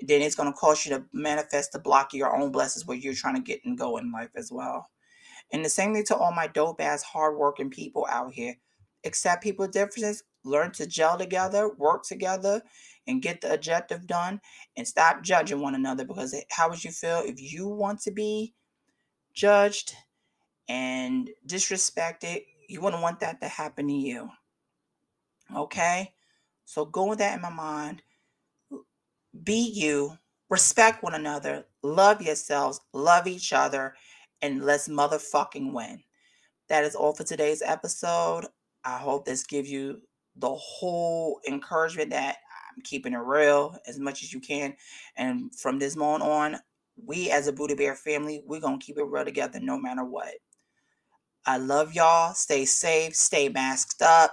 Then 0.00 0.22
it's 0.22 0.36
gonna 0.36 0.52
cause 0.52 0.86
you 0.86 0.96
to 0.96 1.04
manifest 1.12 1.72
to 1.72 1.80
block 1.80 2.14
your 2.14 2.36
own 2.36 2.52
blessings 2.52 2.86
where 2.86 2.96
you're 2.96 3.14
trying 3.14 3.34
to 3.34 3.42
get 3.42 3.64
and 3.64 3.76
go 3.76 3.96
in 3.96 4.12
life 4.12 4.30
as 4.36 4.52
well. 4.52 4.86
And 5.52 5.64
the 5.64 5.70
same 5.70 5.94
thing 5.94 6.04
to 6.04 6.16
all 6.16 6.32
my 6.32 6.46
dope 6.46 6.80
ass 6.80 7.02
hardworking 7.02 7.70
people 7.70 8.06
out 8.08 8.32
here. 8.32 8.56
Accept 9.04 9.42
people's 9.42 9.68
differences, 9.68 10.24
learn 10.44 10.72
to 10.72 10.86
gel 10.86 11.18
together, 11.18 11.70
work 11.76 12.04
together, 12.04 12.62
and 13.06 13.22
get 13.22 13.40
the 13.40 13.52
objective 13.52 14.06
done 14.06 14.40
and 14.76 14.86
stop 14.86 15.22
judging 15.22 15.60
one 15.60 15.74
another 15.74 16.04
because 16.04 16.34
how 16.50 16.68
would 16.68 16.82
you 16.82 16.90
feel 16.90 17.22
if 17.24 17.40
you 17.40 17.68
want 17.68 18.00
to 18.00 18.10
be 18.10 18.54
judged 19.32 19.94
and 20.68 21.30
disrespected? 21.46 22.44
You 22.68 22.80
wouldn't 22.80 23.02
want 23.02 23.20
that 23.20 23.40
to 23.40 23.48
happen 23.48 23.86
to 23.86 23.92
you. 23.92 24.30
Okay? 25.54 26.12
So 26.64 26.84
go 26.84 27.06
with 27.06 27.18
that 27.20 27.36
in 27.36 27.42
my 27.42 27.50
mind. 27.50 28.02
Be 29.44 29.70
you, 29.72 30.18
respect 30.48 31.02
one 31.02 31.14
another, 31.14 31.66
love 31.82 32.22
yourselves, 32.22 32.80
love 32.92 33.26
each 33.26 33.52
other, 33.52 33.94
and 34.42 34.64
let's 34.64 34.88
motherfucking 34.88 35.72
win. 35.72 36.02
That 36.68 36.84
is 36.84 36.96
all 36.96 37.14
for 37.14 37.22
today's 37.22 37.62
episode. 37.62 38.46
I 38.86 38.98
hope 38.98 39.24
this 39.24 39.44
gives 39.44 39.70
you 39.70 40.00
the 40.36 40.54
whole 40.54 41.40
encouragement 41.48 42.10
that 42.10 42.36
I'm 42.76 42.82
keeping 42.82 43.14
it 43.14 43.18
real 43.18 43.76
as 43.86 43.98
much 43.98 44.22
as 44.22 44.32
you 44.32 44.38
can. 44.38 44.76
And 45.16 45.52
from 45.54 45.78
this 45.78 45.96
moment 45.96 46.22
on, 46.22 46.56
we 47.04 47.30
as 47.30 47.48
a 47.48 47.52
Buddha 47.52 47.74
Bear 47.74 47.96
family, 47.96 48.42
we're 48.46 48.60
going 48.60 48.78
to 48.78 48.86
keep 48.86 48.96
it 48.96 49.04
real 49.04 49.24
together 49.24 49.58
no 49.60 49.76
matter 49.76 50.04
what. 50.04 50.34
I 51.44 51.58
love 51.58 51.94
y'all. 51.94 52.32
Stay 52.34 52.64
safe, 52.64 53.16
stay 53.16 53.48
masked 53.48 54.02
up. 54.02 54.32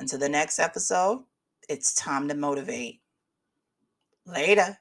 Until 0.00 0.18
the 0.18 0.28
next 0.28 0.58
episode, 0.58 1.24
it's 1.68 1.94
time 1.94 2.28
to 2.28 2.34
motivate. 2.34 3.00
Later. 4.26 4.78